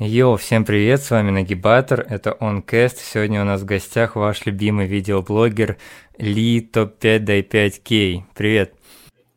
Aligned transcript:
Йоу, 0.00 0.36
всем 0.38 0.64
привет, 0.64 1.04
с 1.04 1.12
вами 1.12 1.30
Нагибатор, 1.30 2.00
это 2.00 2.36
OnCast. 2.40 2.96
Сегодня 2.98 3.42
у 3.42 3.44
нас 3.44 3.60
в 3.60 3.64
гостях 3.64 4.16
ваш 4.16 4.44
любимый 4.44 4.88
видеоблогер 4.88 5.76
Ли 6.18 6.60
Топ5 6.60 7.20
Дай 7.20 7.42
5 7.42 7.80
Кей. 7.80 8.24
Привет. 8.34 8.74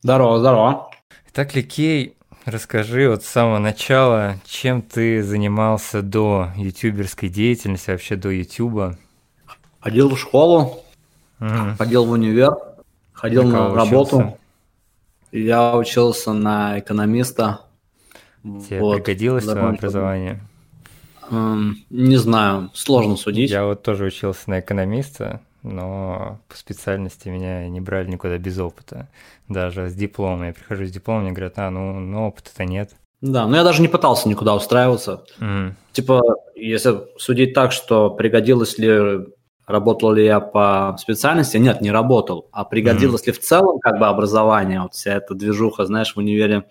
Здорово, 0.01 0.39
здорово. 0.39 0.89
Итак, 1.29 1.53
Ли 1.53 1.61
Кей, 1.61 2.17
расскажи 2.45 3.07
вот 3.07 3.23
с 3.23 3.27
самого 3.27 3.59
начала, 3.59 4.37
чем 4.47 4.81
ты 4.81 5.21
занимался 5.21 6.01
до 6.01 6.49
ютуберской 6.55 7.29
деятельности, 7.29 7.91
вообще 7.91 8.15
до 8.15 8.29
ютуба? 8.29 8.97
Ходил 9.79 10.09
в 10.09 10.17
школу, 10.17 10.83
угу. 11.39 11.75
ходил 11.77 12.03
в 12.05 12.09
универ, 12.09 12.57
ходил 13.13 13.43
на, 13.43 13.69
на 13.69 13.75
работу. 13.75 14.39
Я 15.31 15.75
учился 15.77 16.33
на 16.33 16.79
экономиста. 16.79 17.61
Тебе 18.41 18.79
вот, 18.79 19.03
пригодилось 19.03 19.43
твое 19.43 19.67
образование? 19.67 20.41
Не 21.29 22.17
знаю, 22.17 22.69
сложно 22.73 23.15
судить. 23.15 23.51
Я 23.51 23.65
вот 23.65 23.83
тоже 23.83 24.05
учился 24.05 24.49
на 24.49 24.59
экономиста, 24.59 25.41
но 25.63 26.39
по 26.47 26.55
специальности 26.55 27.29
меня 27.29 27.67
не 27.67 27.81
брали 27.81 28.09
никуда 28.09 28.37
без 28.37 28.57
опыта. 28.57 29.07
Даже 29.47 29.89
с 29.89 29.93
дипломом. 29.93 30.45
Я 30.45 30.53
прихожу 30.53 30.85
с 30.85 30.91
дипломом, 30.91 31.23
мне 31.23 31.31
говорят, 31.31 31.53
а, 31.57 31.69
ну, 31.69 31.99
ну 31.99 32.27
опыта-то 32.27 32.65
нет. 32.65 32.91
Да, 33.21 33.47
но 33.47 33.55
я 33.55 33.63
даже 33.63 33.81
не 33.81 33.87
пытался 33.87 34.29
никуда 34.29 34.55
устраиваться. 34.55 35.23
Mm. 35.39 35.73
Типа, 35.91 36.21
если 36.55 37.07
судить 37.17 37.53
так, 37.53 37.71
что 37.71 38.11
пригодилось 38.11 38.77
ли, 38.77 39.25
работал 39.65 40.11
ли 40.11 40.25
я 40.25 40.39
по 40.39 40.95
специальности, 40.99 41.57
нет, 41.57 41.81
не 41.81 41.91
работал. 41.91 42.47
А 42.51 42.63
пригодилось 42.63 43.23
mm. 43.23 43.27
ли 43.27 43.31
в 43.33 43.39
целом 43.39 43.79
как 43.79 43.97
бы 43.97 44.07
образование, 44.07 44.81
вот 44.81 44.93
вся 44.93 45.15
эта 45.15 45.33
движуха, 45.33 45.85
знаешь, 45.85 46.13
в 46.13 46.19
универе, 46.19 46.65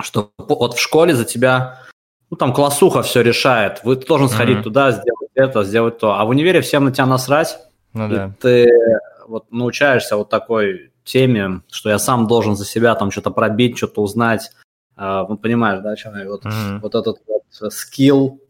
что 0.00 0.30
вот 0.38 0.74
в 0.74 0.80
школе 0.80 1.14
за 1.14 1.24
тебя 1.24 1.82
ну, 2.30 2.36
там 2.36 2.52
классуха 2.52 3.02
все 3.02 3.22
решает. 3.22 3.82
Вы 3.84 3.96
должен 3.96 4.28
сходить 4.28 4.58
mm-hmm. 4.58 4.62
туда, 4.62 4.90
сделать 4.90 5.30
это, 5.34 5.64
сделать 5.64 5.98
то. 5.98 6.18
А 6.18 6.24
в 6.24 6.30
универе 6.30 6.60
всем 6.60 6.84
на 6.84 6.92
тебя 6.92 7.06
насрать. 7.06 7.58
Ну, 7.92 8.08
да. 8.08 8.34
ты 8.40 8.70
вот 9.26 9.50
научаешься 9.52 10.16
вот 10.16 10.28
такой 10.28 10.92
теме, 11.04 11.62
что 11.70 11.88
я 11.88 11.98
сам 11.98 12.26
должен 12.26 12.56
за 12.56 12.64
себя 12.64 12.94
там 12.94 13.10
что-то 13.10 13.30
пробить, 13.30 13.78
что-то 13.78 14.02
узнать. 14.02 14.50
А, 14.96 15.26
ну, 15.26 15.38
понимаешь, 15.38 15.82
да, 15.82 15.94
чем 15.96 16.16
я? 16.16 16.28
Вот, 16.28 16.44
mm-hmm. 16.44 16.80
вот 16.80 16.94
этот 16.94 17.18
вот 17.26 17.72
скилл, 17.72 18.40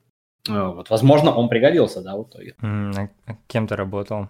э, 0.49 0.53
вот, 0.53 0.91
возможно, 0.91 1.35
он 1.35 1.49
пригодился, 1.49 2.03
да, 2.03 2.17
в 2.17 2.23
итоге. 2.25 2.55
Mm-hmm. 2.63 3.09
А 3.27 3.33
кем 3.47 3.67
ты 3.67 3.77
работал? 3.77 4.29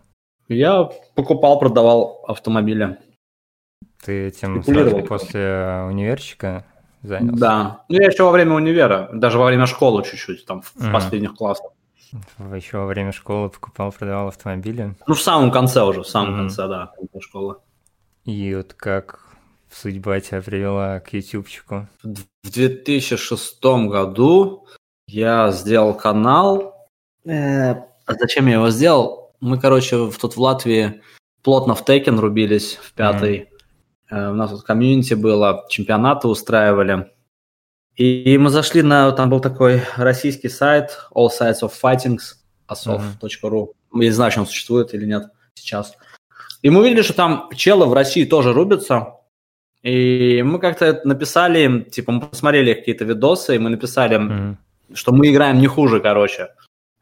Я 0.49 0.91
покупал, 1.15 1.59
продавал 1.59 2.25
автомобили. 2.27 2.99
Ты 4.05 4.29
этим 4.29 4.63
сразу 4.63 5.03
после 5.03 5.85
университета 5.89 6.65
занялся? 7.07 7.41
Да. 7.41 7.85
Ну, 7.89 8.01
я 8.01 8.07
еще 8.07 8.25
во 8.25 8.31
время 8.31 8.55
универа, 8.55 9.09
даже 9.13 9.39
во 9.39 9.47
время 9.47 9.67
школы 9.67 10.03
чуть-чуть, 10.03 10.45
там, 10.47 10.63
в 10.63 10.77
mm. 10.77 10.93
последних 10.93 11.35
классах. 11.35 11.71
Еще 12.55 12.79
во 12.79 12.87
время 12.87 13.13
школы 13.13 13.51
покупал, 13.51 13.93
продавал 13.93 14.29
автомобили? 14.29 14.95
Ну, 15.07 15.15
в 15.15 15.21
самом 15.21 15.51
конце 15.51 15.83
уже, 15.83 16.03
в 16.03 16.09
самом 16.09 16.35
mm. 16.35 16.39
конце, 16.39 16.69
да, 16.69 16.93
школы. 17.21 17.57
И 18.25 18.55
вот 18.55 18.75
как 18.75 19.21
судьба 19.71 20.21
тебя 20.21 20.43
привела 20.43 21.01
к 21.01 21.13
ютубчику? 21.13 21.89
В 22.03 22.51
2006 22.51 23.63
году 23.63 24.67
я 25.07 25.53
сделал 25.53 25.95
канал. 25.95 26.89
Э, 27.25 27.73
а 27.73 28.15
зачем 28.19 28.47
я 28.47 28.55
его 28.55 28.71
сделал? 28.71 29.35
Мы, 29.41 29.59
короче, 29.61 30.11
тут 30.11 30.37
в 30.37 30.41
Латвии 30.41 31.03
плотно 31.43 31.75
в 31.75 31.85
Текен 31.85 32.19
рубились 32.19 32.77
в 32.77 32.93
пятый. 32.93 33.39
Mm. 33.39 33.49
Э, 34.11 34.31
у 34.31 34.35
нас 34.35 34.51
тут 34.51 34.63
комьюнити 34.63 35.15
было, 35.15 35.67
чемпионаты 35.69 36.29
устраивали. 36.29 37.11
И 37.97 38.37
мы 38.39 38.51
зашли 38.51 38.83
на, 38.83 39.11
там 39.13 39.31
был 39.31 39.41
такой 39.41 39.83
российский 39.97 40.49
сайт 40.49 40.99
All 41.15 41.29
Sides 41.29 41.63
of 41.63 41.73
Fightings, 41.83 42.37
asov.ru. 42.69 43.73
Я 43.95 44.01
не 44.01 44.11
знаю, 44.11 44.33
он 44.37 44.47
существует 44.47 44.93
или 44.95 45.07
нет 45.07 45.31
сейчас. 45.55 45.95
И 46.63 46.71
мы 46.71 46.81
увидели, 46.81 47.03
что 47.03 47.15
там 47.15 47.49
челы 47.55 47.87
в 47.87 47.95
России 47.95 48.25
тоже 48.25 48.53
рубятся. 48.53 49.15
И 49.83 50.43
мы 50.45 50.59
как-то 50.59 51.01
написали 51.05 51.61
им, 51.61 51.85
типа, 51.85 52.13
мы 52.13 52.21
посмотрели 52.27 52.75
какие-то 52.75 53.05
видосы, 53.05 53.55
и 53.55 53.59
мы 53.59 53.71
написали, 53.71 54.19
mm-hmm. 54.19 54.57
что 54.95 55.13
мы 55.13 55.31
играем 55.31 55.59
не 55.59 55.69
хуже, 55.69 56.01
короче. 56.01 56.49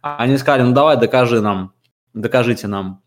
Они 0.03 0.37
сказали, 0.37 0.63
ну 0.63 0.73
давай, 0.73 0.99
докажи 0.99 1.41
нам, 1.41 1.73
докажите 2.13 2.67
нам. 2.67 3.03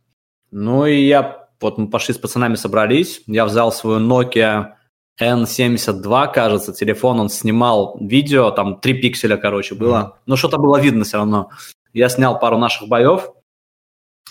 Ну 0.49 0.87
и 0.87 1.05
я 1.05 1.46
вот 1.61 1.77
мы 1.77 1.87
пошли 1.89 2.13
с 2.13 2.17
пацанами, 2.17 2.55
собрались, 2.55 3.21
я 3.27 3.45
взял 3.45 3.71
свою 3.71 3.99
Nokia 3.99 4.73
N72, 5.19 6.33
кажется, 6.33 6.73
телефон, 6.73 7.19
он 7.19 7.29
снимал 7.29 7.97
видео, 7.99 8.51
там 8.51 8.79
3 8.79 9.01
пикселя, 9.01 9.37
короче, 9.37 9.75
было. 9.75 9.95
Mm. 9.95 10.21
Но 10.27 10.35
что-то 10.35 10.57
было 10.57 10.79
видно 10.79 11.05
все 11.05 11.17
равно. 11.17 11.49
Я 11.93 12.09
снял 12.09 12.39
пару 12.39 12.57
наших 12.57 12.87
боев, 12.87 13.31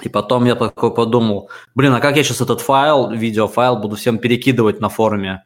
и 0.03 0.09
потом 0.09 0.45
я 0.45 0.55
такой 0.55 0.95
подумал, 0.95 1.51
блин, 1.75 1.93
а 1.95 2.01
как 2.01 2.17
я 2.17 2.23
сейчас 2.23 2.41
этот 2.41 2.61
файл, 2.61 3.11
видеофайл, 3.11 3.77
буду 3.77 3.97
всем 3.97 4.19
перекидывать 4.19 4.81
на 4.81 4.89
форуме? 4.89 5.45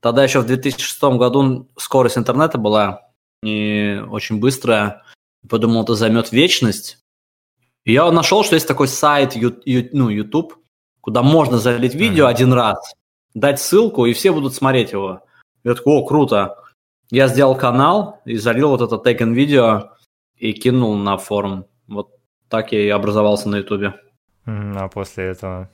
Тогда 0.00 0.22
еще 0.22 0.40
в 0.40 0.46
2006 0.46 1.02
году 1.18 1.68
скорость 1.76 2.16
интернета 2.16 2.56
была 2.58 3.10
не 3.42 4.00
очень 4.08 4.38
быстрая. 4.38 5.02
Подумал, 5.48 5.82
это 5.82 5.94
займет 5.94 6.30
вечность. 6.32 6.98
И 7.84 7.92
я 7.92 8.10
нашел, 8.12 8.44
что 8.44 8.54
есть 8.54 8.68
такой 8.68 8.86
сайт, 8.86 9.34
ну, 9.34 10.08
YouTube, 10.08 10.54
куда 11.08 11.22
можно 11.22 11.56
залить 11.56 11.94
видео 11.94 12.26
mm-hmm. 12.26 12.30
один 12.30 12.52
раз, 12.52 12.94
дать 13.32 13.58
ссылку, 13.58 14.04
и 14.04 14.12
все 14.12 14.30
будут 14.30 14.54
смотреть 14.54 14.92
его. 14.92 15.22
Я 15.64 15.74
такой, 15.74 15.94
о, 15.94 16.04
круто. 16.04 16.56
Я 17.08 17.28
сделал 17.28 17.56
канал 17.56 18.20
и 18.26 18.36
залил 18.36 18.76
вот 18.76 18.82
это 18.82 18.96
taken 18.96 19.32
видео 19.32 19.92
и 20.36 20.52
кинул 20.52 20.96
на 20.96 21.16
форум. 21.16 21.64
Вот 21.86 22.10
так 22.50 22.72
я 22.72 22.82
и 22.82 22.90
образовался 22.90 23.48
на 23.48 23.56
ютубе. 23.56 23.94
Mm, 24.44 24.76
а 24.76 24.88
после 24.88 25.24
этого 25.24 25.70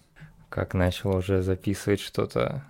как 0.51 0.73
начал 0.73 1.17
уже 1.17 1.43
записывать 1.43 2.01
что-то, 2.01 2.63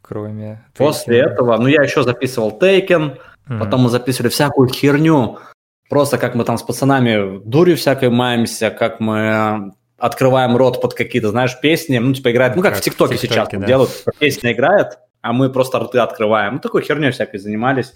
кроме... 0.00 0.64
После 0.76 1.18
этого, 1.18 1.56
ну 1.56 1.66
я 1.66 1.82
еще 1.82 2.04
записывал 2.04 2.56
Taken, 2.56 3.18
mm-hmm. 3.48 3.58
потом 3.58 3.80
мы 3.80 3.90
записывали 3.90 4.30
всякую 4.30 4.68
херню, 4.68 5.40
просто 5.90 6.18
как 6.18 6.36
мы 6.36 6.44
там 6.44 6.56
с 6.56 6.62
пацанами 6.62 7.40
дурью 7.44 7.76
всякой 7.76 8.10
маемся, 8.10 8.70
как 8.70 9.00
мы 9.00 9.72
открываем 9.98 10.56
рот 10.56 10.80
под 10.80 10.94
какие-то, 10.94 11.30
знаешь, 11.30 11.58
песни, 11.60 11.98
ну, 11.98 12.12
типа 12.12 12.32
играет, 12.32 12.56
ну, 12.56 12.62
как, 12.62 12.72
как 12.74 12.80
в 12.80 12.84
ТикТоке 12.84 13.16
сейчас 13.16 13.48
да. 13.50 13.58
делают, 13.58 13.90
песня 14.18 14.52
играет, 14.52 14.98
а 15.22 15.32
мы 15.32 15.50
просто 15.50 15.78
рты 15.78 15.98
открываем. 15.98 16.54
Ну, 16.54 16.60
такой 16.60 16.82
херней 16.82 17.10
всякой 17.10 17.38
занимались. 17.38 17.92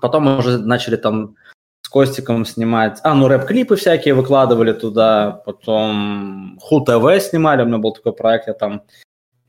Потом 0.00 0.24
мы 0.24 0.38
уже 0.38 0.58
начали 0.58 0.96
там 0.96 1.36
с 1.82 1.88
Костиком 1.88 2.44
снимать, 2.44 2.98
а, 3.04 3.14
ну, 3.14 3.28
рэп-клипы 3.28 3.76
всякие 3.76 4.14
выкладывали 4.14 4.72
туда, 4.72 5.30
потом 5.44 6.58
Ху 6.60 6.80
ТВ 6.80 7.22
снимали, 7.22 7.62
у 7.62 7.66
меня 7.66 7.78
был 7.78 7.92
такой 7.92 8.12
проект, 8.12 8.48
я 8.48 8.54
там 8.54 8.82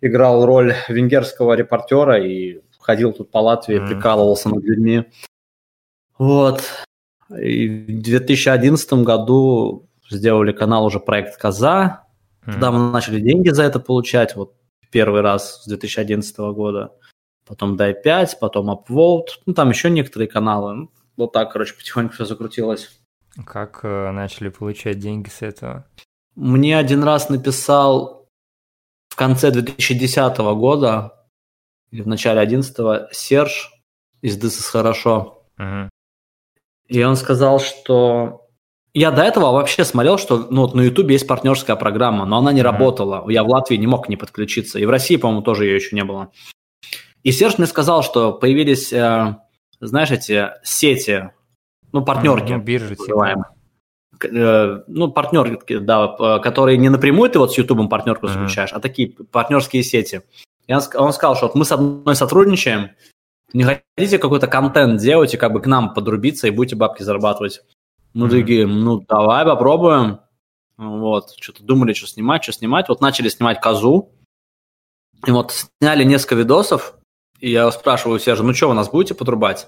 играл 0.02 0.46
роль 0.46 0.76
венгерского 0.88 1.54
репортера 1.54 2.22
и 2.24 2.62
ходил 2.80 3.12
тут 3.12 3.32
по 3.32 3.40
Латвии, 3.40 3.82
mm. 3.82 3.88
прикалывался 3.88 4.50
над 4.50 4.64
людьми. 4.64 5.06
Вот. 6.18 6.64
И 7.38 7.68
в 7.68 8.02
2011 8.04 8.94
году 8.94 9.87
сделали 10.10 10.52
канал 10.52 10.86
уже 10.86 11.00
проект 11.00 11.38
Коза. 11.38 12.06
Mm-hmm. 12.42 12.52
Тогда 12.52 12.72
мы 12.72 12.92
начали 12.92 13.20
деньги 13.20 13.50
за 13.50 13.64
это 13.64 13.80
получать. 13.80 14.36
Вот 14.36 14.54
первый 14.92 15.22
раз 15.22 15.64
с 15.64 15.68
2011 15.68 16.38
года. 16.38 16.94
Потом 17.46 17.78
Дай 17.78 17.94
5, 17.94 18.40
потом 18.40 18.70
Upvote. 18.70 19.28
Ну, 19.46 19.54
там 19.54 19.70
еще 19.70 19.90
некоторые 19.90 20.28
каналы. 20.28 20.76
Ну, 20.76 20.92
вот 21.16 21.34
так, 21.34 21.52
короче, 21.52 21.74
потихоньку 21.74 22.14
все 22.14 22.26
закрутилось. 22.26 23.00
Как 23.46 23.82
э, 23.84 24.12
начали 24.12 24.50
получать 24.50 25.00
деньги 25.00 25.30
с 25.30 25.42
этого? 25.42 25.86
Мне 26.36 26.78
один 26.78 27.04
раз 27.04 27.30
написал 27.30 28.28
в 29.10 29.16
конце 29.16 29.52
2010 29.52 30.38
года 30.38 31.26
или 31.92 32.02
в 32.02 32.08
начале 32.08 32.46
2011 32.46 33.16
Серж 33.16 33.72
из 34.22 34.38
This 34.38 34.60
is 34.60 34.72
хорошо. 34.72 35.46
Uh-huh. 35.58 35.90
И 36.88 37.04
он 37.04 37.16
сказал, 37.16 37.60
что 37.60 38.47
я 38.98 39.12
до 39.12 39.22
этого 39.22 39.52
вообще 39.52 39.86
смотрел, 39.86 40.18
что 40.18 40.48
ну, 40.50 40.62
вот 40.62 40.74
на 40.74 40.82
Ютубе 40.82 41.14
есть 41.14 41.28
партнерская 41.28 41.76
программа, 41.76 42.26
но 42.26 42.40
она 42.40 42.52
не 42.52 42.62
mm-hmm. 42.62 42.64
работала. 42.64 43.30
Я 43.30 43.44
в 43.44 43.48
Латвии 43.48 43.76
не 43.76 43.86
мог 43.86 44.06
к 44.06 44.10
ней 44.10 44.18
подключиться. 44.18 44.80
И 44.80 44.86
в 44.86 44.90
России, 44.90 45.18
по-моему, 45.18 45.44
тоже 45.44 45.66
ее 45.66 45.76
еще 45.76 45.96
не 45.96 46.04
было. 46.04 46.32
И 47.22 47.32
Серж 47.32 47.60
мне 47.60 47.68
сказал, 47.68 48.02
что 48.02 48.34
появились, 48.34 48.92
э, 48.92 49.36
знаешь, 49.80 50.10
эти 50.10 50.50
сети, 50.64 51.30
ну, 51.92 52.04
партнерки. 52.04 52.54
Mm-hmm, 52.54 52.64
биржи. 52.64 52.96
Типа. 52.96 53.54
Э, 54.24 54.82
ну, 54.88 55.12
партнерки, 55.12 55.78
да, 55.78 56.40
которые 56.40 56.80
не 56.80 56.90
напрямую 56.90 57.30
ты 57.30 57.38
вот 57.38 57.54
с 57.54 57.58
Ютубом 57.60 57.90
партнерку 57.90 58.26
mm-hmm. 58.26 58.34
заключаешь, 58.34 58.74
а 58.74 58.80
такие 58.80 59.10
партнерские 59.10 59.84
сети. 59.84 60.24
И 60.66 60.74
он, 60.74 60.82
он 60.96 61.14
сказал, 61.14 61.36
что 61.36 61.46
вот 61.46 61.56
мы 61.56 61.66
с 61.66 61.72
одной 61.72 62.16
сотрудничаем, 62.16 62.90
не 63.54 63.64
хотите 63.64 64.18
какой-то 64.18 64.48
контент 64.48 65.00
делать 65.00 65.36
и 65.36 65.38
как 65.38 65.54
бы 65.54 65.62
к 65.62 65.68
нам 65.68 65.94
подрубиться 65.94 66.48
и 66.48 66.52
будете 66.52 66.76
бабки 66.76 67.04
зарабатывать. 67.04 67.62
Мы 68.18 68.30
такие, 68.30 68.66
ну, 68.66 69.00
давай 69.08 69.46
попробуем. 69.46 70.22
Вот, 70.76 71.36
что-то 71.40 71.64
думали, 71.64 71.94
что 71.94 72.08
снимать, 72.08 72.42
что 72.44 72.52
снимать. 72.52 72.90
Вот 72.90 73.00
начали 73.00 73.30
снимать 73.30 73.62
козу. 73.62 74.12
И 75.28 75.30
вот 75.30 75.54
сняли 75.80 76.04
несколько 76.04 76.34
видосов. 76.34 76.96
И 77.40 77.52
я 77.52 77.70
спрашиваю 77.70 78.20
Сержа, 78.20 78.42
ну 78.42 78.56
что, 78.56 78.70
вы 78.70 78.74
нас 78.74 78.90
будете 78.90 79.14
подрубать? 79.14 79.68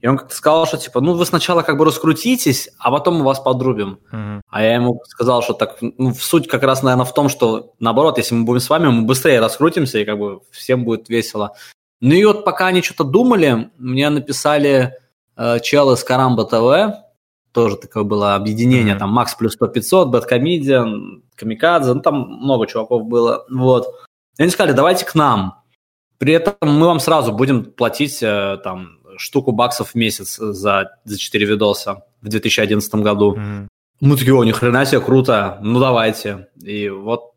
И 0.00 0.06
он 0.06 0.16
как-то 0.16 0.36
сказал, 0.36 0.64
что 0.66 0.78
типа, 0.78 1.00
ну 1.00 1.14
вы 1.14 1.26
сначала 1.26 1.62
как 1.62 1.76
бы 1.76 1.84
раскрутитесь, 1.84 2.70
а 2.78 2.92
потом 2.92 3.16
мы 3.16 3.24
вас 3.24 3.40
подрубим. 3.40 3.98
Мгм. 4.12 4.42
А 4.48 4.62
я 4.62 4.74
ему 4.76 5.02
сказал, 5.08 5.42
что 5.42 5.54
так, 5.54 5.78
ну, 5.80 6.14
суть 6.14 6.46
как 6.46 6.62
раз, 6.62 6.84
наверное, 6.84 7.04
в 7.04 7.12
том, 7.12 7.28
что 7.28 7.74
наоборот, 7.80 8.18
если 8.18 8.36
мы 8.36 8.44
будем 8.44 8.60
с 8.60 8.70
вами, 8.70 8.86
мы 8.86 9.02
быстрее 9.02 9.40
раскрутимся, 9.40 9.98
и 9.98 10.04
как 10.04 10.20
бы 10.20 10.40
всем 10.52 10.84
будет 10.84 11.08
весело. 11.08 11.56
Ну 12.00 12.14
и 12.14 12.24
вот 12.24 12.44
пока 12.44 12.68
они 12.68 12.80
что-то 12.80 13.02
думали, 13.02 13.72
мне 13.76 14.08
написали 14.08 14.94
э, 15.36 15.58
чел 15.60 15.92
из 15.92 16.04
Карамба 16.04 16.44
ТВ, 16.44 17.07
тоже 17.62 17.76
такое 17.76 18.04
было 18.04 18.34
объединение, 18.34 18.94
Мгм. 18.94 18.98
там 19.00 19.10
Макс 19.10 19.34
плюс 19.34 19.54
100 19.54 19.68
500, 19.68 20.08
Бэткомедиан, 20.08 21.22
Камикадзе, 21.36 21.94
ну 21.94 22.00
там 22.00 22.14
много 22.44 22.66
чуваков 22.66 23.04
было, 23.04 23.44
вот. 23.50 23.86
И 24.38 24.42
они 24.42 24.50
сказали, 24.50 24.72
давайте 24.76 25.04
к 25.04 25.14
нам. 25.14 25.54
При 26.18 26.32
этом 26.32 26.54
мы 26.62 26.86
вам 26.86 27.00
сразу 27.00 27.32
будем 27.32 27.64
платить 27.64 28.22
э, 28.22 28.58
там 28.64 28.98
штуку 29.16 29.52
баксов 29.52 29.90
в 29.90 29.94
месяц 29.94 30.36
за, 30.36 30.90
за 31.04 31.18
4 31.18 31.46
видоса 31.46 32.02
в 32.22 32.28
2011 32.28 32.94
году. 32.96 33.34
Мгм. 33.36 33.68
Мы 34.00 34.16
такие, 34.16 34.34
о, 34.34 34.44
ни 34.44 34.52
хрена 34.52 34.84
себе, 34.86 35.00
круто, 35.00 35.58
ну 35.60 35.80
давайте. 35.80 36.48
И 36.62 36.88
вот, 36.88 37.32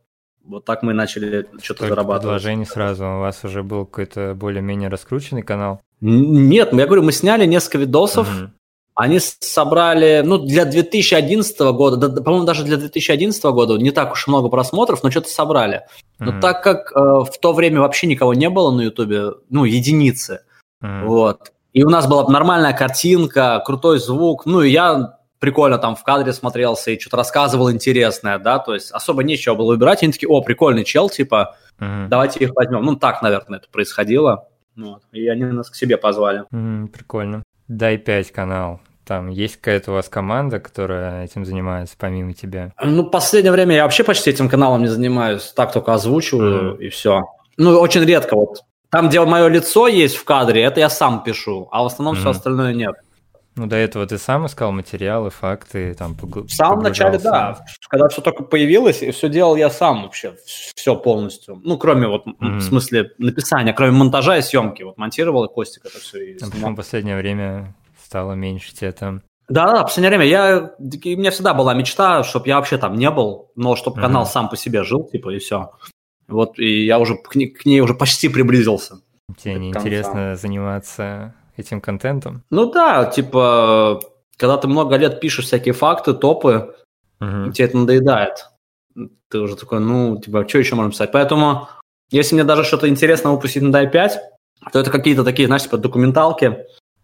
вот 0.46 0.66
так 0.66 0.84
мы 0.84 0.94
начали 0.94 1.48
что-то 1.62 1.88
зарабатывать. 1.88 2.22
предложений 2.22 2.66
сразу. 2.66 3.06
У 3.06 3.20
вас 3.20 3.44
уже 3.44 3.64
был 3.64 3.86
какой-то 3.86 4.36
более-менее 4.36 4.90
раскрученный 4.90 5.42
канал. 5.44 5.82
Нет, 6.02 6.74
я 6.74 6.86
говорю, 6.86 7.04
мы 7.04 7.12
сняли 7.12 7.46
несколько 7.48 7.78
видосов, 7.80 8.28
Мгм. 8.30 8.54
Они 9.02 9.20
собрали, 9.20 10.22
ну, 10.24 10.38
для 10.38 10.66
2011 10.66 11.72
года, 11.74 11.98
да- 12.10 12.22
по-моему, 12.22 12.46
даже 12.46 12.64
для 12.64 12.78
2011 12.78 13.44
года 13.52 13.78
не 13.78 13.92
так 13.92 14.12
уж 14.14 14.28
много 14.28 14.50
просмотров, 14.50 15.02
но 15.04 15.10
что-то 15.12 15.30
собрали. 15.30 15.82
Но 16.20 16.34
Мгм. 16.34 16.42
так 16.42 16.64
как 16.64 16.92
э, 16.92 17.00
в 17.00 17.32
то 17.42 17.54
время 17.54 17.82
вообще 17.82 18.08
никого 18.08 18.34
не 18.34 18.50
было 18.50 18.72
на 18.72 18.82
Ютубе, 18.82 19.32
ну, 19.50 19.66
единицы, 19.66 20.42
Мгм. 20.82 21.08
вот, 21.08 21.52
и 21.74 21.84
у 21.84 21.90
нас 21.90 22.08
была 22.08 22.30
нормальная 22.30 22.74
картинка, 22.74 23.62
крутой 23.66 24.00
звук, 24.00 24.46
ну, 24.46 24.62
и 24.62 24.70
я 24.70 25.18
прикольно 25.40 25.80
там 25.80 25.96
в 25.96 26.04
кадре 26.04 26.32
смотрелся 26.34 26.92
и 26.92 27.00
что-то 27.00 27.18
рассказывал 27.18 27.72
интересное, 27.72 28.38
да, 28.38 28.60
то 28.60 28.76
есть 28.76 28.92
особо 28.92 29.24
нечего 29.24 29.56
было 29.56 29.68
выбирать, 29.70 30.04
и 30.04 30.06
они 30.06 30.14
такие, 30.14 30.30
о, 30.30 30.42
прикольный 30.42 30.84
чел, 30.84 31.10
типа, 31.10 31.56
Мгм. 31.80 32.10
давайте 32.10 32.40
их 32.40 32.52
возьмем. 32.54 32.84
Ну, 32.86 32.96
так, 32.96 33.24
наверное, 33.24 33.58
это 33.58 33.68
происходило. 33.72 34.48
Вот. 34.78 35.02
И 35.12 35.28
они 35.28 35.44
нас 35.46 35.70
к 35.70 35.76
себе 35.76 35.98
позвали. 35.98 36.44
М, 36.52 36.88
Прикольно. 36.88 37.44
Дай 37.68 37.98
5 37.98 38.32
канал. 38.32 38.80
Там 39.12 39.28
есть 39.28 39.58
какая-то 39.58 39.92
у 39.92 39.96
вас 39.96 40.08
команда, 40.08 40.62
которая 40.62 41.26
этим 41.26 41.44
занимается 41.44 41.96
помимо 42.00 42.32
тебя? 42.34 42.72
Ну, 42.82 43.04
последнее 43.10 43.52
время 43.52 43.76
я 43.76 43.84
вообще 43.84 44.06
почти 44.06 44.30
этим 44.30 44.48
каналом 44.48 44.84
не 44.84 44.88
занимаюсь, 44.88 45.52
так 45.54 45.74
только 45.74 45.94
озвучиваю 45.94 46.76
Мгм. 46.76 46.82
и 46.82 46.88
все. 46.88 47.24
Ну, 47.58 47.78
очень 47.78 48.06
редко 48.06 48.36
вот. 48.38 48.62
Там, 48.90 49.10
где 49.10 49.20
мое 49.20 49.50
лицо 49.50 49.88
есть 49.90 50.16
в 50.16 50.24
кадре, 50.24 50.64
это 50.64 50.80
я 50.80 50.90
сам 50.90 51.24
пишу, 51.24 51.68
а 51.74 51.84
в 51.84 51.88
основном 51.88 52.16
все 52.16 52.30
Мгм. 52.30 52.32
остальное 52.38 52.74
нет. 52.74 52.96
Ну, 53.58 53.68
до 53.68 53.76
этого 53.76 54.08
ты 54.08 54.18
сам 54.18 54.46
искал 54.46 54.72
материалы, 54.72 55.30
факты, 55.30 55.94
там, 55.94 56.16
погру- 56.16 56.48
В 56.48 56.54
самом 56.54 56.80
начале, 56.80 57.18
да. 57.18 57.58
Когда 57.90 58.08
все 58.08 58.22
только 58.22 58.44
появилось, 58.44 59.02
и 59.04 59.12
все 59.12 59.28
делал 59.28 59.58
я 59.58 59.70
сам 59.70 60.04
вообще, 60.04 60.36
все 60.46 60.96
полностью. 60.96 61.60
Ну, 61.66 61.78
кроме 61.78 62.08
вот, 62.08 62.26
Мгм. 62.26 62.60
в 62.60 62.62
смысле, 62.62 63.12
написания, 63.18 63.74
кроме 63.74 63.92
монтажа 63.92 64.38
и 64.38 64.42
съемки. 64.42 64.84
Вот 64.84 64.98
монтировал 64.98 65.44
и 65.44 65.54
Костик 65.54 65.86
это 65.86 66.00
все 66.00 66.18
и 66.32 66.38
А 66.42 66.50
почему 66.50 66.72
в 66.72 66.76
последнее 66.78 67.18
время 67.18 67.76
стало 68.12 68.34
меньше 68.34 68.76
тебя 68.76 68.92
там? 68.92 69.22
Да, 69.48 69.72
да, 69.72 69.82
в 69.82 69.84
последнее 69.86 70.10
время 70.10 70.26
я, 70.26 70.74
у 70.78 71.18
меня 71.18 71.32
всегда 71.32 71.54
была 71.54 71.74
мечта, 71.74 72.24
чтобы 72.24 72.50
я 72.50 72.58
вообще 72.58 72.78
там 72.78 72.96
не 72.96 73.10
был, 73.10 73.52
но 73.56 73.78
чтобы 73.78 73.96
Мгм. 73.98 74.02
канал 74.02 74.26
сам 74.26 74.50
по 74.50 74.58
себе 74.58 74.84
жил, 74.84 75.06
типа, 75.06 75.30
и 75.30 75.40
все. 75.40 75.72
Вот, 76.28 76.60
и 76.60 76.86
я 76.86 77.00
уже 77.00 77.16
к 77.16 77.36
ней, 77.36 77.48
к 77.48 77.66
ней 77.66 77.80
уже 77.80 77.94
почти 77.94 78.28
приблизился. 78.28 78.96
Тебе 79.38 79.56
не 79.56 79.70
интересно 79.70 80.36
заниматься 80.36 81.34
этим 81.56 81.80
контентом? 81.80 82.44
Ну 82.50 82.70
да, 82.70 83.06
типа, 83.06 84.02
когда 84.36 84.58
ты 84.58 84.68
много 84.68 84.98
лет 84.98 85.22
пишешь 85.22 85.46
всякие 85.46 85.74
факты, 85.74 86.14
топы, 86.14 86.76
Мгм. 87.22 87.54
тебе 87.54 87.66
это 87.68 87.78
надоедает. 87.78 88.50
Ты 89.30 89.40
уже 89.40 89.56
такой, 89.56 89.80
ну, 89.80 90.20
типа, 90.20 90.46
что 90.50 90.60
еще 90.60 90.76
можно 90.76 90.92
писать? 90.92 91.14
Поэтому, 91.14 91.70
если 92.10 92.36
мне 92.36 92.44
даже 92.44 92.66
что-то 92.66 92.90
интересное 92.90 93.32
выпустить 93.32 93.64
на 93.64 93.70
DAI-5, 93.74 94.12
то 94.74 94.80
это 94.80 94.92
какие-то 94.92 95.24
такие, 95.24 95.48
знаешь, 95.48 95.64
типа, 95.64 95.78
документалки, 95.78 96.58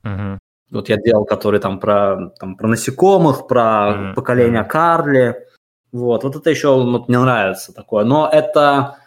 Мгм. 0.03 0.39
Вот 0.69 0.89
я 0.89 0.97
делал, 0.97 1.25
которые 1.25 1.61
там 1.61 1.79
про, 1.79 2.31
там, 2.39 2.55
про 2.55 2.67
насекомых, 2.67 3.47
про 3.47 3.91
Мгм. 3.91 4.15
поколение 4.15 4.63
Карли. 4.63 5.47
Вот, 5.91 6.23
вот 6.23 6.35
это 6.35 6.49
еще 6.49 6.75
вот, 6.75 7.07
мне 7.07 7.19
нравится 7.19 7.73
такое. 7.73 8.03
Но 8.03 8.29
это 8.31 8.97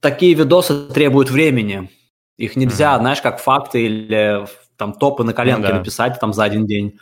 такие 0.00 0.34
видосы 0.34 0.88
требуют 0.88 1.30
времени. 1.30 1.90
Их 2.36 2.54
нельзя, 2.54 2.94
Мгм. 2.94 3.02
знаешь, 3.02 3.20
как 3.20 3.40
факты 3.40 3.82
или 3.82 4.46
там 4.76 4.92
топы 4.92 5.24
на 5.24 5.32
коленке 5.32 5.68
да. 5.68 5.74
написать 5.78 6.20
там 6.20 6.32
за 6.32 6.44
один 6.44 6.66
день. 6.66 6.98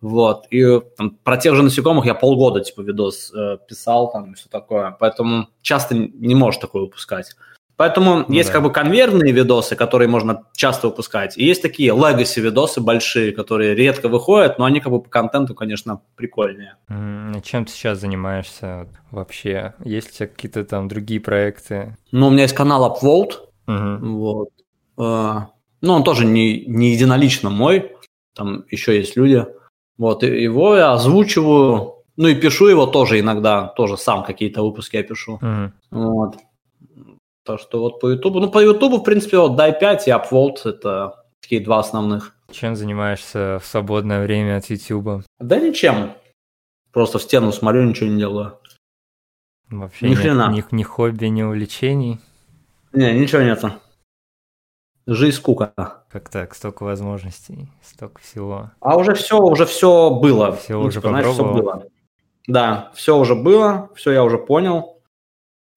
Вот. 0.00 0.46
И 0.50 0.80
там, 0.96 1.10
про 1.22 1.36
тех 1.36 1.54
же 1.54 1.62
насекомых 1.62 2.06
я 2.06 2.14
полгода 2.14 2.60
типа 2.60 2.80
видос 2.80 3.32
э, 3.32 3.58
писал 3.68 4.10
там 4.10 4.32
и 4.32 4.34
все 4.34 4.48
такое. 4.48 4.96
Поэтому 4.98 5.48
часто 5.62 5.94
не 5.94 6.34
можешь 6.34 6.60
такое 6.60 6.82
выпускать. 6.82 7.36
Поэтому 7.80 8.26
Ну 8.28 8.34
есть 8.34 8.50
да. 8.50 8.52
как 8.56 8.62
бы 8.64 8.70
конвейерные 8.70 9.32
видосы, 9.32 9.74
которые 9.74 10.06
можно 10.06 10.42
часто 10.54 10.88
выпускать, 10.88 11.38
и 11.38 11.44
есть 11.46 11.62
такие 11.62 11.94
legacy 11.94 12.38
видосы 12.42 12.82
большие, 12.82 13.32
которые 13.32 13.74
редко 13.74 14.10
выходят, 14.10 14.58
но 14.58 14.66
они 14.66 14.80
как 14.80 14.92
бы 14.92 15.00
по 15.00 15.08
контенту, 15.08 15.54
конечно, 15.54 16.02
прикольнее. 16.14 16.74
А 16.90 17.40
Чем 17.42 17.64
ты 17.64 17.72
сейчас 17.72 17.98
занимаешься 17.98 18.86
вообще? 19.10 19.72
Есть 19.82 20.10
у 20.10 20.12
тебя 20.12 20.26
какие-то 20.26 20.62
там 20.64 20.88
другие 20.88 21.20
проекты? 21.20 21.96
Ну, 22.12 22.26
у 22.26 22.30
меня 22.30 22.42
есть 22.42 22.54
канал 22.54 22.84
Upvote, 22.84 23.32
Мгм. 23.66 24.18
вот. 24.18 24.48
Э, 24.98 25.46
Ну, 25.80 25.92
он 25.94 26.04
тоже 26.04 26.26
не, 26.26 26.66
не 26.66 26.92
единолично 26.92 27.48
мой, 27.48 27.92
там 28.36 28.64
еще 28.70 28.94
есть 28.98 29.16
люди. 29.16 29.46
Вот, 29.96 30.22
его 30.22 30.76
я 30.76 30.92
озвучиваю, 30.92 31.94
ну 32.18 32.28
и 32.28 32.34
пишу 32.34 32.66
его 32.68 32.84
тоже 32.84 33.20
иногда, 33.20 33.68
тоже 33.68 33.96
сам 33.96 34.22
какие-то 34.22 34.60
выпуски 34.62 34.96
я 34.96 35.02
пишу. 35.02 35.38
Мгм. 35.40 35.72
Вот. 35.90 36.36
Так 37.50 37.58
что 37.60 37.80
вот 37.80 37.98
по 37.98 38.08
Ютубу, 38.10 38.38
ну 38.38 38.48
по 38.48 38.60
Ютубу, 38.62 38.98
в 38.98 39.02
принципе, 39.02 39.38
вот 39.38 39.56
Дай 39.56 39.76
5 39.76 40.06
и 40.06 40.10
Upvote, 40.12 40.58
это 40.66 41.24
такие 41.40 41.60
два 41.60 41.80
основных. 41.80 42.36
Чем 42.52 42.76
занимаешься 42.76 43.58
в 43.60 43.66
свободное 43.66 44.22
время 44.22 44.58
от 44.58 44.66
Ютуба? 44.66 45.24
Да 45.40 45.58
ничем. 45.58 46.12
Просто 46.92 47.18
в 47.18 47.22
стену 47.22 47.50
смотрю, 47.52 47.82
ничего 47.84 48.08
не 48.08 48.18
делаю. 48.18 48.58
Вообще 49.68 50.08
Ни 50.08 50.14
хрена. 50.14 50.48
ни, 50.52 50.64
ни 50.70 50.82
хобби, 50.84 51.26
ни 51.26 51.42
увлечений? 51.42 52.20
Не, 52.92 53.18
ничего 53.18 53.42
нету. 53.42 53.72
Жизнь 55.08 55.36
скука. 55.36 55.72
Как 56.08 56.28
так? 56.28 56.54
Столько 56.54 56.84
возможностей, 56.84 57.68
столько 57.82 58.20
всего. 58.20 58.70
А 58.80 58.96
уже 58.96 59.14
все, 59.14 59.38
уже 59.40 59.66
все 59.66 60.10
было. 60.10 60.52
Всё 60.52 60.78
Ну, 60.80 60.86
уже 60.86 61.00
типа, 61.00 61.08
знаешь, 61.08 61.26
попробовал? 61.26 61.62
было. 61.62 61.84
Да, 62.46 62.92
все 62.94 63.16
уже 63.18 63.34
было, 63.34 63.90
все 63.96 64.12
я 64.12 64.22
уже 64.22 64.38
понял. 64.38 64.99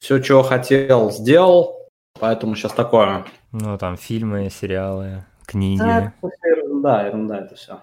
Все, 0.03 0.19
чего 0.19 0.43
хотел, 0.43 1.12
сделал. 1.12 1.88
Поэтому 2.19 2.55
сейчас 2.55 2.74
такое. 2.74 3.24
Ну, 3.53 3.77
там 3.77 3.95
фильмы, 3.95 4.50
сериалы, 4.50 5.24
книги. 5.45 5.79
Да, 5.79 6.13
это 6.22 6.31
ерунда, 6.45 7.07
ерунда 7.07 7.39
это 7.39 7.55
все. 7.55 7.79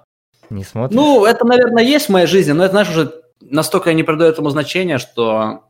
Не 0.50 0.62
смотришь? 0.62 0.94
Ну, 0.94 1.24
это, 1.24 1.46
наверное, 1.46 1.82
есть 1.82 2.06
в 2.06 2.12
моей 2.12 2.26
жизни, 2.26 2.52
но 2.52 2.64
это, 2.64 2.72
знаешь, 2.72 2.90
уже 2.90 3.14
настолько 3.40 3.88
я 3.88 3.96
не 3.96 4.02
придаю 4.02 4.30
этому 4.30 4.50
значения, 4.50 4.98
что 4.98 5.64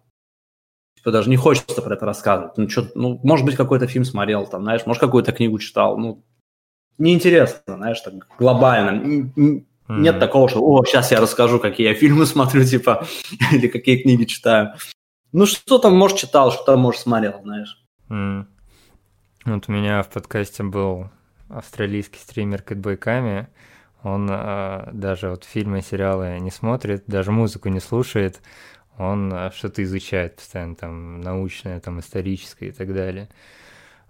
типа, 0.97 1.12
даже 1.12 1.30
не 1.30 1.37
хочется 1.37 1.83
про 1.83 1.95
это 1.95 2.04
рассказывать. 2.04 2.59
Ну, 2.59 2.66
чё, 2.66 2.88
ну, 2.97 3.21
может 3.23 3.47
быть, 3.47 3.54
какой-то 3.54 3.87
фильм 3.87 4.04
смотрел, 4.04 4.45
там, 4.45 4.64
знаешь, 4.64 4.85
может, 4.87 5.00
какую-то 5.00 5.30
книгу 5.30 5.57
читал. 5.61 5.99
Ну, 5.99 6.25
неинтересно, 6.99 7.76
знаешь, 7.76 8.00
так 8.00 8.14
глобально. 8.40 9.30
Нет 9.87 10.19
такого, 10.19 10.49
что, 10.49 10.61
о, 10.64 10.85
сейчас 10.85 11.12
я 11.12 11.21
расскажу, 11.21 11.61
какие 11.61 11.90
я 11.90 11.95
фильмы 11.95 12.26
смотрю, 12.26 12.64
типа, 12.64 13.07
или 13.52 13.69
какие 13.69 14.02
книги 14.02 14.25
читаю. 14.25 14.75
Ну, 15.32 15.46
что 15.46 15.78
там, 15.78 15.96
может, 15.96 16.18
читал, 16.18 16.50
что 16.52 16.64
там, 16.64 16.80
может, 16.80 17.02
смотрел, 17.02 17.40
знаешь. 17.42 17.82
М. 18.08 18.49
Вот 19.44 19.64
у 19.68 19.72
меня 19.72 20.02
в 20.02 20.08
подкасте 20.10 20.62
был 20.62 21.08
австралийский 21.49 22.18
стример 22.18 22.62
Кэтбой 22.62 22.96
Ками. 22.96 23.49
Он 24.02 24.28
а, 24.30 24.88
даже 24.92 25.30
вот 25.30 25.44
фильмы 25.44 25.82
сериалы 25.82 26.38
не 26.40 26.50
смотрит, 26.50 27.04
даже 27.06 27.30
музыку 27.32 27.68
не 27.68 27.80
слушает. 27.80 28.40
Он 28.99 29.32
а, 29.32 29.50
что-то 29.50 29.82
изучает 29.82 30.37
постоянно, 30.37 30.75
там, 30.75 31.20
научное, 31.20 31.80
там, 31.80 32.00
историческое 32.00 32.68
и 32.68 32.72
так 32.72 32.92
далее. 32.92 33.28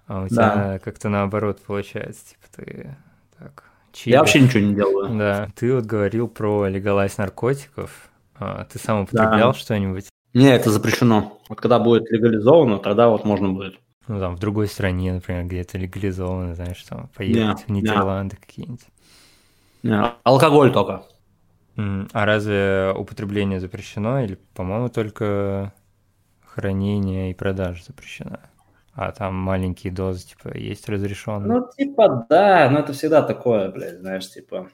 А 0.06 0.22
у 0.22 0.28
Да. 0.28 0.28
тебя 0.28 0.78
как-то 0.80 1.08
наоборот 1.08 1.60
получается, 1.64 2.30
типа, 2.30 2.46
ты 2.56 2.96
так... 3.38 3.64
Я 4.04 4.20
вообще 4.20 4.40
ничего 4.40 4.60
не 4.60 4.74
делаю. 4.74 5.16
Да, 5.18 5.48
ты 5.56 5.74
вот 5.74 5.84
говорил 5.84 6.28
про 6.28 6.66
легалайз 6.66 7.18
наркотиков. 7.18 8.08
А, 8.36 8.64
ты 8.64 8.78
сам 8.78 9.02
употреблял 9.02 9.54
что-нибудь? 9.54 10.08
Не, 10.32 10.54
это 10.54 10.70
запрещено. 10.70 11.38
Вот 11.48 11.60
когда 11.60 11.78
будет 11.78 12.10
легализовано, 12.10 12.78
тогда 12.78 13.08
вот 13.08 13.24
можно 13.24 13.48
будет. 13.48 13.78
Ну, 14.08 14.18
там, 14.18 14.36
в 14.36 14.40
другой 14.40 14.66
стране, 14.68 15.12
например, 15.12 15.44
где 15.44 15.60
это 15.60 15.78
легализовано, 15.78 16.54
знаешь, 16.54 16.82
там, 16.82 17.08
поехать 17.16 17.64
в 17.64 17.68
да. 17.68 17.74
Нидерланды 17.74 18.36
какие-нибудь. 18.36 18.84
Не, 19.82 20.12
алкоголь 20.24 20.72
только. 20.72 21.02
А 21.76 22.26
разве 22.26 22.92
употребление 22.96 23.60
запрещено 23.60 24.20
или, 24.20 24.38
по-моему, 24.54 24.88
только 24.88 25.72
хранение 26.44 27.30
и 27.30 27.34
продажа 27.34 27.82
запрещена? 27.86 28.40
А 28.92 29.12
там 29.12 29.34
маленькие 29.34 29.92
дозы, 29.92 30.26
типа, 30.26 30.56
есть 30.56 30.88
разрешенные? 30.88 31.60
Ну, 31.60 31.66
типа, 31.76 32.26
да, 32.28 32.68
но 32.70 32.80
это 32.80 32.92
всегда 32.92 33.22
такое, 33.22 33.70
блядь, 33.70 34.00
знаешь, 34.00 34.28
типа. 34.28 34.68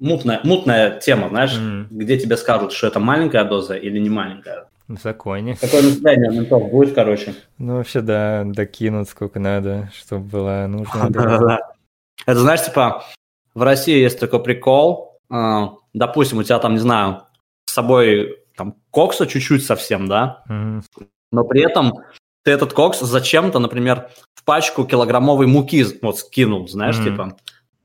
мутная, 0.00 0.40
мутная 0.42 0.98
тема, 0.98 1.28
знаешь, 1.28 1.56
mm. 1.56 1.86
где 1.90 2.18
тебе 2.18 2.36
скажут, 2.36 2.72
что 2.72 2.88
это 2.88 2.98
маленькая 2.98 3.44
доза 3.44 3.74
или 3.74 3.98
не 3.98 4.10
маленькая. 4.10 4.68
В 4.88 4.98
законе. 5.00 5.56
Какое 5.60 5.82
настроение 5.82 6.30
ментов 6.30 6.70
будет, 6.70 6.94
короче. 6.94 7.34
Ну, 7.58 7.76
вообще, 7.76 8.00
да, 8.00 8.42
докинут 8.44 9.08
сколько 9.08 9.38
надо, 9.38 9.90
чтобы 9.94 10.24
было 10.24 10.66
нужно. 10.68 11.08
Это, 12.26 12.38
знаешь, 12.40 12.64
типа, 12.64 13.04
в 13.54 13.62
России 13.62 13.96
есть 13.96 14.18
такой 14.20 14.42
прикол, 14.42 15.18
а, 15.30 15.74
допустим, 15.92 16.38
у 16.38 16.42
тебя 16.42 16.58
там, 16.58 16.74
не 16.74 16.78
знаю, 16.78 17.22
с 17.66 17.72
собой 17.72 18.38
там 18.56 18.76
кокса 18.90 19.26
чуть-чуть 19.26 19.64
совсем, 19.64 20.06
да, 20.08 20.44
но 21.30 21.44
при 21.44 21.62
этом 21.62 21.94
ты 22.44 22.50
этот 22.50 22.72
кокс 22.72 23.00
зачем-то, 23.00 23.58
например, 23.58 24.10
в 24.34 24.44
пачку 24.44 24.84
килограммовой 24.84 25.46
муки 25.46 25.84
вот 26.02 26.18
скинул, 26.18 26.68
знаешь, 26.68 26.96
типа, 26.96 27.36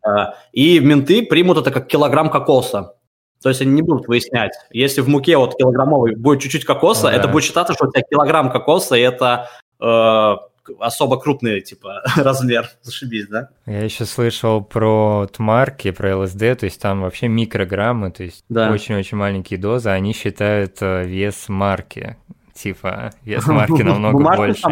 а, 0.04 0.36
и 0.52 0.80
менты 0.80 1.26
примут 1.26 1.58
это 1.58 1.72
как 1.72 1.88
килограмм 1.88 2.30
кокоса. 2.30 2.97
То 3.42 3.50
есть 3.50 3.62
они 3.62 3.72
не 3.72 3.82
будут 3.82 4.08
выяснять. 4.08 4.54
Если 4.72 5.02
в 5.02 5.08
муке 5.08 5.38
вот 5.38 5.56
килограммовой 5.58 6.16
будет 6.16 6.42
чуть-чуть 6.42 6.66
кокоса, 6.66 7.04
ну, 7.04 7.12
да. 7.12 7.18
это 7.18 7.28
будет 7.28 7.44
считаться, 7.44 7.74
что 7.74 7.86
у 7.88 7.92
тебя 7.92 8.02
килограмм 8.02 8.52
кокоса, 8.52 8.96
и 8.96 9.02
это 9.02 9.50
э, 9.80 10.36
особо 10.80 11.20
крупный, 11.20 11.62
типа, 11.62 12.02
размер. 12.16 12.70
Зашибись, 12.82 13.28
да? 13.28 13.50
Я 13.66 13.84
еще 13.84 14.06
слышал 14.06 14.64
про 14.64 15.28
тмарки, 15.32 15.92
про 15.92 16.18
ЛСД, 16.18 16.40
то 16.60 16.64
есть 16.64 16.82
там 16.82 17.02
вообще 17.02 17.28
микрограммы, 17.28 18.12
то 18.12 18.24
есть 18.24 18.44
очень-очень 18.50 19.18
маленькие 19.18 19.60
дозы, 19.60 19.90
они 19.90 20.14
считают 20.14 20.78
э, 20.82 21.04
вес 21.06 21.48
марки. 21.48 22.18
Типа, 22.54 23.12
вес 23.24 23.46
марки 23.48 23.84
намного 23.84 24.36
больше. 24.36 24.68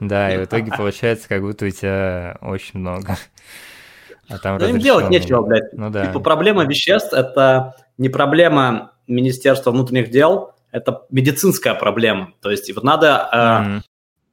Да, 0.00 0.34
и 0.34 0.38
в 0.38 0.44
итоге 0.44 0.72
получается, 0.76 1.28
как 1.28 1.42
будто 1.42 1.66
у 1.66 1.70
тебя 1.70 2.38
очень 2.40 2.80
много. 2.80 3.16
А 4.28 4.38
там 4.38 4.58
да 4.58 4.70
им 4.70 4.78
делать 4.78 5.10
нечего, 5.10 5.42
блядь. 5.42 5.72
Ну, 5.74 5.90
да. 5.90 6.06
Типа 6.06 6.20
проблема 6.20 6.64
веществ– 6.64 7.12
это 7.12 7.76
не 7.98 8.08
проблема 8.08 8.92
Министерства 9.06 9.70
внутренних 9.70 10.10
дел, 10.10 10.52
это 10.70 11.02
медицинская 11.10 11.74
проблема. 11.74 12.32
То 12.40 12.50
есть 12.50 12.74
вот 12.74 12.84
надо 12.84 13.28
mm-hmm. 13.32 13.80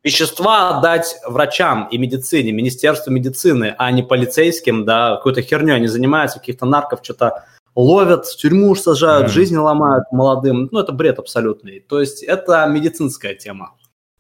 вещества 0.04 0.78
отдать 0.78 1.18
врачам 1.28 1.88
и 1.92 1.98
медицине, 1.98 2.52
Министерству 2.52 3.12
медицины, 3.12 3.76
а 3.78 3.92
не 3.92 4.02
полицейским, 4.02 4.86
да, 4.86 5.18
какой-то 5.18 5.42
херней 5.42 5.76
они 5.76 5.88
занимаются, 5.88 6.40
каких-то 6.40 6.66
нарков 6.66 7.02
что-то 7.04 7.46
ловят, 7.76 8.26
в 8.26 8.38
тюрьму 8.38 8.76
сажают, 8.76 9.28
mm-hmm. 9.28 9.34
жизни 9.34 9.58
ломают 9.58 10.06
молодым. 10.12 10.70
Ну, 10.72 10.80
это 10.80 10.92
бред 10.92 11.20
абсолютный. 11.20 11.80
То 11.80 12.00
есть 12.00 12.24
это 12.24 12.66
медицинская 12.68 13.36
тема. 13.36 13.76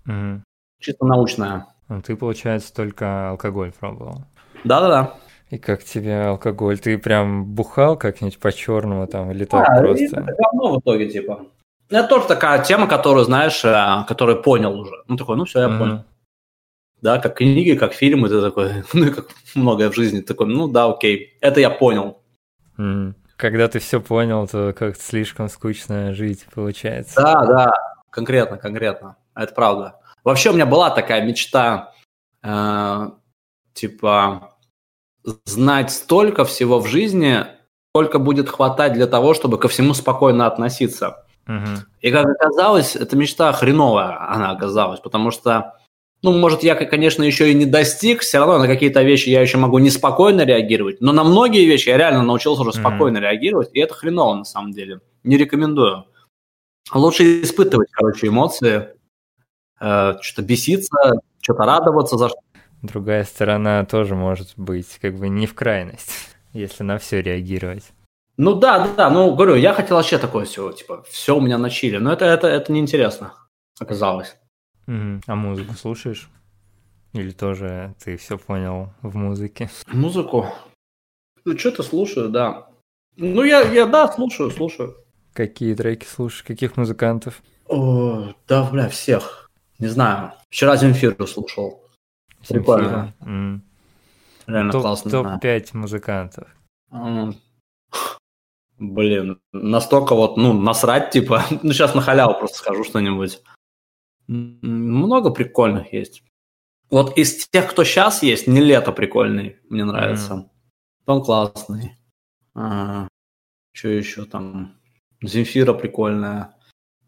Mm-hmm. 0.07 0.41
Чисто 0.79 1.05
научная. 1.05 1.67
Ну, 1.89 2.01
ты, 2.01 2.15
получается, 2.15 2.73
только 2.73 3.31
алкоголь 3.31 3.71
пробовал. 3.77 4.23
Да-да-да. 4.63 5.13
И 5.51 5.57
как 5.57 5.83
тебе 5.83 6.21
алкоголь? 6.21 6.79
Ты 6.79 6.97
прям 6.97 7.43
бухал 7.43 7.97
как-нибудь 7.97 8.39
по-черному 8.39 9.05
там 9.05 9.31
или 9.31 9.43
так 9.43 9.67
а, 9.67 9.79
просто? 9.79 10.21
Это 10.21 10.33
говно 10.37 10.75
в 10.75 10.79
итоге, 10.79 11.09
типа. 11.09 11.45
Это 11.89 12.07
тоже 12.07 12.25
такая 12.27 12.63
тема, 12.63 12.87
которую, 12.87 13.25
знаешь, 13.25 13.63
э, 13.65 14.05
которую 14.07 14.41
понял 14.41 14.79
уже. 14.79 15.03
Ну, 15.09 15.17
такой, 15.17 15.35
ну 15.35 15.43
все, 15.43 15.59
я 15.59 15.65
mm-hmm. 15.67 15.77
понял. 15.77 16.05
Да, 17.01 17.19
как 17.19 17.35
книги, 17.35 17.75
как 17.75 17.91
фильмы, 17.91 18.29
ты 18.29 18.41
такой, 18.41 18.83
ну 18.93 19.11
как 19.11 19.27
многое 19.53 19.89
в 19.89 19.95
жизни, 19.95 20.21
такой, 20.21 20.47
ну 20.47 20.69
да, 20.69 20.85
окей, 20.85 21.37
это 21.41 21.59
я 21.59 21.69
понял. 21.69 22.21
Mm. 22.77 23.13
Когда 23.35 23.67
ты 23.67 23.79
все 23.79 23.99
понял, 23.99 24.47
то 24.47 24.71
как-то 24.71 25.03
слишком 25.03 25.49
скучно 25.49 26.13
жить 26.13 26.45
получается. 26.53 27.21
Да, 27.21 27.45
да, 27.45 27.73
конкретно, 28.09 28.57
конкретно, 28.57 29.17
это 29.35 29.53
правда. 29.53 29.99
Вообще 30.23 30.51
у 30.51 30.53
меня 30.53 30.65
была 30.65 30.91
такая 30.91 31.25
мечта, 31.25 31.93
э, 32.41 33.09
типа, 33.73 34.50
знать 35.45 35.91
столько 35.91 36.45
всего 36.45 36.79
в 36.79 36.87
жизни, 36.87 37.45
сколько 37.93 38.19
будет 38.19 38.49
хватать 38.49 38.93
для 38.93 39.07
того, 39.07 39.33
чтобы 39.33 39.57
ко 39.57 39.67
всему 39.67 39.93
спокойно 39.93 40.47
относиться. 40.47 41.25
Угу. 41.47 41.85
И 42.01 42.11
как 42.11 42.25
оказалось, 42.25 42.95
эта 42.95 43.15
мечта 43.15 43.51
хреновая 43.51 44.17
она 44.31 44.51
оказалась, 44.51 44.99
потому 44.99 45.31
что, 45.31 45.73
ну, 46.21 46.37
может, 46.37 46.63
я, 46.63 46.75
конечно, 46.75 47.23
еще 47.23 47.51
и 47.51 47.55
не 47.55 47.65
достиг, 47.65 48.21
все 48.21 48.39
равно 48.39 48.59
на 48.59 48.67
какие-то 48.67 49.01
вещи 49.01 49.29
я 49.29 49.41
еще 49.41 49.57
могу 49.57 49.79
неспокойно 49.79 50.45
реагировать, 50.45 51.01
но 51.01 51.11
на 51.11 51.23
многие 51.23 51.65
вещи 51.65 51.89
я 51.89 51.97
реально 51.97 52.23
научился 52.23 52.61
уже 52.61 52.73
спокойно 52.73 53.19
угу. 53.19 53.25
реагировать, 53.25 53.69
и 53.73 53.79
это 53.79 53.93
хреново 53.93 54.35
на 54.35 54.45
самом 54.45 54.71
деле. 54.71 55.01
Не 55.23 55.37
рекомендую. 55.37 56.05
Лучше 56.93 57.41
испытывать, 57.43 57.89
короче, 57.91 58.27
эмоции, 58.27 58.89
э, 59.79 60.13
что-то 60.21 60.41
беситься, 60.41 61.21
что-то 61.41 61.63
радоваться 61.63 62.17
за 62.17 62.29
что 62.29 62.39
другая 62.81 63.23
сторона 63.23 63.85
тоже 63.85 64.15
может 64.15 64.53
быть 64.57 64.97
как 65.01 65.15
бы 65.15 65.29
не 65.29 65.47
в 65.47 65.53
крайность, 65.53 66.11
если 66.53 66.83
на 66.83 66.97
все 66.97 67.21
реагировать. 67.21 67.91
Ну 68.37 68.55
да, 68.55 68.87
да, 68.95 69.09
ну 69.09 69.35
говорю, 69.35 69.55
я 69.55 69.73
хотел 69.73 69.97
вообще 69.97 70.17
такое 70.17 70.45
все, 70.45 70.71
типа, 70.71 71.03
все 71.09 71.37
у 71.37 71.41
меня 71.41 71.57
на 71.57 71.69
чили, 71.69 71.97
но 71.97 72.11
это, 72.11 72.25
это, 72.25 72.47
это 72.47 72.71
неинтересно 72.71 73.33
оказалось. 73.79 74.37
Угу. 74.87 75.21
А 75.27 75.35
музыку 75.35 75.73
слушаешь? 75.73 76.29
Или 77.13 77.31
тоже 77.31 77.93
ты 78.03 78.17
все 78.17 78.37
понял 78.37 78.93
в 79.01 79.15
музыке? 79.15 79.69
Музыку? 79.87 80.47
Ну, 81.43 81.57
что-то 81.57 81.83
слушаю, 81.83 82.29
да. 82.29 82.67
Ну, 83.17 83.43
я, 83.43 83.61
я, 83.61 83.85
да, 83.85 84.07
слушаю, 84.07 84.49
слушаю. 84.51 84.95
Какие 85.33 85.75
треки 85.75 86.05
слушаешь? 86.05 86.43
Каких 86.43 86.77
музыкантов? 86.77 87.41
О, 87.67 88.33
да, 88.47 88.63
бля, 88.69 88.87
всех. 88.89 89.49
Не 89.79 89.87
знаю. 89.87 90.33
Вчера 90.49 90.77
Земфиру 90.77 91.27
слушал. 91.27 91.80
Прикольно. 92.47 93.13
Mm. 93.21 93.59
Реально 94.47 94.71
топ, 94.71 94.81
классно. 94.81 95.11
Топ-5 95.11 95.69
музыкантов. 95.73 96.47
Блин, 98.79 99.39
настолько 99.53 100.15
вот, 100.15 100.37
ну, 100.37 100.53
насрать, 100.53 101.11
типа, 101.11 101.43
ну, 101.61 101.71
сейчас 101.71 101.93
на 101.93 102.01
халяву 102.01 102.33
просто 102.33 102.57
скажу 102.57 102.83
что-нибудь. 102.83 103.41
Много 104.27 105.29
прикольных 105.29 105.93
есть. 105.93 106.23
Вот 106.89 107.17
из 107.17 107.47
тех, 107.47 107.69
кто 107.69 107.83
сейчас 107.83 108.23
есть, 108.23 108.47
не 108.47 108.59
лето 108.59 108.91
прикольный, 108.91 109.57
мне 109.69 109.85
нравится. 109.85 110.33
Mm. 110.33 110.49
Он 111.05 111.23
классный. 111.23 111.97
А, 112.55 113.07
что 113.73 113.87
еще 113.87 114.25
там? 114.25 114.75
Земфира 115.21 115.73
прикольная. 115.73 116.55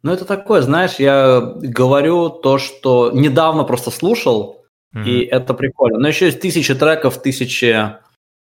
Ну, 0.04 0.12
это 0.12 0.26
такое, 0.26 0.62
знаешь, 0.62 0.96
я 0.96 1.42
говорю 1.42 2.30
то, 2.30 2.58
что 2.58 3.12
недавно 3.12 3.64
просто 3.64 3.90
слушал, 3.90 4.63
Mm-hmm. 4.94 5.06
И 5.06 5.26
это 5.26 5.54
прикольно. 5.54 6.00
Но 6.00 6.08
еще 6.08 6.26
есть 6.26 6.40
тысячи 6.40 6.76
треков, 6.76 7.22
тысячи 7.22 7.96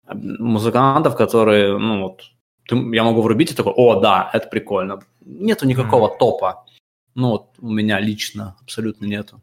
музыкантов, 0.07 1.15
которые, 1.15 1.77
ну 1.77 2.01
вот, 2.01 2.21
ты, 2.67 2.75
я 2.93 3.03
могу 3.03 3.21
врубить 3.21 3.51
и 3.51 3.55
такой, 3.55 3.73
о, 3.75 3.99
да, 3.99 4.29
это 4.33 4.47
прикольно. 4.49 4.99
Нету 5.21 5.65
никакого 5.65 6.07
mm-hmm. 6.07 6.17
топа. 6.19 6.65
Ну 7.15 7.29
вот 7.29 7.49
у 7.59 7.69
меня 7.69 7.99
лично 7.99 8.55
абсолютно 8.61 9.05
нету. 9.05 9.41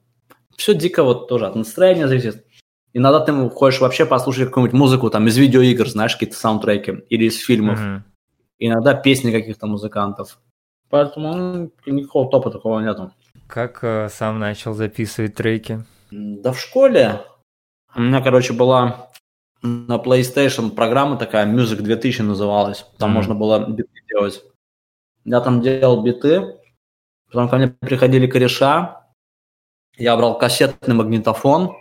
Все 0.57 0.75
дико 0.75 1.03
вот 1.05 1.29
тоже 1.29 1.47
от 1.47 1.57
настроения 1.57 2.09
зависит. 2.09 2.45
Иногда 2.93 3.21
ты 3.21 3.49
хочешь 3.51 3.81
вообще 3.81 4.05
послушать 4.05 4.49
какую-нибудь 4.49 4.79
музыку 4.79 5.11
там 5.11 5.29
из 5.29 5.37
видеоигр, 5.39 5.89
знаешь, 5.89 6.15
какие-то 6.15 6.37
саундтреки, 6.37 7.05
или 7.09 7.27
из 7.27 7.39
фильмов. 7.39 7.81
Mm-hmm. 7.81 8.01
Иногда 8.59 8.95
песни 8.95 9.31
каких-то 9.31 9.67
музыкантов. 9.67 10.39
Поэтому 10.91 11.35
ну, 11.35 11.73
никакого 11.87 12.31
топа 12.31 12.51
такого 12.51 12.81
нету. 12.81 13.13
Как 13.47 13.79
э, 13.83 14.09
сам 14.11 14.39
начал 14.39 14.75
записывать 14.75 15.37
треки? 15.37 15.85
Да 16.11 16.53
в 16.53 16.61
школе 16.61 17.25
у 17.95 18.01
меня, 18.01 18.21
короче, 18.21 18.53
была 18.53 19.11
на 19.63 19.97
PlayStation 19.97 20.71
программа 20.71 21.17
такая, 21.17 21.47
Music 21.47 21.77
2000 21.77 22.23
называлась. 22.23 22.87
Там 22.99 23.11
mm-hmm. 23.11 23.15
можно 23.15 23.35
было 23.35 23.67
биты 23.69 23.91
делать. 24.09 24.43
Я 25.25 25.41
там 25.41 25.61
делал 25.61 26.03
биты, 26.03 26.57
потом 27.27 27.49
ко 27.49 27.57
мне 27.57 27.69
приходили 27.69 28.27
кореша, 28.27 29.07
я 29.97 30.17
брал 30.17 30.39
кассетный 30.39 30.95
магнитофон, 30.95 31.77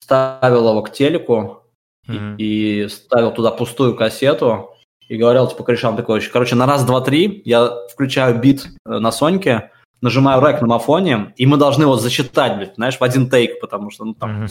ставил 0.00 0.70
его 0.70 0.82
к 0.82 0.92
телеку 0.92 1.64
mm-hmm. 2.08 2.36
и, 2.38 2.84
и 2.84 2.88
ставил 2.88 3.32
туда 3.32 3.50
пустую 3.50 3.94
кассету 3.94 4.70
и 5.08 5.16
говорил, 5.16 5.48
типа, 5.48 5.64
корешам 5.64 5.96
такой, 5.96 6.20
короче, 6.22 6.54
на 6.54 6.66
раз, 6.66 6.84
два, 6.84 7.00
три 7.02 7.42
я 7.44 7.70
включаю 7.92 8.40
бит 8.40 8.64
э, 8.86 8.98
на 8.98 9.12
Соньке, 9.12 9.71
нажимаю 10.02 10.44
рек 10.44 10.60
на 10.60 10.66
мафоне, 10.66 11.32
и 11.36 11.46
мы 11.46 11.56
должны 11.56 11.84
его 11.84 11.96
зачитать, 11.96 12.56
блядь, 12.56 12.74
знаешь, 12.74 12.98
в 12.98 13.02
один 13.02 13.30
тейк, 13.30 13.60
потому 13.60 13.90
что 13.90 14.04
ну, 14.04 14.14
там, 14.14 14.48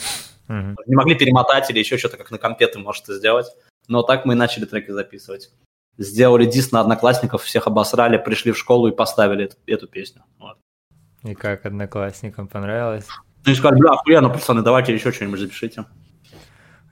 mm-hmm. 0.48 0.74
не 0.86 0.96
могли 0.96 1.14
перемотать 1.14 1.70
или 1.70 1.78
еще 1.78 1.98
что-то, 1.98 2.16
как 2.16 2.30
на 2.30 2.38
компе 2.38 2.66
ты 2.66 2.78
можешь 2.78 3.02
это 3.02 3.14
сделать. 3.14 3.46
Но 3.86 4.02
так 4.02 4.24
мы 4.24 4.34
и 4.34 4.36
начали 4.36 4.64
треки 4.64 4.90
записывать. 4.90 5.50
Сделали 5.98 6.46
дис 6.46 6.72
на 6.72 6.80
одноклассников, 6.80 7.42
всех 7.42 7.66
обосрали, 7.66 8.16
пришли 8.16 8.52
в 8.52 8.58
школу 8.58 8.88
и 8.88 8.92
поставили 8.92 9.44
эту, 9.44 9.56
эту 9.66 9.86
песню. 9.86 10.22
Вот. 10.38 10.56
И 11.22 11.34
как 11.34 11.66
одноклассникам 11.66 12.48
понравилось? 12.48 13.06
Ну, 13.44 13.52
и 13.52 13.54
сказали, 13.54 13.80
бля, 13.80 13.90
охуенно, 13.90 14.30
пацаны, 14.30 14.62
давайте 14.62 14.94
еще 14.94 15.12
что-нибудь 15.12 15.40
запишите. 15.40 15.84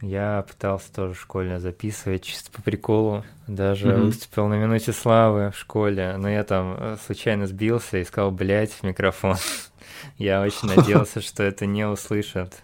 Я 0.01 0.47
пытался 0.49 0.93
тоже 0.93 1.13
в 1.15 1.21
школе 1.21 1.61
записывать, 1.61 2.25
чисто 2.25 2.51
по 2.51 2.63
приколу. 2.63 3.25
Даже 3.47 3.89
mm-hmm. 3.89 4.03
выступил 4.03 4.49
на 4.49 4.55
минуте 4.55 4.93
славы 4.93 5.51
в 5.51 5.59
школе, 5.59 6.17
но 6.17 6.29
я 6.29 6.43
там 6.45 6.75
э, 6.79 6.97
случайно 7.05 7.47
сбился 7.47 7.99
и 7.99 8.05
сказал, 8.05 8.31
блядь, 8.31 8.73
в 8.73 8.83
микрофон. 8.83 9.37
я 10.17 10.41
очень 10.41 10.69
надеялся, 10.75 11.21
что 11.21 11.43
это 11.43 11.67
не 11.67 11.87
услышат 11.87 12.63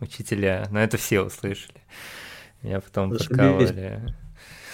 учителя, 0.00 0.68
но 0.70 0.78
это 0.78 0.96
все 0.96 1.22
услышали. 1.22 1.80
Меня 2.62 2.80
потом 2.80 3.10
подкалывали. 3.10 4.14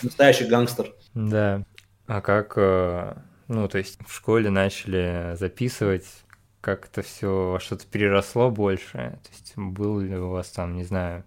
Настоящий 0.03 0.47
гангстер. 0.47 0.93
Да. 1.15 1.65
А 2.07 2.21
как, 2.21 2.55
э, 2.57 3.15
ну, 3.49 3.69
то 3.69 3.79
есть 3.79 3.99
в 4.07 4.15
школе 4.15 4.51
начали 4.51 5.35
записывать, 5.37 6.07
как 6.61 6.87
это 6.87 7.01
все 7.01 7.53
во 7.53 7.61
что-то 7.61 7.87
переросло 7.87 8.51
больше? 8.51 8.93
То 9.23 9.31
есть 9.31 9.53
был 9.57 9.99
ли 9.99 10.17
у 10.17 10.31
вас 10.31 10.51
там, 10.51 10.77
не 10.77 10.85
знаю, 10.85 11.25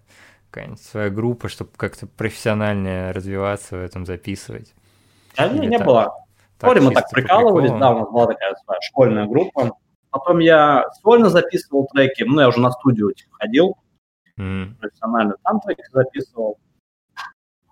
какая-нибудь 0.54 0.82
своя 0.82 1.10
группа, 1.10 1.48
чтобы 1.48 1.70
как-то 1.76 2.06
профессиональнее 2.06 3.10
развиваться 3.10 3.76
в 3.76 3.82
этом, 3.82 4.06
записывать? 4.06 4.72
А 5.36 5.48
не, 5.48 5.66
не 5.66 5.78
так, 5.78 5.86
было. 5.86 6.14
Так, 6.58 6.80
мы 6.80 6.94
так 6.94 7.10
прикалывались, 7.10 7.70
да, 7.72 7.90
у 7.90 7.98
нас 7.98 8.08
была 8.08 8.26
такая 8.26 8.54
своя 8.64 8.80
школьная 8.80 9.26
группа. 9.26 9.76
Потом 10.10 10.38
я 10.38 10.84
сольно 11.02 11.28
записывал 11.28 11.88
треки, 11.92 12.22
ну, 12.22 12.40
я 12.40 12.48
уже 12.48 12.60
на 12.60 12.70
студию 12.70 13.12
типа, 13.12 13.30
ходил, 13.32 13.76
mm. 14.38 14.76
профессионально 14.76 15.34
там 15.42 15.60
треки 15.60 15.82
записывал. 15.92 16.58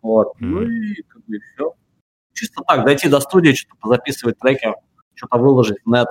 Вот, 0.02 0.34
mm. 0.40 0.44
ну 0.44 0.62
и 0.62 1.02
как 1.02 1.24
бы 1.24 1.38
все. 1.38 1.74
Чисто 2.34 2.64
так, 2.66 2.84
дойти 2.84 3.08
до 3.08 3.20
студии, 3.20 3.52
что-то 3.52 3.90
записывать 3.90 4.40
треки, 4.40 4.74
что-то 5.14 5.38
выложить 5.38 5.78
в 5.84 5.88
нет, 5.88 6.08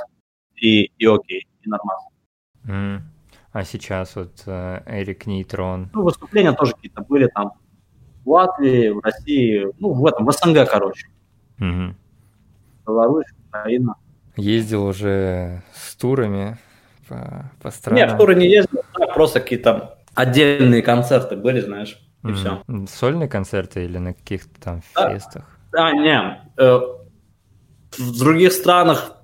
и, 0.56 0.86
и 0.86 1.06
окей, 1.06 1.48
и 1.64 1.70
нормально. 1.70 2.08
Mm. 2.64 3.02
А 3.52 3.64
сейчас 3.64 4.16
вот 4.16 4.44
э, 4.46 4.82
Эрик 4.86 5.26
Нейтрон. 5.26 5.90
Ну, 5.94 6.04
выступления 6.04 6.54
тоже 6.54 6.74
какие-то 6.74 7.02
были 7.02 7.28
там 7.28 7.54
в 8.24 8.30
Латвии, 8.30 8.90
в 8.90 9.00
России, 9.00 9.68
ну, 9.80 9.94
в 9.94 10.06
этом, 10.06 10.26
в 10.26 10.32
СНГ, 10.32 10.70
короче. 10.70 11.08
Угу. 11.60 11.96
Беларусь, 12.86 13.26
Украина. 13.50 13.96
Ездил 14.38 14.86
уже 14.86 15.64
с 15.74 15.96
турами 15.96 16.58
по, 17.08 17.52
по 17.62 17.72
странам? 17.72 17.98
Нет, 17.98 18.12
в 18.14 18.18
туры 18.18 18.36
не 18.36 18.48
ездил, 18.48 18.84
просто 19.14 19.42
какие-то 19.42 19.98
отдельные 20.16 20.82
концерты 20.82 21.36
были, 21.36 21.60
знаешь, 21.60 22.00
и 22.24 22.28
mm. 22.28 22.36
все. 22.36 22.64
Сольные 22.88 23.28
концерты 23.28 23.84
или 23.84 23.98
на 23.98 24.14
каких-то 24.14 24.62
там 24.62 24.82
да. 24.96 25.14
фестах? 25.14 25.46
Да, 25.72 25.92
не. 25.92 26.42
Э, 26.58 26.80
в 27.98 28.20
других 28.20 28.54
странах 28.54 29.18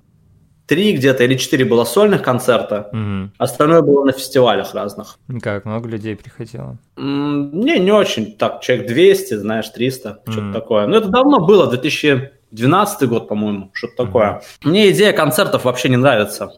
три 0.68 0.92
где-то 0.92 1.24
или 1.24 1.34
четыре 1.36 1.64
было 1.64 1.84
сольных 1.84 2.22
концерта, 2.22 2.90
угу. 2.92 3.30
остальное 3.38 3.80
было 3.80 4.04
на 4.04 4.12
фестивалях 4.12 4.74
разных. 4.74 5.18
Как, 5.40 5.64
много 5.64 5.88
людей 5.88 6.14
приходило? 6.14 6.76
Не, 6.96 7.78
не 7.78 7.90
очень, 7.90 8.36
так, 8.36 8.60
человек 8.60 8.86
200, 8.86 9.34
знаешь, 9.38 9.68
300, 9.70 10.10
угу. 10.10 10.32
что-то 10.32 10.52
такое. 10.52 10.86
Но 10.86 10.98
это 10.98 11.08
давно 11.08 11.40
было, 11.40 11.68
2012 11.68 13.08
год, 13.08 13.28
по-моему, 13.28 13.70
что-то 13.72 14.02
угу. 14.02 14.06
такое. 14.06 14.42
Мне 14.62 14.90
идея 14.90 15.12
концертов 15.12 15.64
вообще 15.64 15.88
не 15.88 15.96
нравится. 15.96 16.52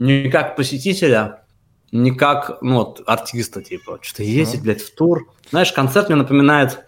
Не 0.00 0.28
как 0.28 0.56
посетителя, 0.56 1.44
не 1.92 2.10
как, 2.10 2.58
ну, 2.62 2.78
вот, 2.78 3.02
артиста, 3.06 3.62
типа, 3.62 4.00
что-то 4.02 4.24
ездить, 4.24 4.56
угу. 4.56 4.64
блядь, 4.64 4.82
в 4.82 4.92
тур. 4.92 5.30
Знаешь, 5.50 5.70
концерт 5.72 6.08
мне 6.08 6.16
напоминает 6.16 6.80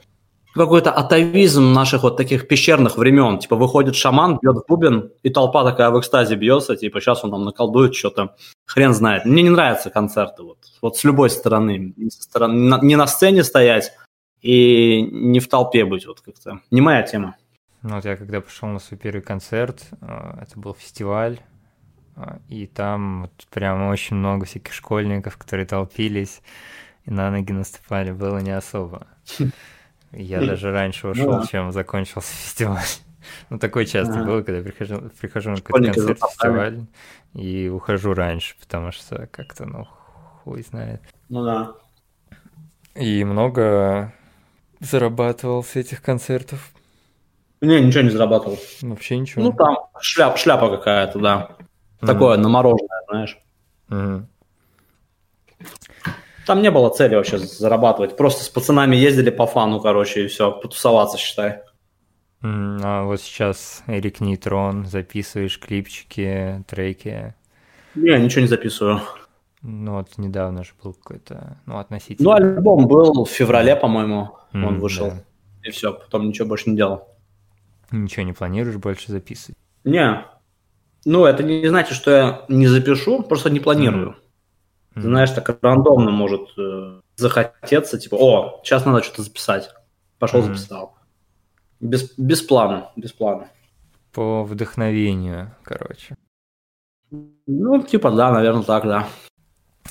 какой-то 0.54 0.90
атовизм 0.90 1.72
наших 1.72 2.02
вот 2.02 2.16
таких 2.16 2.46
пещерных 2.48 2.96
времен. 2.96 3.38
Типа 3.38 3.56
выходит 3.56 3.96
шаман, 3.96 4.38
бьет 4.40 4.56
в 4.56 4.64
бубен, 4.68 5.12
и 5.22 5.30
толпа 5.30 5.64
такая 5.64 5.90
в 5.90 5.98
экстазе 5.98 6.36
бьется, 6.36 6.76
типа 6.76 7.00
сейчас 7.00 7.24
он 7.24 7.30
там 7.30 7.44
наколдует 7.44 7.94
что-то. 7.94 8.36
Хрен 8.66 8.94
знает. 8.94 9.24
Мне 9.24 9.42
не 9.42 9.50
нравятся 9.50 9.90
концерты 9.90 10.42
вот, 10.42 10.58
вот 10.80 10.96
с 10.96 11.04
любой 11.04 11.30
стороны. 11.30 11.92
Не, 11.96 12.10
со 12.10 12.22
стороны. 12.22 12.78
не 12.82 12.96
на 12.96 13.06
сцене 13.06 13.42
стоять 13.42 13.92
и 14.42 15.02
не 15.02 15.40
в 15.40 15.48
толпе 15.48 15.84
быть 15.84 16.06
вот 16.06 16.20
как-то. 16.20 16.60
Не 16.70 16.80
моя 16.80 17.02
тема. 17.02 17.36
Ну 17.82 17.96
вот 17.96 18.04
я 18.04 18.16
когда 18.16 18.40
пошел 18.40 18.68
на 18.68 18.78
свой 18.78 18.98
первый 18.98 19.20
концерт, 19.20 19.82
э, 20.00 20.38
это 20.40 20.58
был 20.58 20.74
фестиваль, 20.74 21.40
э, 22.16 22.38
и 22.48 22.66
там 22.66 23.22
вот 23.22 23.46
прям 23.50 23.88
очень 23.88 24.16
много 24.16 24.46
всяких 24.46 24.72
школьников, 24.72 25.36
которые 25.36 25.66
толпились 25.66 26.40
и 27.04 27.10
на 27.10 27.30
ноги 27.30 27.52
наступали, 27.52 28.12
было 28.12 28.38
не 28.38 28.52
особо. 28.52 29.06
Я 30.16 30.40
даже 30.40 30.70
раньше 30.70 31.08
ушел, 31.08 31.32
ну, 31.32 31.40
да. 31.40 31.46
чем 31.46 31.72
закончился 31.72 32.32
фестиваль. 32.34 32.84
Ну, 33.50 33.58
такое 33.58 33.86
часто 33.86 34.22
было, 34.22 34.42
когда 34.42 34.62
прихожу, 34.62 35.10
прихожу 35.20 35.50
на 35.50 35.56
какой-то 35.56 35.92
концерт, 35.92 36.18
фестиваль, 36.18 36.86
и 37.32 37.68
ухожу 37.68 38.14
раньше, 38.14 38.54
потому 38.60 38.92
что 38.92 39.26
как-то, 39.30 39.64
ну, 39.64 39.86
хуй 40.42 40.62
знает. 40.62 41.00
Ну 41.28 41.44
да. 41.44 41.72
И 42.94 43.24
много 43.24 44.12
зарабатывал 44.80 45.64
с 45.64 45.74
этих 45.76 46.02
концертов? 46.02 46.72
Не, 47.60 47.80
ничего 47.80 48.02
не 48.02 48.10
зарабатывал. 48.10 48.58
Вообще 48.82 49.18
ничего? 49.18 49.42
Ну, 49.42 49.52
там 49.52 49.76
шляп, 50.00 50.36
шляпа 50.36 50.68
какая-то, 50.76 51.18
да. 51.18 51.50
Mm-hmm. 51.58 52.06
Такое, 52.06 52.36
намороженное, 52.36 53.02
знаешь. 53.08 53.38
Mm-hmm. 53.88 54.24
Там 56.46 56.62
не 56.62 56.70
было 56.70 56.90
цели 56.90 57.14
вообще 57.14 57.38
зарабатывать. 57.38 58.16
Просто 58.16 58.44
с 58.44 58.48
пацанами 58.48 58.96
ездили 58.96 59.30
по 59.30 59.46
фану, 59.46 59.80
короче, 59.80 60.24
и 60.24 60.28
все, 60.28 60.52
потусоваться, 60.52 61.16
считай. 61.16 61.60
А 62.42 63.04
вот 63.04 63.20
сейчас 63.22 63.82
Эрик 63.86 64.20
Нейтрон, 64.20 64.84
записываешь 64.86 65.58
клипчики, 65.58 66.62
треки? 66.66 67.34
Не, 67.94 68.18
ничего 68.18 68.42
не 68.42 68.48
записываю. 68.48 69.00
Ну 69.62 69.92
вот 69.94 70.18
недавно 70.18 70.62
же 70.62 70.72
был 70.82 70.92
какой-то, 70.92 71.56
ну 71.64 71.78
относительно. 71.78 72.28
Ну 72.28 72.34
альбом 72.36 72.86
был 72.86 73.24
в 73.24 73.30
феврале, 73.30 73.74
по-моему, 73.76 74.36
mm, 74.52 74.62
он 74.62 74.78
вышел. 74.78 75.06
Да. 75.06 75.24
И 75.62 75.70
все, 75.70 75.94
потом 75.94 76.28
ничего 76.28 76.48
больше 76.48 76.68
не 76.68 76.76
делал. 76.76 77.08
Ничего 77.90 78.26
не 78.26 78.34
планируешь 78.34 78.76
больше 78.76 79.10
записывать? 79.10 79.56
Не. 79.84 80.26
Ну 81.06 81.24
это 81.24 81.42
не 81.42 81.66
значит, 81.66 81.96
что 81.96 82.10
я 82.10 82.44
не 82.48 82.66
запишу, 82.66 83.22
просто 83.22 83.48
не 83.48 83.60
планирую. 83.60 84.10
Mm. 84.10 84.23
Mm-hmm. 84.94 85.00
Знаешь, 85.02 85.30
так 85.30 85.58
рандомно 85.60 86.10
может 86.10 86.48
э, 86.56 87.00
захотеться, 87.16 87.98
типа, 87.98 88.14
о, 88.14 88.60
сейчас 88.62 88.84
надо 88.84 89.02
что-то 89.02 89.22
записать. 89.22 89.70
Пошел, 90.18 90.40
mm-hmm. 90.40 90.54
записал. 90.54 90.96
Без, 91.80 92.12
без 92.16 92.42
плана, 92.42 92.90
без 92.94 93.12
плана. 93.12 93.48
По 94.12 94.44
вдохновению, 94.44 95.54
короче. 95.64 96.16
Ну, 97.10 97.82
типа, 97.82 98.12
да, 98.12 98.30
наверное, 98.30 98.62
так, 98.62 98.84
да. 98.84 99.08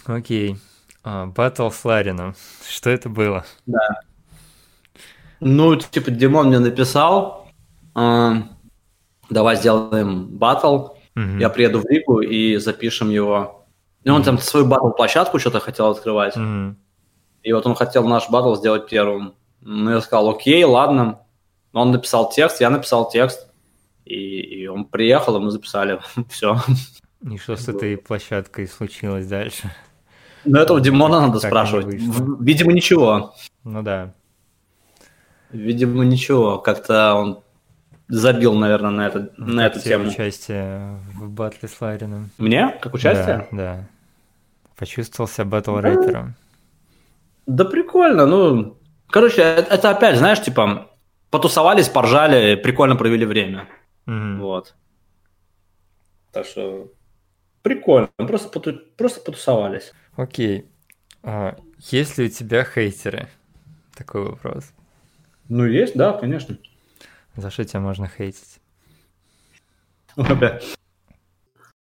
Окей. 0.05 0.57
Батл 1.03 1.69
с 1.69 1.83
Ларином. 1.83 2.35
Что 2.65 2.89
это 2.89 3.09
было? 3.09 3.45
Да. 3.65 3.99
Ну, 5.41 5.75
типа, 5.75 6.11
Димон 6.11 6.47
мне 6.47 6.59
написал, 6.59 7.49
э, 7.95 8.31
давай 9.29 9.57
сделаем 9.57 10.27
батл, 10.37 10.93
mm-hmm. 11.15 11.39
я 11.39 11.49
приеду 11.49 11.81
в 11.81 11.85
Ригу 11.85 12.21
и 12.21 12.55
запишем 12.55 13.09
его 13.09 13.62
и 14.03 14.09
он 14.09 14.23
там 14.23 14.37
свою 14.37 14.65
батл-площадку 14.65 15.39
что-то 15.39 15.59
хотел 15.59 15.87
открывать. 15.87 16.35
Mm-hmm. 16.35 16.75
И 17.43 17.53
вот 17.53 17.65
он 17.65 17.75
хотел 17.75 18.07
наш 18.07 18.29
батл 18.29 18.55
сделать 18.55 18.87
первым. 18.87 19.35
Ну, 19.61 19.91
я 19.91 20.01
сказал, 20.01 20.29
окей, 20.29 20.63
ладно. 20.63 21.19
Он 21.71 21.91
написал 21.91 22.29
текст, 22.29 22.61
я 22.61 22.69
написал 22.69 23.09
текст. 23.09 23.47
И, 24.05 24.15
и 24.15 24.67
он 24.67 24.85
приехал, 24.85 25.37
и 25.37 25.39
мы 25.39 25.51
записали. 25.51 25.99
Все. 26.29 26.57
И 27.29 27.37
что 27.37 27.55
с 27.55 27.69
этой 27.69 27.97
площадкой 27.97 28.67
случилось 28.67 29.27
дальше? 29.27 29.71
Ну, 30.45 30.59
это 30.59 30.73
у 30.73 30.79
Димона 30.79 31.21
надо 31.21 31.39
так 31.39 31.49
спрашивать. 31.49 31.85
Видимо, 32.41 32.73
ничего. 32.73 33.33
Ну 33.63 33.81
да. 33.81 34.13
Видимо, 35.51 36.03
ничего. 36.03 36.57
Как-то 36.57 37.15
он 37.15 37.43
забил, 38.07 38.53
наверное, 38.53 38.91
на, 38.91 39.07
это, 39.07 39.31
на 39.37 39.65
эту 39.65 39.79
тему. 39.79 40.09
участие 40.09 40.99
в 41.13 41.29
батле 41.29 41.69
с 41.69 41.79
Ларином. 41.81 42.29
Мне? 42.37 42.77
Как 42.81 42.93
участие? 42.93 43.47
Да, 43.51 43.57
да. 43.57 43.89
Почувствовал 44.75 45.27
себя 45.27 45.45
батл-рэпером. 45.45 46.35
Да, 47.45 47.63
да 47.63 47.65
прикольно, 47.65 48.25
ну... 48.25 48.77
Короче, 49.07 49.41
это, 49.41 49.75
это 49.75 49.89
опять, 49.91 50.17
знаешь, 50.17 50.41
типа, 50.41 50.89
потусовались, 51.29 51.87
поржали, 51.87 52.55
прикольно 52.55 52.95
провели 52.95 53.25
время. 53.25 53.67
Mm-hmm. 54.07 54.37
Вот. 54.39 54.75
Так 56.31 56.45
что 56.45 56.91
прикольно, 57.61 58.09
просто, 58.17 58.49
поту... 58.49 58.73
просто 58.97 59.21
потусовались. 59.21 59.93
Окей. 60.15 60.65
А, 61.21 61.55
есть 61.79 62.17
ли 62.17 62.25
у 62.25 62.29
тебя 62.29 62.63
хейтеры? 62.63 63.27
Такой 63.95 64.23
вопрос. 64.23 64.71
Ну, 65.47 65.65
есть, 65.65 65.95
да, 65.95 66.13
конечно. 66.13 66.57
За 67.35 67.49
что 67.49 67.63
тебя 67.65 67.79
можно 67.79 68.07
хейтить? 68.07 68.59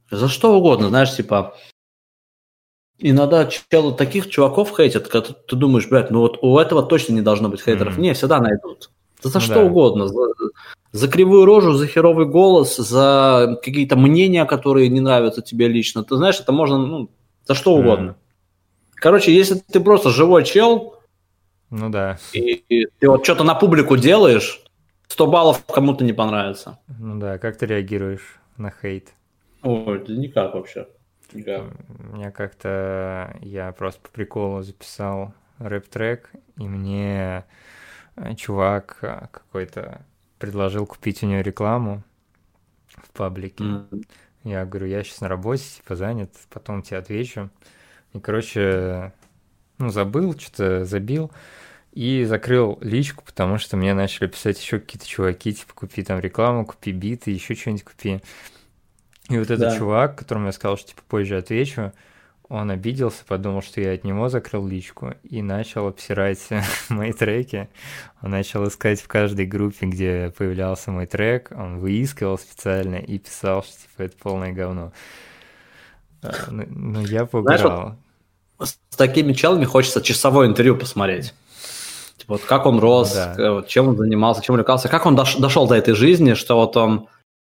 За 0.10 0.28
что 0.28 0.58
угодно, 0.58 0.90
знаешь, 0.90 1.16
типа, 1.16 1.56
иногда 2.98 3.46
челы 3.48 3.94
таких 3.94 4.30
чуваков 4.30 4.76
хейтят, 4.76 5.08
когда 5.08 5.34
ты 5.34 5.56
думаешь, 5.56 5.88
блядь, 5.88 6.12
ну 6.12 6.20
вот 6.20 6.40
у 6.42 6.58
этого 6.58 6.84
точно 6.84 7.14
не 7.14 7.22
должно 7.22 7.50
быть 7.50 7.62
хейтеров. 7.62 7.98
Mm-hmm. 7.98 8.02
Не, 8.02 8.14
всегда 8.14 8.40
найдут. 8.40 8.92
За, 9.22 9.30
за 9.30 9.40
ну, 9.40 9.46
что 9.46 9.56
да. 9.56 9.64
угодно. 9.64 10.08
За, 10.08 10.28
за 10.92 11.08
кривую 11.08 11.46
рожу, 11.46 11.74
за 11.74 11.88
херовый 11.88 12.26
голос, 12.26 12.78
за 12.78 13.60
какие-то 13.64 13.96
мнения, 13.96 14.46
которые 14.46 14.90
не 14.90 15.00
нравятся 15.00 15.42
тебе 15.42 15.68
лично. 15.68 16.04
Ты 16.04 16.16
знаешь, 16.16 16.40
это 16.40 16.52
можно, 16.52 16.78
ну, 16.78 17.10
за 17.46 17.54
что 17.54 17.74
угодно. 17.74 18.12
Mm-hmm. 18.12 18.96
Короче, 18.96 19.36
если 19.36 19.56
ты 19.56 19.80
просто 19.80 20.10
живой 20.10 20.44
чел, 20.44 20.96
ну 21.70 21.90
да. 21.90 22.20
И, 22.34 22.64
и 22.68 22.88
ты 23.00 23.10
вот 23.10 23.24
что-то 23.24 23.46
на 23.46 23.56
публику 23.56 23.96
делаешь, 23.96 24.62
100 25.12 25.28
баллов 25.28 25.66
кому-то 25.66 26.06
не 26.06 26.14
понравится. 26.14 26.80
Ну 26.88 27.20
да, 27.20 27.38
как 27.38 27.58
ты 27.58 27.66
реагируешь 27.66 28.40
на 28.56 28.72
хейт? 28.72 29.14
Ой, 29.62 30.04
да 30.06 30.14
никак 30.14 30.54
вообще. 30.54 30.88
Никак. 31.34 31.64
У 32.00 32.16
меня 32.16 32.32
как-то 32.32 33.38
я 33.42 33.74
просто 33.74 34.00
по 34.02 34.10
приколу 34.10 34.62
записал 34.62 35.34
рэп-трек, 35.60 36.32
и 36.58 36.66
мне 36.66 37.44
э, 38.16 38.36
чувак 38.36 39.00
э, 39.02 39.28
какой-то 39.32 40.02
предложил 40.40 40.86
купить 40.86 41.24
у 41.24 41.28
него 41.28 41.42
рекламу 41.42 42.04
в 42.88 43.12
паблике. 43.12 43.66
Mm-hmm. 43.66 44.08
Я 44.46 44.66
говорю, 44.66 44.88
я 44.88 45.04
сейчас 45.04 45.20
на 45.20 45.28
работе, 45.28 45.64
типа 45.76 45.98
занят, 45.98 46.32
потом 46.50 46.84
тебе 46.84 46.98
отвечу. 46.98 47.50
И, 48.14 48.20
короче, 48.20 49.12
ну, 49.78 49.90
забыл, 49.90 50.38
что-то 50.40 50.86
забил 50.86 51.32
и 51.92 52.24
закрыл 52.24 52.78
личку, 52.82 53.24
потому 53.26 53.58
что 53.58 53.78
мне 53.78 53.94
начали 53.94 54.28
писать 54.28 54.62
еще 54.62 54.80
какие-то 54.80 55.08
чуваки, 55.08 55.54
типа, 55.54 55.74
купи 55.74 56.04
там 56.04 56.20
рекламу, 56.20 56.66
купи 56.66 56.92
биты, 56.92 57.32
еще 57.32 57.56
что-нибудь 57.56 57.84
купи. 57.84 58.22
И 59.30 59.38
вот 59.38 59.50
этот 59.50 59.60
да. 59.60 59.78
чувак, 59.78 60.18
которому 60.18 60.48
я 60.48 60.52
сказал, 60.52 60.78
что 60.78 60.90
типа 60.90 61.02
позже 61.08 61.38
отвечу, 61.38 61.94
он 62.48 62.70
обиделся, 62.70 63.24
подумал, 63.26 63.62
что 63.62 63.80
я 63.80 63.94
от 63.94 64.04
него 64.04 64.28
закрыл 64.28 64.68
личку 64.68 65.14
и 65.24 65.42
начал 65.42 65.88
обсирать 65.88 66.50
мои 66.90 67.14
треки. 67.14 67.70
Он 68.22 68.32
начал 68.32 68.68
искать 68.68 69.00
в 69.00 69.08
каждой 69.08 69.46
группе, 69.46 69.86
где 69.86 70.34
появлялся 70.38 70.92
мой 70.92 71.08
трек, 71.08 71.52
он 71.52 71.80
выискивал 71.80 72.38
специально 72.38 72.96
и 72.96 73.18
писал, 73.20 73.64
что 73.64 73.74
типа 73.74 74.02
это 74.04 74.18
полное 74.18 74.52
говно. 74.52 74.92
А, 76.22 76.32
ну, 76.50 76.66
ну 76.70 77.02
я 77.02 77.26
поуграл. 77.26 77.58
Знаешь, 77.58 77.96
вот 78.58 78.68
с 78.68 78.96
такими 78.98 79.34
челами 79.34 79.66
хочется 79.66 80.02
часовое 80.02 80.48
интервью 80.48 80.76
посмотреть. 80.76 81.34
Типа, 82.22 82.34
вот 82.36 82.44
как 82.44 82.68
он 82.68 82.80
рос, 82.80 83.14
да. 83.16 83.64
чем 83.68 83.88
он 83.88 83.98
занимался, 83.98 84.44
чем 84.44 84.54
увлекался, 84.54 84.90
как 84.90 85.08
он 85.08 85.18
дош- 85.18 85.40
дошел 85.40 85.68
до 85.68 85.74
этой 85.74 85.96
жизни, 85.96 86.36
что 86.36 86.56
вот 86.56 86.78
он 86.78 87.08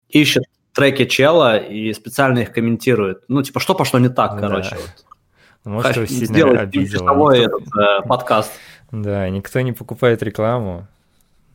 ищет 0.08 0.44
треки 0.72 1.04
чела 1.04 1.58
и 1.58 1.92
специально 1.92 2.38
их 2.38 2.52
комментирует. 2.52 3.24
Ну, 3.28 3.42
типа, 3.42 3.60
что 3.60 3.74
пошло 3.74 3.98
не 3.98 4.08
так, 4.08 4.38
короче. 4.40 4.70
Да. 4.70 4.76
Вот. 4.76 5.74
Может, 5.74 5.96
его 5.96 6.06
сильно 6.06 6.24
сделать 6.24 6.60
обидело. 6.60 7.32
этот 7.34 7.68
э, 7.76 8.08
подкаст. 8.08 8.50
Да, 8.90 9.28
никто 9.28 9.60
не 9.60 9.72
покупает 9.72 10.22
рекламу. 10.22 10.86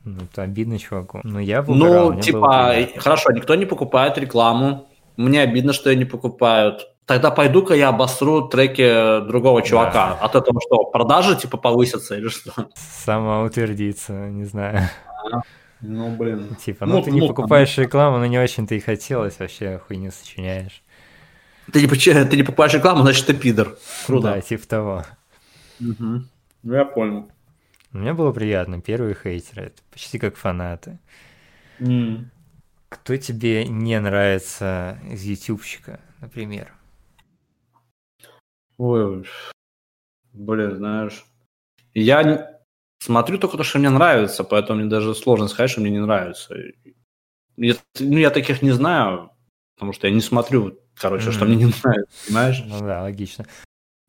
Ну, 0.04 0.26
это 0.32 0.44
обидно 0.44 0.78
чуваку. 0.78 1.20
Но 1.24 1.40
я 1.40 1.64
бы 1.64 1.74
Ну, 1.74 2.22
типа, 2.22 2.76
хорошо, 2.98 3.32
никто 3.32 3.56
не 3.56 3.66
покупает 3.66 4.20
рекламу. 4.20 4.88
Мне 5.18 5.42
обидно, 5.42 5.74
что 5.74 5.90
ее 5.90 5.96
не 5.96 6.06
покупают. 6.06 6.88
Тогда 7.08 7.32
пойду-ка 7.32 7.74
я 7.74 7.88
обосру 7.88 8.50
треки 8.50 9.26
другого 9.26 9.62
чувака. 9.62 10.10
Да. 10.10 10.26
От 10.26 10.36
этого 10.36 10.60
что, 10.60 10.84
продажи 10.84 11.38
типа 11.38 11.56
повысятся 11.56 12.18
или 12.18 12.28
что? 12.28 12.52
Самоутвердиться, 12.76 14.12
не 14.30 14.44
знаю. 14.44 14.90
А, 15.32 15.40
ну, 15.80 16.14
блин. 16.14 16.58
Типа, 16.58 16.86
ну, 16.86 16.98
ну 16.98 17.04
ты 17.04 17.12
не 17.12 17.22
ну, 17.22 17.30
покупаешь 17.30 17.78
рекламу, 17.78 18.18
но 18.18 18.26
не 18.26 18.38
очень-то 18.38 18.76
и 18.76 18.82
хотелось, 18.82 19.40
вообще 19.40 19.80
хуйню 19.88 20.12
сочиняешь. 20.12 20.84
Ты 21.72 21.82
не, 21.82 21.88
ты 21.88 22.36
не 22.36 22.44
покупаешь 22.44 22.74
рекламу, 22.74 23.04
значит, 23.04 23.26
ты 23.26 23.34
пидор. 23.34 23.78
Круто. 24.06 24.34
Да, 24.34 24.42
типа 24.42 24.68
того. 24.68 25.06
Угу. 25.80 26.22
Ну, 26.64 26.74
я 26.74 26.84
понял. 26.84 27.32
Мне 27.94 28.14
было 28.14 28.34
приятно. 28.34 28.82
Первые 28.82 29.16
хейтеры. 29.16 29.68
Это 29.68 29.82
почти 29.92 30.20
как 30.20 30.36
фанаты. 30.36 31.00
Mm. 31.80 32.26
Кто 32.90 33.16
тебе 33.16 33.66
не 33.66 33.98
нравится 33.98 35.00
из 35.10 35.24
ютубщика, 35.24 36.02
например? 36.20 36.74
Ой, 38.78 39.26
блин, 40.34 40.76
знаешь. 40.76 41.26
Я 41.94 42.62
смотрю 43.00 43.38
только 43.38 43.58
то, 43.58 43.64
что 43.64 43.80
мне 43.80 43.90
нравится, 43.90 44.44
поэтому 44.44 44.80
мне 44.80 44.90
даже 44.90 45.16
сложно 45.16 45.48
сказать, 45.48 45.72
что 45.72 45.82
мне 45.82 45.92
не 45.92 46.02
нравится. 46.02 46.56
Я, 47.56 47.76
ну, 48.00 48.18
я 48.18 48.30
таких 48.30 48.62
не 48.62 48.72
знаю, 48.72 49.32
потому 49.76 49.94
что 49.94 50.08
я 50.08 50.14
не 50.14 50.22
смотрю 50.22 50.80
короче, 51.00 51.30
mm-hmm. 51.30 51.32
что 51.32 51.46
мне 51.46 51.56
не 51.56 51.66
нравится, 51.66 52.28
понимаешь? 52.28 52.64
Ну 52.66 52.80
да, 52.82 53.02
логично. 53.02 53.46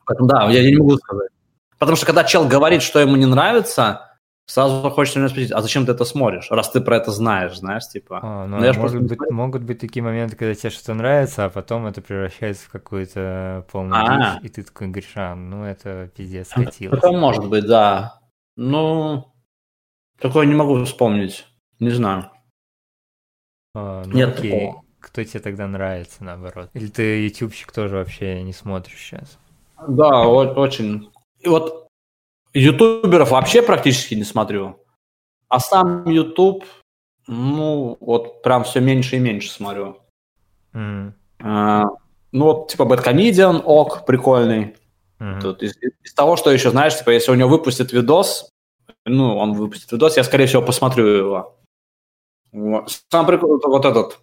Поэтому, 0.05 0.29
да, 0.29 0.49
я, 0.51 0.61
я 0.61 0.71
не 0.71 0.77
могу 0.77 0.97
сказать. 0.97 1.31
Потому 1.79 1.97
что 1.97 2.07
когда 2.07 2.25
чел 2.25 2.49
говорит, 2.49 2.83
что 2.83 2.99
ему 2.99 3.17
не 3.17 3.27
нравится, 3.27 4.08
сразу 4.49 4.91
хочется 4.91 5.19
меня 5.19 5.29
спросить, 5.29 5.53
а 5.53 5.61
зачем 5.61 5.85
ты 5.85 5.93
это 5.93 6.05
смотришь, 6.05 6.51
раз 6.51 6.71
ты 6.71 6.81
про 6.81 6.97
это 6.97 7.11
знаешь, 7.13 7.59
знаешь, 7.59 7.87
типа. 7.87 8.21
А, 8.23 8.47
ну, 8.47 8.59
ну, 8.59 8.75
может 8.75 9.03
быть, 9.03 9.31
могут 9.31 9.63
быть 9.63 9.79
такие 9.79 10.03
моменты, 10.03 10.37
когда 10.37 10.55
тебе 10.55 10.71
что-то 10.71 10.95
нравится, 10.95 11.45
а 11.45 11.51
потом 11.51 11.87
это 11.87 12.01
превращается 12.01 12.65
в 12.65 12.71
какую-то 12.71 13.67
полную 13.71 14.05
а 14.05 14.39
дичь, 14.39 14.45
и 14.45 14.49
ты 14.49 14.63
такой 14.63 14.89
говоришь, 14.89 15.13
а, 15.17 15.35
ну 15.35 15.65
это 15.65 16.11
пиздец 16.17 16.49
скатилось. 16.49 16.99
Это 16.99 17.13
может 17.13 17.49
быть, 17.49 17.67
да. 17.67 18.21
Ну, 18.57 19.33
такое 20.19 20.47
не 20.47 20.55
могу 20.55 20.83
вспомнить, 20.85 21.47
не 21.79 21.91
знаю. 21.91 22.31
А, 23.75 24.03
ну, 24.07 24.17
Нет 24.17 24.39
окей. 24.39 24.51
такого. 24.51 24.85
Кто 25.01 25.23
тебе 25.23 25.41
тогда 25.41 25.67
нравится, 25.69 26.25
наоборот? 26.25 26.71
Или 26.73 26.89
ты 26.89 27.25
ютубчик 27.27 27.71
тоже 27.71 27.97
вообще 27.97 28.43
не 28.43 28.53
смотришь 28.53 28.99
сейчас? 28.99 29.39
Да, 29.87 30.27
очень. 30.27 31.11
И 31.39 31.49
вот 31.49 31.88
ютуберов 32.59 33.31
вообще 33.31 33.63
практически 33.63 34.15
не 34.15 34.25
смотрю. 34.25 34.85
А 35.49 35.61
сам 35.61 36.09
ютуб, 36.09 36.65
ну, 37.27 37.97
вот 38.01 38.43
прям 38.43 38.65
все 38.65 38.81
меньше 38.81 39.17
и 39.17 39.21
меньше 39.21 39.51
смотрю. 39.51 39.99
Mm. 40.75 41.13
А, 41.41 41.85
ну, 42.33 42.45
вот, 42.45 42.69
типа, 42.69 42.85
Бэткомедиан, 42.85 43.63
ок, 43.65 44.05
прикольный. 44.07 44.77
Mm-hmm. 45.21 45.41
Тут 45.41 45.63
из, 45.63 45.77
из 46.05 46.15
того, 46.15 46.37
что 46.37 46.51
еще, 46.51 46.71
знаешь, 46.71 46.97
типа, 46.99 47.11
если 47.11 47.33
у 47.33 47.35
него 47.35 47.49
выпустит 47.49 47.93
видос, 47.93 48.51
ну, 49.05 49.37
он 49.37 49.55
выпустит 49.55 49.91
видос, 49.91 50.17
я, 50.17 50.25
скорее 50.25 50.47
всего, 50.47 50.63
посмотрю 50.63 51.07
его. 51.07 51.59
Вот. 52.53 52.91
Сам 53.11 53.27
прикол, 53.27 53.61
вот 53.65 53.85
этот, 53.85 54.19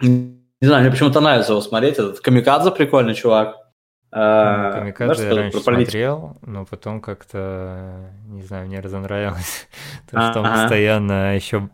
не 0.00 0.42
знаю, 0.60 0.82
мне 0.82 0.90
почему-то 0.90 1.20
нравится 1.20 1.52
его 1.52 1.60
смотреть. 1.60 1.94
Этот 1.94 2.20
Камикадзе 2.20 2.70
прикольный 2.70 3.14
чувак. 3.14 3.56
А, 4.14 4.72
Камикадзе 4.72 5.26
я 5.26 5.34
раньше 5.34 5.60
смотрел, 5.60 6.36
но 6.42 6.66
потом 6.66 7.00
как-то, 7.00 8.10
не 8.26 8.42
знаю, 8.42 8.66
мне 8.66 8.80
разонравилось. 8.80 9.68
То, 10.10 10.30
что 10.30 10.40
он 10.40 10.52
постоянно 10.52 11.34
еще 11.34 11.70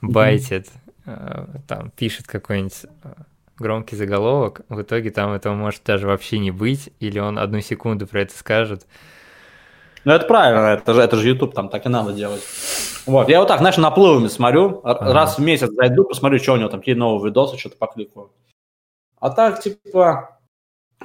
байтит, 0.00 0.68
а, 1.06 1.48
там, 1.68 1.90
пишет 1.90 2.26
какой-нибудь 2.26 2.86
а, 3.04 3.12
громкий 3.58 3.94
заголовок, 3.94 4.62
в 4.68 4.82
итоге 4.82 5.10
там 5.10 5.32
этого 5.32 5.54
может 5.54 5.84
даже 5.84 6.08
вообще 6.08 6.40
не 6.40 6.50
быть, 6.50 6.92
или 6.98 7.20
он 7.20 7.38
одну 7.38 7.60
секунду 7.60 8.08
про 8.08 8.22
это 8.22 8.36
скажет, 8.36 8.86
ну, 10.04 10.12
это 10.12 10.26
правильно, 10.26 10.74
это 10.74 10.94
же, 10.94 11.00
это 11.00 11.16
же 11.16 11.28
YouTube, 11.28 11.54
там 11.54 11.68
так 11.68 11.86
и 11.86 11.88
надо 11.88 12.12
делать. 12.12 12.42
Вот, 13.06 13.28
я 13.28 13.38
вот 13.38 13.46
так, 13.46 13.58
знаешь, 13.58 13.76
наплывами 13.76 14.26
смотрю, 14.26 14.80
ага. 14.82 15.12
раз 15.12 15.38
в 15.38 15.42
месяц 15.42 15.70
зайду, 15.70 16.04
посмотрю, 16.04 16.40
что 16.40 16.54
у 16.54 16.56
него 16.56 16.68
там, 16.68 16.80
какие 16.80 16.96
новые 16.96 17.28
видосы, 17.28 17.56
что-то 17.56 17.76
покликаю. 17.76 18.32
А 19.20 19.30
так, 19.30 19.62
типа, 19.62 20.40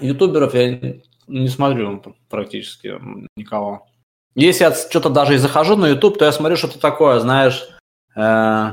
ютуберов 0.02 0.54
я 0.54 0.96
не 1.28 1.48
смотрю 1.48 2.02
практически 2.30 2.96
никого. 3.36 3.88
Если 4.36 4.64
я 4.64 4.74
что-то 4.74 5.10
даже 5.10 5.36
и 5.36 5.38
захожу 5.38 5.76
на 5.76 5.88
YouTube, 5.88 6.18
то 6.18 6.26
я 6.26 6.32
смотрю 6.32 6.58
что-то 6.58 6.80
такое, 6.80 7.20
знаешь, 7.20 7.68
э, 8.16 8.70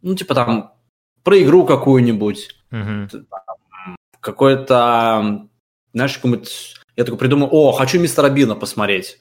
ну, 0.00 0.14
типа 0.14 0.34
там, 0.34 0.74
про 1.24 1.42
игру 1.42 1.66
какую-нибудь, 1.66 2.56
угу. 2.70 3.26
какой-то, 4.20 5.48
знаешь, 5.92 6.14
какой-нибудь, 6.14 6.76
я 6.96 7.04
такой 7.04 7.18
придумал, 7.18 7.48
о, 7.50 7.72
хочу 7.72 8.00
мистера 8.00 8.30
Бина 8.30 8.54
посмотреть 8.54 9.20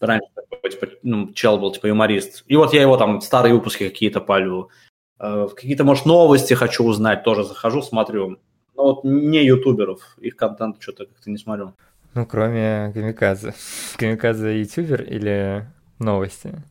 раньше 0.00 0.28
такой, 0.34 0.70
типа, 0.70 0.86
ну, 1.02 1.32
чел 1.32 1.58
был, 1.58 1.72
типа, 1.72 1.86
юморист. 1.86 2.44
И 2.46 2.56
вот 2.56 2.72
я 2.72 2.82
его 2.82 2.96
там, 2.96 3.20
старые 3.20 3.54
выпуски 3.54 3.88
какие-то 3.88 4.20
палю. 4.20 4.70
Э, 5.18 5.48
какие-то, 5.54 5.84
может, 5.84 6.06
новости 6.06 6.54
хочу 6.54 6.84
узнать, 6.84 7.24
тоже 7.24 7.44
захожу, 7.44 7.82
смотрю. 7.82 8.38
Но 8.78 8.84
вот 8.84 9.04
не 9.04 9.44
ютуберов, 9.44 10.16
их 10.18 10.36
контент 10.36 10.76
что-то 10.78 11.06
как-то 11.06 11.30
не 11.30 11.36
смотрю. 11.36 11.74
Ну, 12.14 12.24
кроме 12.26 12.92
Камикадзе. 12.94 13.52
Камикадзе 13.96 14.60
ютубер 14.60 15.02
или 15.02 15.66
новости? 15.98 16.62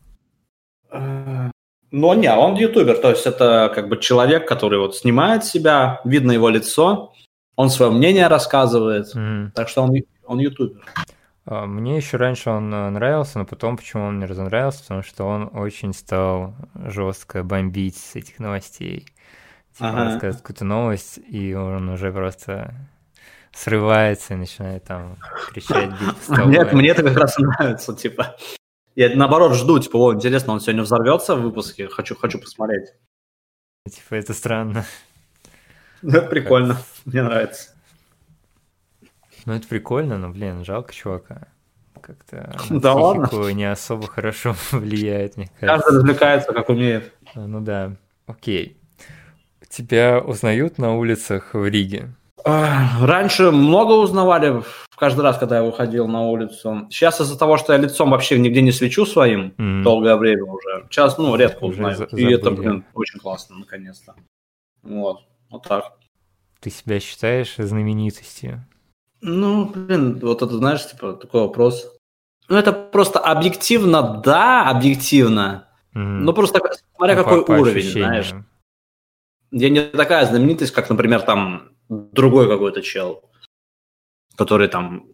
Э, 0.90 1.52
ну, 1.92 2.14
не, 2.14 2.34
он 2.34 2.56
ютубер, 2.56 2.98
то 3.00 3.10
есть 3.10 3.26
это 3.26 3.70
как 3.76 3.90
бы 3.90 3.98
человек, 3.98 4.48
который 4.48 4.80
вот 4.80 4.96
снимает 4.96 5.44
себя, 5.44 6.00
видно 6.06 6.32
его 6.32 6.48
лицо, 6.48 7.14
он 7.58 7.70
свое 7.70 7.92
мнение 7.92 8.28
рассказывает, 8.28 9.14
mm. 9.14 9.52
так 9.54 9.68
что 9.68 9.82
он, 9.82 9.92
он 10.26 10.40
ютубер. 10.40 10.86
А, 11.44 11.66
мне 11.66 11.98
еще 11.98 12.16
раньше 12.16 12.50
он 12.52 12.74
э, 12.74 12.90
нравился, 12.90 13.40
но 13.40 13.46
потом 13.46 13.76
почему 13.76 14.04
он 14.04 14.16
мне 14.16 14.28
разонравился, 14.28 14.82
потому 14.84 15.04
что 15.04 15.26
он 15.26 15.50
очень 15.54 15.94
стал 15.94 16.54
жестко 16.74 17.44
бомбить 17.44 17.98
с 17.98 18.16
этих 18.16 18.40
новостей. 18.40 19.08
Типа 19.78 19.90
ага. 19.90 20.06
рассказывает 20.06 20.38
какую-то 20.38 20.66
новость, 20.66 21.20
и 21.28 21.54
он 21.54 21.88
уже 21.90 22.12
просто 22.12 22.74
срывается 23.54 24.34
и 24.34 24.38
начинает 24.38 24.84
там 24.86 25.18
кричать, 25.52 25.92
бить 25.92 26.48
Нет, 26.48 26.74
мне 26.74 26.90
это 26.90 27.04
как 27.04 27.16
раз 27.16 27.38
нравится, 27.38 27.96
типа. 27.96 28.36
Я 28.96 29.16
наоборот 29.16 29.54
жду, 29.54 29.78
типа, 29.78 29.98
о, 29.98 30.14
интересно, 30.16 30.54
он 30.54 30.62
сегодня 30.62 30.82
взорвется 30.82 31.36
в 31.36 31.42
выпуске, 31.42 31.88
хочу, 31.88 32.16
хочу 32.16 32.40
посмотреть. 32.40 32.90
Типа, 33.88 34.16
это 34.16 34.34
странно. 34.34 34.84
Это 36.02 36.22
прикольно, 36.22 36.78
мне 37.06 37.22
нравится. 37.22 37.72
Ну, 39.46 39.54
это 39.54 39.68
прикольно, 39.68 40.18
но, 40.18 40.30
блин, 40.30 40.66
жалко 40.66 40.94
чувака. 40.94 41.48
Как-то 42.02 42.56
да 42.70 42.94
ладно. 42.94 43.52
не 43.52 43.66
особо 43.66 44.08
хорошо 44.08 44.56
влияет, 44.72 45.38
мне 45.38 45.50
кажется. 45.60 45.86
Каждый 45.86 45.98
развлекается, 45.98 46.54
как 46.54 46.70
умеет. 46.70 47.14
Ну 47.36 47.62
да. 47.62 47.96
Окей. 48.26 48.78
Тебя 49.70 50.20
узнают 50.20 50.78
на 50.78 50.96
улицах 50.96 51.54
в 51.54 51.66
Риге? 51.66 52.16
Раньше 52.44 53.52
много 53.52 53.94
узнавали 53.94 54.64
каждый 54.96 55.22
раз, 55.22 55.38
когда 55.38 55.58
я 55.58 55.64
выходил 55.64 56.08
на 56.08 56.24
улицу. 56.24 56.88
Сейчас 56.90 57.20
из-за 57.20 57.38
того, 57.38 57.58
что 57.58 57.74
я 57.74 57.80
лицом 57.80 58.12
вообще 58.12 58.40
нигде 58.40 58.62
не 58.62 58.72
свечу 58.72 59.06
своим 59.06 59.54
mm-hmm. 59.58 59.84
долгое 59.84 60.16
время 60.16 60.46
уже. 60.46 60.86
Сейчас, 60.90 61.18
ну, 61.18 61.36
редко 61.36 61.66
узнаю. 61.66 62.08
И 62.14 62.32
это, 62.32 62.52
блин, 62.52 62.86
очень 62.94 63.20
классно, 63.20 63.58
наконец-то. 63.58 64.16
Вот, 64.82 65.24
вот 65.50 65.64
так. 65.64 65.94
Ты 66.62 66.70
себя 66.70 67.00
считаешь 67.00 67.56
знаменитостью? 67.58 68.66
Ну, 69.22 69.66
блин, 69.66 70.20
вот 70.22 70.42
это, 70.42 70.58
знаешь, 70.58 70.88
типа, 70.88 71.14
такой 71.14 71.42
вопрос. 71.42 71.94
Ну, 72.48 72.56
это 72.56 72.72
просто 72.72 73.20
объективно, 73.20 74.22
да, 74.24 74.70
объективно. 74.70 75.68
Mm-hmm. 75.94 76.20
Ну, 76.22 76.34
просто 76.34 76.62
смотря 76.96 77.16
ну, 77.16 77.24
какой 77.24 77.46
по, 77.46 77.52
уровень, 77.52 77.86
по 77.86 77.92
знаешь. 77.92 78.34
Я 79.52 79.70
не 79.70 79.82
такая 79.82 80.26
знаменитость, 80.26 80.74
как, 80.74 80.90
например, 80.90 81.22
там 81.22 81.70
другой 81.90 82.48
какой-то 82.48 82.82
чел, 82.82 83.24
который 84.36 84.68
там 84.68 85.08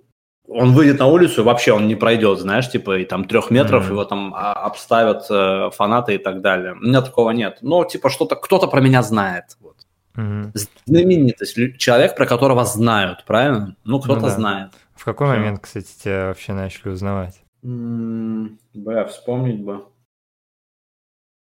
он 0.48 0.74
выйдет 0.74 1.00
на 1.00 1.08
улицу, 1.08 1.41
и 1.41 1.43
вообще 1.43 1.72
он 1.72 1.88
не 1.88 1.96
пройдет, 1.96 2.39
знаешь, 2.39 2.69
типа, 2.69 3.00
и 3.00 3.06
там 3.06 3.26
трех 3.26 3.50
метров 3.50 3.86
mm-hmm. 3.86 3.91
его 3.91 4.06
там 4.06 4.34
а, 4.36 4.54
обставят 4.54 5.26
э, 5.30 5.69
фанаты 5.72 6.15
и 6.15 6.17
так 6.17 6.41
далее. 6.41 6.74
У 6.74 6.84
меня 6.84 7.02
такого 7.02 7.32
нет. 7.32 7.60
Но, 7.62 7.86
типа, 7.86 8.10
что-то, 8.10 8.36
кто-то 8.36 8.67
про 8.67 8.82
меня 8.82 9.04
знает. 9.04 9.58
Вот. 9.62 9.78
Mm-hmm. 10.17 10.52
Знаменитость. 10.86 11.58
Человек, 11.78 12.15
про 12.15 12.26
которого 12.26 12.65
знают, 12.65 13.24
правильно? 13.26 13.78
Ну, 13.86 14.00
кто-то 14.00 14.22
ну, 14.22 14.28
да. 14.28 14.34
знает. 14.34 14.72
В 14.96 15.06
какой 15.06 15.28
Все. 15.28 15.38
момент, 15.38 15.60
кстати, 15.62 15.98
тебя 15.98 16.28
вообще 16.28 16.54
начали 16.54 16.89
узнавать? 16.89 17.41
М-м, 17.63 18.60
бля, 18.74 19.06
вспомнить 19.06 19.62
бы. 19.62 19.86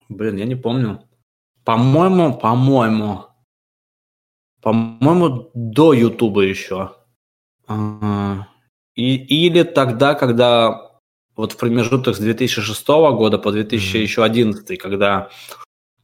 Блин, 0.09 0.37
я 0.37 0.44
не 0.44 0.55
помню. 0.55 1.03
По-моему, 1.64 2.35
по-моему, 2.35 3.27
по-моему, 4.64 5.50
до 5.55 5.92
Ютуба 5.92 6.42
еще. 6.42 6.92
И, 8.96 9.16
или 9.16 9.62
тогда, 9.62 10.14
когда 10.14 10.92
вот 11.37 11.53
в 11.53 11.57
промежуток 11.57 12.16
с 12.16 12.18
2006 12.18 12.87
года 12.88 13.38
по 13.38 13.50
2011, 13.50 14.70
mm-hmm. 14.70 14.77
когда 14.77 15.31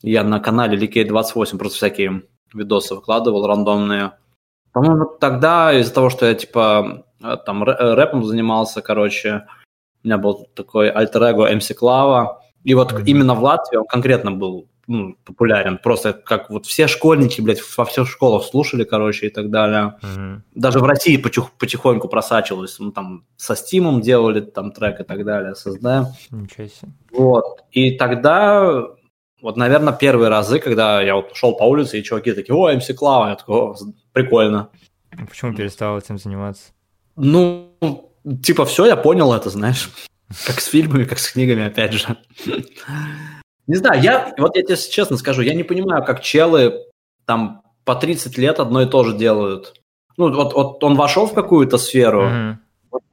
я 0.02 0.24
на 0.24 0.40
канале 0.40 0.78
Likey28 0.78 1.58
просто 1.58 1.76
всякие 1.76 2.22
видосы 2.52 2.94
выкладывал 2.94 3.46
рандомные. 3.46 4.12
По-моему, 4.72 5.06
тогда 5.20 5.72
из-за 5.72 5.94
того, 5.94 6.10
что 6.10 6.26
я 6.26 6.34
типа 6.34 7.06
там 7.46 7.62
рэпом 7.64 8.24
занимался, 8.24 8.82
короче, 8.82 9.46
у 10.02 10.06
меня 10.06 10.18
был 10.18 10.48
такой 10.54 10.90
альтер-эго 10.90 11.52
MC 11.52 11.74
Клава, 11.74 12.42
и 12.64 12.74
вот 12.74 12.92
mm-hmm. 12.92 13.04
именно 13.06 13.34
в 13.34 13.42
Латвии 13.42 13.76
он 13.76 13.86
конкретно 13.86 14.32
был 14.32 14.69
ну, 14.90 15.16
популярен. 15.24 15.78
Просто 15.78 16.12
как 16.12 16.50
вот 16.50 16.66
все 16.66 16.88
школьники, 16.88 17.40
блядь, 17.40 17.60
во 17.76 17.84
всех 17.84 18.08
школах 18.08 18.44
слушали, 18.44 18.82
короче, 18.82 19.28
и 19.28 19.30
так 19.30 19.48
далее. 19.48 19.94
Mm-hmm. 20.02 20.40
Даже 20.56 20.80
в 20.80 20.84
России 20.84 21.16
потих, 21.16 21.52
потихоньку 21.52 22.08
просачивалось. 22.08 22.76
Ну, 22.80 22.90
там 22.90 23.24
со 23.36 23.54
Стимом 23.54 24.00
делали 24.00 24.40
там 24.40 24.72
трек 24.72 25.00
и 25.00 25.04
так 25.04 25.24
далее, 25.24 25.54
создаем. 25.54 26.06
Ничего 26.30 26.66
себе. 26.66 26.92
Вот. 27.12 27.62
И 27.70 27.92
тогда, 27.92 28.88
вот, 29.40 29.56
наверное, 29.56 29.92
первые 29.92 30.28
разы, 30.28 30.58
когда 30.58 31.00
я 31.00 31.14
вот 31.14 31.36
шел 31.36 31.54
по 31.54 31.62
улице, 31.62 32.00
и 32.00 32.02
чуваки 32.02 32.32
такие, 32.32 32.56
о, 32.56 32.72
МС 32.74 32.92
Клава, 32.92 33.28
я 33.28 33.36
такой, 33.36 33.56
о, 33.56 33.76
прикольно. 34.12 34.70
А 35.12 35.24
почему 35.24 35.54
перестал 35.54 35.98
этим 35.98 36.18
заниматься? 36.18 36.72
Ну, 37.14 37.70
типа, 38.42 38.64
все, 38.64 38.86
я 38.86 38.96
понял 38.96 39.32
это, 39.32 39.50
знаешь. 39.50 39.88
Как 40.46 40.60
с 40.60 40.66
фильмами, 40.66 41.04
как 41.04 41.20
с 41.20 41.30
книгами, 41.30 41.64
опять 41.64 41.92
же. 41.92 42.16
Не 43.66 43.76
знаю, 43.76 44.02
я, 44.02 44.34
вот 44.38 44.56
я 44.56 44.62
тебе 44.62 44.76
честно 44.76 45.16
скажу, 45.16 45.42
я 45.42 45.54
не 45.54 45.62
понимаю, 45.62 46.04
как 46.04 46.20
челы 46.20 46.86
там 47.24 47.62
по 47.84 47.94
30 47.94 48.36
лет 48.38 48.60
одно 48.60 48.82
и 48.82 48.86
то 48.86 49.04
же 49.04 49.16
делают. 49.16 49.74
Ну, 50.16 50.32
вот, 50.32 50.52
вот 50.54 50.84
он 50.84 50.96
вошел 50.96 51.26
в 51.26 51.34
какую-то 51.34 51.78
сферу, 51.78 52.24
mm-hmm. 52.24 52.56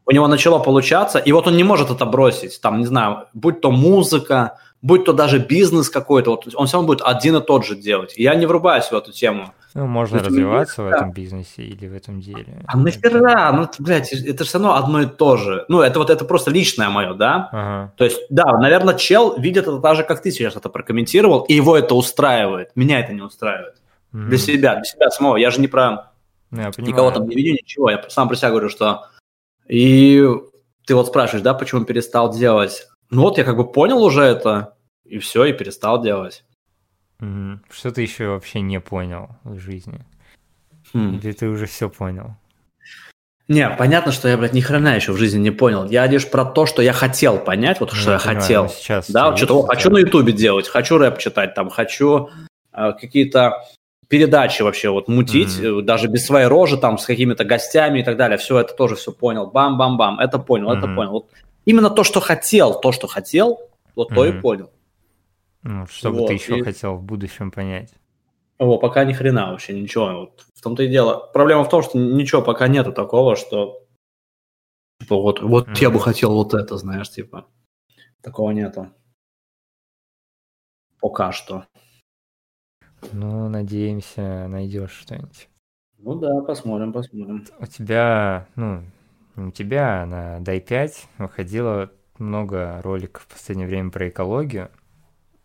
у 0.05 0.12
него 0.12 0.27
начало 0.27 0.60
получаться, 0.60 1.19
и 1.19 1.31
вот 1.31 1.47
он 1.47 1.55
не 1.55 1.63
может 1.63 1.89
это 1.89 2.05
бросить. 2.05 2.60
Там, 2.62 2.79
не 2.79 2.86
знаю, 2.86 3.27
будь 3.33 3.62
то 3.62 3.71
музыка, 3.71 4.60
будь 4.81 5.05
то 5.05 5.13
даже 5.13 5.39
бизнес 5.39 5.89
какой-то, 5.89 6.31
вот 6.31 6.47
он 6.55 6.67
все 6.67 6.77
равно 6.77 6.88
будет 6.88 7.01
один 7.03 7.38
и 7.38 7.41
тот 7.41 7.65
же 7.65 7.75
делать. 7.75 8.13
Я 8.17 8.36
не 8.36 8.45
врубаюсь 8.45 8.86
в 8.86 8.93
эту 8.93 9.12
тему. 9.12 9.53
Ну, 9.78 9.86
можно 9.86 10.16
есть, 10.16 10.28
развиваться 10.28 10.82
в 10.82 10.88
этом 10.88 11.12
бизнесе 11.12 11.62
или 11.62 11.88
в 11.88 11.94
этом 11.94 12.20
деле. 12.20 12.63
А 12.66 12.76
нахера? 12.76 13.52
Ну, 13.52 13.70
блядь, 13.78 14.12
это 14.12 14.44
же 14.44 14.50
все 14.50 14.58
равно 14.58 14.74
одно 14.74 15.02
и 15.04 15.06
то 15.06 15.38
же. 15.38 15.66
Ну, 15.68 15.82
это 15.82 16.00
вот 16.00 16.10
это 16.10 16.26
просто 16.26 16.50
личное 16.50 16.90
мое, 16.90 17.13
да? 17.13 17.50
Ага. 17.52 17.94
То 17.96 18.06
есть, 18.06 18.20
да, 18.32 18.58
наверное, 18.58 18.96
чел 18.96 19.38
видит 19.38 19.68
это 19.68 19.80
так 19.80 19.96
же, 19.96 20.04
как 20.04 20.24
ты 20.24 20.32
сейчас 20.32 20.56
это 20.56 20.70
прокомментировал, 20.70 21.42
и 21.42 21.54
его 21.54 21.78
это 21.78 21.94
устраивает. 21.94 22.72
Меня 22.74 23.00
это 23.02 23.13
не 23.13 23.22
устраивает. 23.22 23.76
Mm-hmm. 24.16 24.26
Для 24.26 24.38
себя, 24.40 24.76
для 24.76 24.84
себя 24.84 25.10
самого. 25.12 25.38
Я 25.38 25.52
же 25.52 25.62
не 25.62 25.68
про 25.68 26.12
ну, 26.50 26.62
я 26.62 26.72
никого 26.78 27.12
там 27.12 27.28
не 27.28 27.36
видю, 27.36 27.52
ничего. 27.54 27.92
Я 27.92 28.04
сам 28.10 28.28
про 28.28 28.36
себя 28.36 28.50
говорю, 28.50 28.70
что... 28.70 29.06
И 29.68 30.26
ты 30.88 30.96
вот 30.96 31.06
спрашиваешь, 31.06 31.44
да, 31.44 31.54
почему 31.54 31.86
перестал 31.86 32.34
делать? 32.34 32.88
Ну 33.12 33.22
вот 33.22 33.38
я 33.38 33.44
как 33.44 33.58
бы 33.58 33.72
понял 33.72 34.02
уже 34.04 34.24
это, 34.24 34.74
и 35.06 35.20
все, 35.20 35.46
и 35.46 35.54
перестал 35.54 36.02
делать. 36.02 36.46
Угу. 37.19 37.60
Что 37.71 37.91
ты 37.91 38.01
еще 38.01 38.27
вообще 38.27 38.62
не 38.62 38.80
понял 38.80 39.30
в 39.43 39.60
жизни? 39.60 40.06
Хм. 40.93 41.17
Или 41.17 41.32
ты 41.32 41.47
уже 41.47 41.65
все 41.65 41.89
понял? 41.89 42.36
Не, 43.47 43.69
понятно, 43.69 44.12
что 44.12 44.27
я, 44.27 44.38
блядь, 44.38 44.53
ни 44.53 44.60
хрена 44.60 44.95
еще 44.95 45.13
в 45.13 45.17
жизни 45.17 45.39
не 45.39 45.51
понял. 45.51 45.86
Я 45.86 46.06
лишь 46.06 46.30
про 46.30 46.43
то, 46.43 46.65
что 46.65 46.82
я 46.82 46.91
хотел 46.91 47.39
понять, 47.39 47.80
вот 47.80 47.91
ну, 47.93 47.95
что 47.95 48.12
я, 48.12 48.15
я 48.15 48.19
понимаю, 48.19 48.41
хотел. 48.41 48.69
Сейчас 48.69 49.10
да, 49.10 49.30
вот 49.30 49.38
что-то 49.38 49.62
хочу 49.63 49.89
на 49.89 49.99
Ютубе 49.99 50.34
делать, 50.34 50.67
хочу 50.67 50.97
рэп 50.97 51.17
читать, 51.17 51.53
там, 51.53 51.69
хочу 51.69 52.30
э, 52.73 52.91
какие-то 52.99 53.63
передачи 54.10 54.62
вообще 54.63 54.89
вот 54.89 55.08
мутить, 55.08 55.60
mm-hmm. 55.60 55.82
даже 55.82 56.08
без 56.08 56.25
своей 56.25 56.47
рожи, 56.47 56.77
там, 56.77 56.97
с 56.97 57.06
какими-то 57.06 57.45
гостями 57.45 57.99
и 57.99 58.03
так 58.03 58.17
далее. 58.17 58.38
Все 58.38 58.60
это 58.60 58.73
тоже 58.73 58.95
все 58.95 59.13
понял. 59.13 59.47
Бам-бам-бам, 59.47 60.19
это 60.19 60.39
понял, 60.39 60.69
mm-hmm. 60.69 60.77
это 60.77 60.88
понял. 60.88 61.12
Вот 61.12 61.27
именно 61.63 61.89
то, 61.89 62.03
что 62.03 62.19
хотел, 62.19 62.80
то, 62.80 62.91
что 62.91 63.08
хотел, 63.08 63.62
вот 63.95 64.12
mm-hmm. 64.12 64.15
то 64.15 64.25
и 64.25 64.32
понял. 64.34 64.69
Ну, 65.63 65.86
что 65.88 66.12
вот, 66.12 66.22
бы 66.22 66.28
ты 66.28 66.34
еще 66.34 66.60
и... 66.60 66.63
хотел 66.63 66.96
в 66.96 67.04
будущем 67.04 67.52
понять? 67.52 67.93
О, 68.58 68.78
пока 68.78 69.04
ни 69.06 69.13
хрена 69.13 69.52
вообще, 69.52 69.80
ничего. 69.80 70.22
Вот 70.22 70.46
в 70.54 70.62
том-то 70.62 70.84
и 70.84 70.88
дело. 70.88 71.30
Проблема 71.34 71.63
в 71.63 71.70
том, 71.70 71.84
что 71.84 71.98
ничего 71.98 72.41
пока 72.41 72.67
нету 72.67 72.91
такого, 72.91 73.36
что 73.36 73.86
типа 75.00 75.15
вот, 75.15 75.41
вот 75.41 75.67
mm-hmm. 75.67 75.82
я 75.82 75.89
бы 75.89 76.00
хотел 76.00 76.34
вот 76.34 76.54
это, 76.54 76.78
знаешь, 76.78 77.10
типа. 77.10 77.48
Такого 78.22 78.52
нету. 78.52 78.91
Пока 81.00 81.32
что. 81.32 81.65
Ну, 83.12 83.48
надеемся, 83.48 84.48
найдешь 84.48 84.91
что-нибудь. 84.91 85.50
Ну 86.00 86.15
да, 86.15 86.41
посмотрим, 86.41 86.93
посмотрим. 86.93 87.46
У 87.60 87.65
тебя, 87.65 88.48
ну, 88.56 88.84
у 89.36 89.52
тебя, 89.52 90.04
а 90.04 90.06
на 90.06 90.39
Дай 90.39 90.60
5 90.60 91.08
выходило 91.20 91.91
много 92.17 92.82
роликов 92.82 93.24
в 93.24 93.28
последнее 93.28 93.67
время 93.67 93.91
про 93.91 94.10
экологию. 94.10 94.70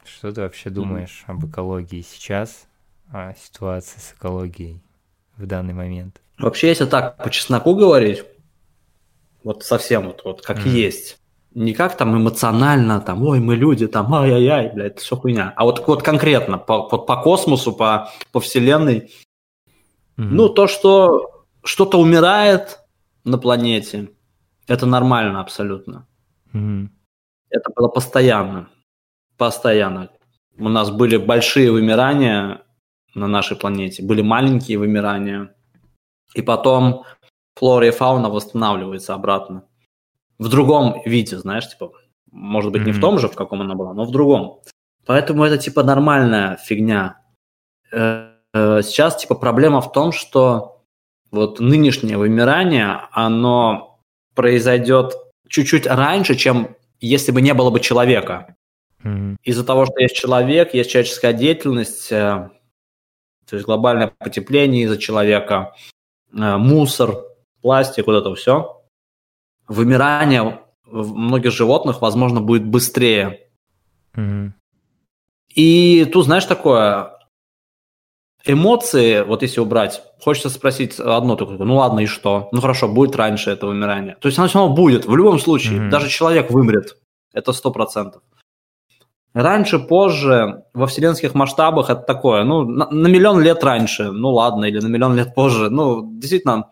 Что 0.05 0.33
ты 0.33 0.41
вообще 0.41 0.71
думаешь 0.71 1.25
mm-hmm. 1.27 1.33
об 1.33 1.47
экологии 1.47 2.03
сейчас, 2.03 2.67
о 3.13 3.35
ситуации 3.35 3.99
с 4.01 4.13
экологией 4.13 4.83
в 5.37 5.47
данный 5.47 5.75
момент? 5.75 6.21
Вообще, 6.39 6.69
если 6.69 6.87
так 6.87 7.23
по 7.23 7.31
чесноку 7.31 7.75
говорить, 7.75 8.25
вот 9.45 9.63
совсем 9.63 10.07
вот, 10.07 10.23
вот 10.25 10.43
как 10.43 10.59
mm-hmm. 10.59 10.71
есть, 10.71 11.19
не 11.55 11.75
как 11.75 11.97
там 11.97 12.17
эмоционально, 12.17 13.01
там, 13.01 13.23
ой, 13.25 13.39
мы 13.39 13.55
люди, 13.55 13.87
там, 13.87 14.13
ай-яй-яй, 14.15 14.73
блядь, 14.73 14.93
это 14.93 15.01
все 15.01 15.17
хуйня. 15.17 15.53
А 15.57 15.65
вот, 15.65 15.87
вот 15.87 16.03
конкретно 16.03 16.59
по, 16.59 16.85
по, 16.85 16.99
по 16.99 17.23
космосу, 17.23 17.73
по, 17.73 18.11
по 18.33 18.41
вселенной, 18.41 19.01
mm-hmm. 19.01 19.09
ну, 20.17 20.49
то, 20.49 20.67
что 20.67 21.45
что-то 21.63 22.01
умирает 22.01 22.81
на 23.25 23.39
планете, 23.39 24.11
это 24.67 24.87
нормально 24.87 25.41
абсолютно. 25.41 26.09
Mm-hmm. 26.55 26.89
Это 27.51 27.71
было 27.77 27.89
постоянно 27.89 28.69
постоянно. 29.37 30.11
У 30.59 30.69
нас 30.69 30.91
были 30.91 31.17
большие 31.17 31.71
вымирания 31.71 32.63
на 33.15 33.27
нашей 33.27 33.57
планете, 33.57 34.03
были 34.03 34.23
маленькие 34.23 34.79
вымирания. 34.79 35.55
И 36.35 36.43
потом 36.43 37.05
флора 37.57 37.87
и 37.87 37.91
фауна 37.91 38.31
восстанавливается 38.31 39.15
обратно. 39.15 39.65
В 40.39 40.49
другом 40.49 41.03
виде, 41.05 41.39
знаешь, 41.39 41.69
типа, 41.69 41.93
может 42.31 42.73
быть, 42.73 42.83
mm-hmm. 42.83 42.87
не 42.87 42.93
в 42.93 43.01
том 43.01 43.19
же, 43.19 43.29
в 43.29 43.35
каком 43.35 43.61
она 43.61 43.75
была, 43.75 43.93
но 43.93 44.05
в 44.05 44.11
другом. 44.11 44.61
Поэтому 45.07 45.45
это, 45.45 45.59
типа, 45.59 45.83
нормальная 45.83 46.57
фигня. 46.57 47.19
Э, 47.93 48.31
э, 48.55 48.83
сейчас, 48.83 49.17
типа, 49.17 49.35
проблема 49.35 49.81
в 49.81 49.93
том, 49.93 50.13
что 50.13 50.83
вот 51.31 51.61
нынешнее 51.61 52.17
вымирание, 52.17 53.03
оно 53.13 54.01
произойдет 54.35 55.15
чуть-чуть 55.49 55.87
раньше, 55.87 56.35
чем 56.35 56.77
если 57.01 57.33
бы 57.33 57.43
не 57.43 57.53
было 57.53 57.71
бы 57.71 57.81
человека. 57.81 58.57
Mm-hmm. 59.05 59.37
Из-за 59.43 59.65
того, 59.65 59.87
что 59.87 59.99
есть 59.99 60.17
человек, 60.17 60.75
есть 60.75 60.91
человеческая 60.91 61.33
деятельность, 61.33 62.11
э, 62.13 62.51
то 63.49 63.57
есть 63.57 63.65
глобальное 63.67 64.13
потепление 64.19 64.85
из-за 64.85 64.99
человека, 64.99 65.75
э, 66.33 66.57
мусор, 66.57 67.17
пластик, 67.61 68.07
вот 68.07 68.15
это 68.15 68.35
все, 68.35 68.83
вымирание 69.69 70.61
многих 70.85 71.53
животных, 71.53 72.01
возможно, 72.01 72.41
будет 72.41 72.65
быстрее. 72.65 73.49
Mm-hmm. 74.15 74.51
И 75.55 76.05
тут, 76.13 76.27
знаешь, 76.27 76.45
такое, 76.45 77.13
эмоции, 78.45 79.23
вот 79.23 79.43
если 79.43 79.61
убрать, 79.61 80.03
хочется 80.21 80.51
спросить 80.51 80.99
одно 80.99 81.37
только, 81.37 81.65
ну 81.65 81.77
ладно, 81.77 82.01
и 82.01 82.07
что? 82.07 82.49
Ну 82.53 82.61
хорошо, 82.61 82.89
будет 82.89 83.17
раньше 83.17 83.51
это 83.51 83.67
умирание. 83.67 84.17
То 84.21 84.29
есть 84.29 84.39
оно 84.39 84.49
все 84.49 84.59
равно 84.59 84.75
будет, 84.75 85.07
в 85.07 85.17
любом 85.17 85.39
случае. 85.39 85.79
Mm-hmm. 85.79 85.89
Даже 85.91 86.09
человек 86.09 86.51
вымрет, 86.51 86.97
это 87.33 87.53
сто 87.53 87.71
процентов. 87.71 88.23
Раньше, 89.35 89.79
позже, 89.79 90.65
во 90.75 90.87
вселенских 90.87 91.35
масштабах 91.35 91.89
это 91.89 92.03
такое, 92.03 92.45
ну, 92.45 92.65
на, 92.65 92.91
на 92.91 93.07
миллион 93.09 93.41
лет 93.41 93.65
раньше, 93.65 94.11
ну 94.11 94.29
ладно, 94.29 94.67
или 94.67 94.79
на 94.79 94.89
миллион 94.89 95.17
лет 95.17 95.35
позже, 95.35 95.71
ну, 95.71 96.03
действительно, 96.19 96.71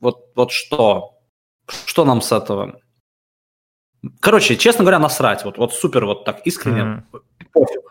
вот, 0.00 0.30
вот 0.34 0.52
что? 0.52 1.18
Что 1.84 2.06
нам 2.06 2.22
с 2.22 2.32
этого? 2.32 2.80
Короче, 4.20 4.56
честно 4.56 4.84
говоря, 4.84 4.98
насрать, 4.98 5.44
вот, 5.44 5.58
вот 5.58 5.74
супер, 5.74 6.06
вот 6.06 6.24
так 6.24 6.46
искренне, 6.46 6.80
mm-hmm. 6.80 7.46
пофиг, 7.52 7.82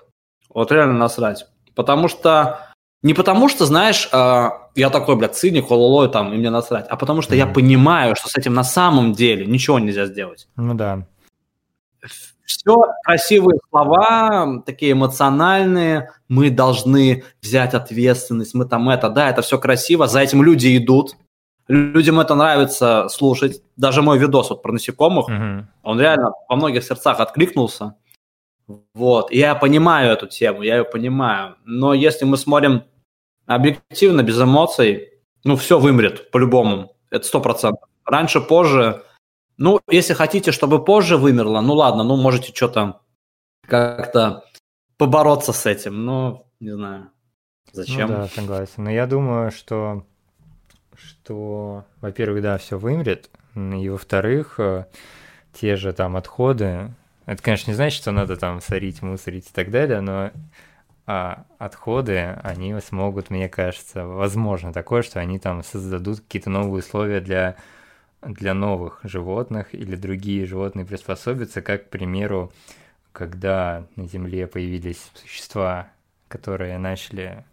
вот 0.50 0.72
реально 0.72 0.98
насрать. 0.98 1.46
Потому 1.76 2.08
что 2.08 2.74
не 3.04 3.14
потому 3.14 3.50
что, 3.50 3.66
знаешь, 3.66 4.10
э, 4.12 4.50
я 4.76 4.90
такой, 4.90 5.16
блядь, 5.16 5.36
циник, 5.36 5.68
хололой 5.68 6.10
там, 6.10 6.34
и 6.34 6.38
мне 6.38 6.50
насрать, 6.50 6.88
а 6.90 6.98
потому 6.98 7.22
что 7.22 7.34
mm-hmm. 7.34 7.38
я 7.38 7.48
понимаю, 7.48 8.16
что 8.16 8.30
с 8.30 8.36
этим 8.36 8.56
на 8.56 8.64
самом 8.64 9.14
деле 9.14 9.46
ничего 9.46 9.78
нельзя 9.80 10.08
сделать. 10.08 10.48
Ну 10.56 10.74
да. 10.74 11.08
Все 12.52 12.84
красивые 13.04 13.60
слова, 13.70 14.62
такие 14.66 14.92
эмоциональные, 14.92 16.12
мы 16.28 16.50
должны 16.50 17.24
взять 17.42 17.74
ответственность, 17.74 18.54
мы 18.54 18.66
там 18.66 18.90
это, 18.90 19.10
да, 19.10 19.30
это 19.30 19.42
все 19.42 19.58
красиво, 19.58 20.08
за 20.08 20.20
этим 20.20 20.44
люди 20.44 20.76
идут, 20.76 21.16
людям 21.70 22.20
это 22.20 22.36
нравится 22.36 23.08
слушать. 23.10 23.62
Даже 23.78 24.02
мой 24.02 24.20
видос 24.20 24.50
вот 24.50 24.62
про 24.62 24.74
насекомых, 24.74 25.30
mm-hmm. 25.30 25.64
он 25.84 26.00
реально 26.00 26.34
во 26.50 26.56
многих 26.58 26.84
сердцах 26.84 27.22
откликнулся. 27.22 27.96
Вот, 28.94 29.32
я 29.32 29.56
понимаю 29.56 30.12
эту 30.12 30.28
тему, 30.28 30.62
я 30.62 30.78
ее 30.78 30.84
понимаю. 30.84 31.56
Но 31.64 31.94
если 31.94 32.26
мы 32.26 32.36
смотрим 32.36 32.84
объективно, 33.46 34.24
без 34.24 34.42
эмоций, 34.42 35.10
ну, 35.44 35.56
все 35.56 35.80
вымрет 35.80 36.32
по-любому. 36.32 36.96
Это 37.10 37.26
сто 37.26 37.40
процентов. 37.40 37.90
Раньше, 38.06 38.42
позже. 38.42 39.04
Ну, 39.62 39.80
если 39.88 40.16
хотите, 40.16 40.52
чтобы 40.52 40.84
позже 40.84 41.18
вымерло, 41.18 41.62
ну 41.62 41.76
ладно, 41.76 42.04
ну 42.04 42.18
можете 42.18 42.52
что-то 42.52 43.02
как-то 43.68 44.44
побороться 44.98 45.54
с 45.54 45.68
этим. 45.68 46.04
Но 46.04 46.48
не 46.60 46.72
знаю, 46.72 47.12
зачем. 47.72 48.10
Ну, 48.10 48.16
да, 48.16 48.28
согласен. 48.28 48.84
Но 48.84 48.90
я 48.90 49.06
думаю, 49.06 49.52
что, 49.52 50.04
что 50.96 51.86
во-первых, 52.02 52.42
да, 52.42 52.58
все 52.58 52.80
вымрет, 52.80 53.30
и 53.56 53.88
во-вторых, 53.88 54.60
э, 54.60 54.86
те 55.54 55.76
же 55.76 55.94
там 55.94 56.18
отходы, 56.18 56.96
это, 57.28 57.44
конечно, 57.44 57.70
не 57.70 57.76
значит, 57.76 58.02
что 58.02 58.10
надо 58.10 58.38
там 58.38 58.62
сорить, 58.62 59.04
мусорить 59.04 59.48
и 59.48 59.54
так 59.54 59.70
далее, 59.70 60.02
но 60.02 60.32
а 61.06 61.46
отходы, 61.60 62.40
они 62.42 62.76
смогут, 62.80 63.30
мне 63.30 63.48
кажется, 63.48 64.08
возможно 64.08 64.74
такое, 64.74 65.04
что 65.04 65.20
они 65.20 65.38
там 65.38 65.64
создадут 65.64 66.22
какие-то 66.22 66.50
новые 66.50 66.80
условия 66.80 67.22
для, 67.22 67.58
для 68.22 68.54
новых 68.54 69.00
животных 69.04 69.74
или 69.74 69.96
другие 69.96 70.46
животные 70.46 70.86
приспособятся, 70.86 71.62
как, 71.62 71.88
к 71.88 71.90
примеру, 71.90 72.52
когда 73.12 73.86
на 73.96 74.08
Земле 74.08 74.48
появились 74.48 75.12
существа, 75.16 75.90
которые 76.28 76.78
начали 76.78 77.44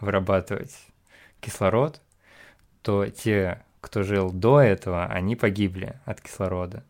вырабатывать 0.00 0.76
кислород, 1.40 2.00
то 2.82 3.06
те, 3.06 3.62
кто 3.80 4.02
жил 4.02 4.30
до 4.30 4.60
этого, 4.60 5.06
они 5.06 5.36
погибли 5.36 5.94
от 6.04 6.20
кислорода. 6.20 6.84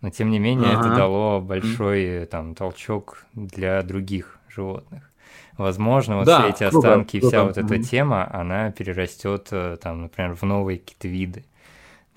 Но 0.00 0.10
тем 0.10 0.30
не 0.30 0.38
менее 0.38 0.70
ага. 0.70 0.80
это 0.80 0.96
дало 0.96 1.40
большой 1.40 2.26
там 2.26 2.54
толчок 2.54 3.24
для 3.32 3.82
других 3.82 4.38
животных. 4.48 5.10
Возможно, 5.56 6.18
вот 6.18 6.26
да, 6.26 6.38
все 6.38 6.48
эти 6.50 6.70
круто, 6.70 6.88
останки 6.88 7.16
и 7.16 7.20
вся 7.20 7.42
вот 7.42 7.58
эта 7.58 7.82
тема, 7.82 8.32
она 8.32 8.70
перерастет, 8.70 9.48
э, 9.50 9.76
там, 9.80 10.02
например, 10.02 10.34
в 10.34 10.42
новые 10.44 10.78
какие-то 10.78 11.08
виды, 11.08 11.44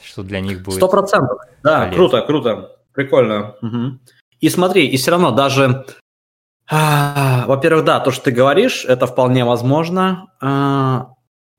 что 0.03 0.23
для 0.23 0.39
них 0.39 0.63
будет. 0.63 0.77
Сто 0.77 0.87
процентов. 0.87 1.39
Да, 1.63 1.79
полезно. 1.79 1.95
круто, 1.95 2.21
круто, 2.21 2.75
прикольно. 2.93 3.55
Угу. 3.61 3.99
И 4.39 4.49
смотри, 4.49 4.87
и 4.87 4.97
все 4.97 5.11
равно 5.11 5.31
даже, 5.31 5.85
а, 6.69 7.45
во-первых, 7.47 7.85
да, 7.85 7.99
то, 7.99 8.11
что 8.11 8.25
ты 8.25 8.31
говоришь, 8.31 8.85
это 8.85 9.05
вполне 9.07 9.45
возможно. 9.45 10.27
А, 10.41 11.09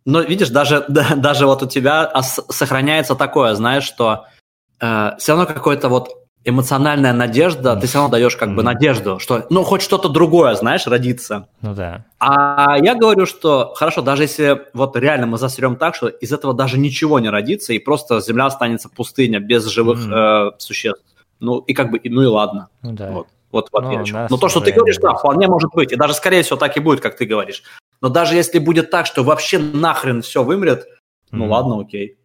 но 0.04 0.20
видишь, 0.20 0.50
даже 0.50 0.84
да, 0.88 1.14
даже 1.16 1.46
вот 1.46 1.62
у 1.62 1.66
тебя 1.66 2.10
сохраняется 2.22 3.14
такое, 3.14 3.54
знаешь, 3.54 3.84
что 3.84 4.26
а, 4.80 5.16
все 5.18 5.32
равно 5.32 5.46
какой-то 5.46 5.88
вот 5.88 6.21
эмоциональная 6.44 7.12
надежда, 7.12 7.76
ты 7.76 7.86
все 7.86 7.98
равно 7.98 8.10
даешь 8.10 8.36
как 8.36 8.54
бы 8.54 8.62
надежду, 8.62 9.18
что 9.18 9.46
ну 9.50 9.62
хоть 9.62 9.82
что-то 9.82 10.08
другое, 10.08 10.54
знаешь, 10.54 10.86
родится. 10.86 11.48
Ну 11.60 11.74
да. 11.74 12.04
А 12.18 12.76
я 12.78 12.94
говорю, 12.94 13.26
что 13.26 13.72
хорошо, 13.76 14.02
даже 14.02 14.24
если 14.24 14.62
вот 14.74 14.96
реально 14.96 15.26
мы 15.26 15.38
засрем 15.38 15.76
так, 15.76 15.94
что 15.94 16.08
из 16.08 16.32
этого 16.32 16.54
даже 16.54 16.78
ничего 16.78 17.20
не 17.20 17.28
родится, 17.28 17.72
и 17.72 17.78
просто 17.78 18.20
земля 18.20 18.46
останется 18.46 18.88
пустыня 18.88 19.38
без 19.38 19.66
живых 19.66 20.00
mm. 20.00 20.48
э, 20.48 20.50
существ. 20.58 21.04
Ну 21.40 21.58
и 21.58 21.74
как 21.74 21.90
бы, 21.90 22.00
ну 22.04 22.22
и 22.22 22.26
ладно. 22.26 22.68
Ну 22.82 22.92
да. 22.92 23.10
Вот, 23.10 23.28
вот 23.50 23.68
в 23.70 23.76
ответ. 23.76 24.06
Ну, 24.12 24.26
Но 24.30 24.36
то, 24.36 24.48
что 24.48 24.60
ты 24.60 24.72
говоришь, 24.72 24.98
да, 24.98 25.14
вполне 25.14 25.46
может 25.46 25.70
быть. 25.72 25.92
И 25.92 25.96
даже, 25.96 26.14
скорее 26.14 26.42
всего, 26.42 26.56
так 26.56 26.76
и 26.76 26.80
будет, 26.80 27.00
как 27.00 27.16
ты 27.16 27.24
говоришь. 27.24 27.62
Но 28.00 28.08
даже 28.08 28.34
если 28.34 28.58
будет 28.58 28.90
так, 28.90 29.06
что 29.06 29.22
вообще 29.22 29.58
нахрен 29.58 30.22
все 30.22 30.42
вымрет, 30.42 30.82
mm. 30.82 30.86
ну 31.32 31.48
ладно, 31.48 31.80
окей. 31.80 32.18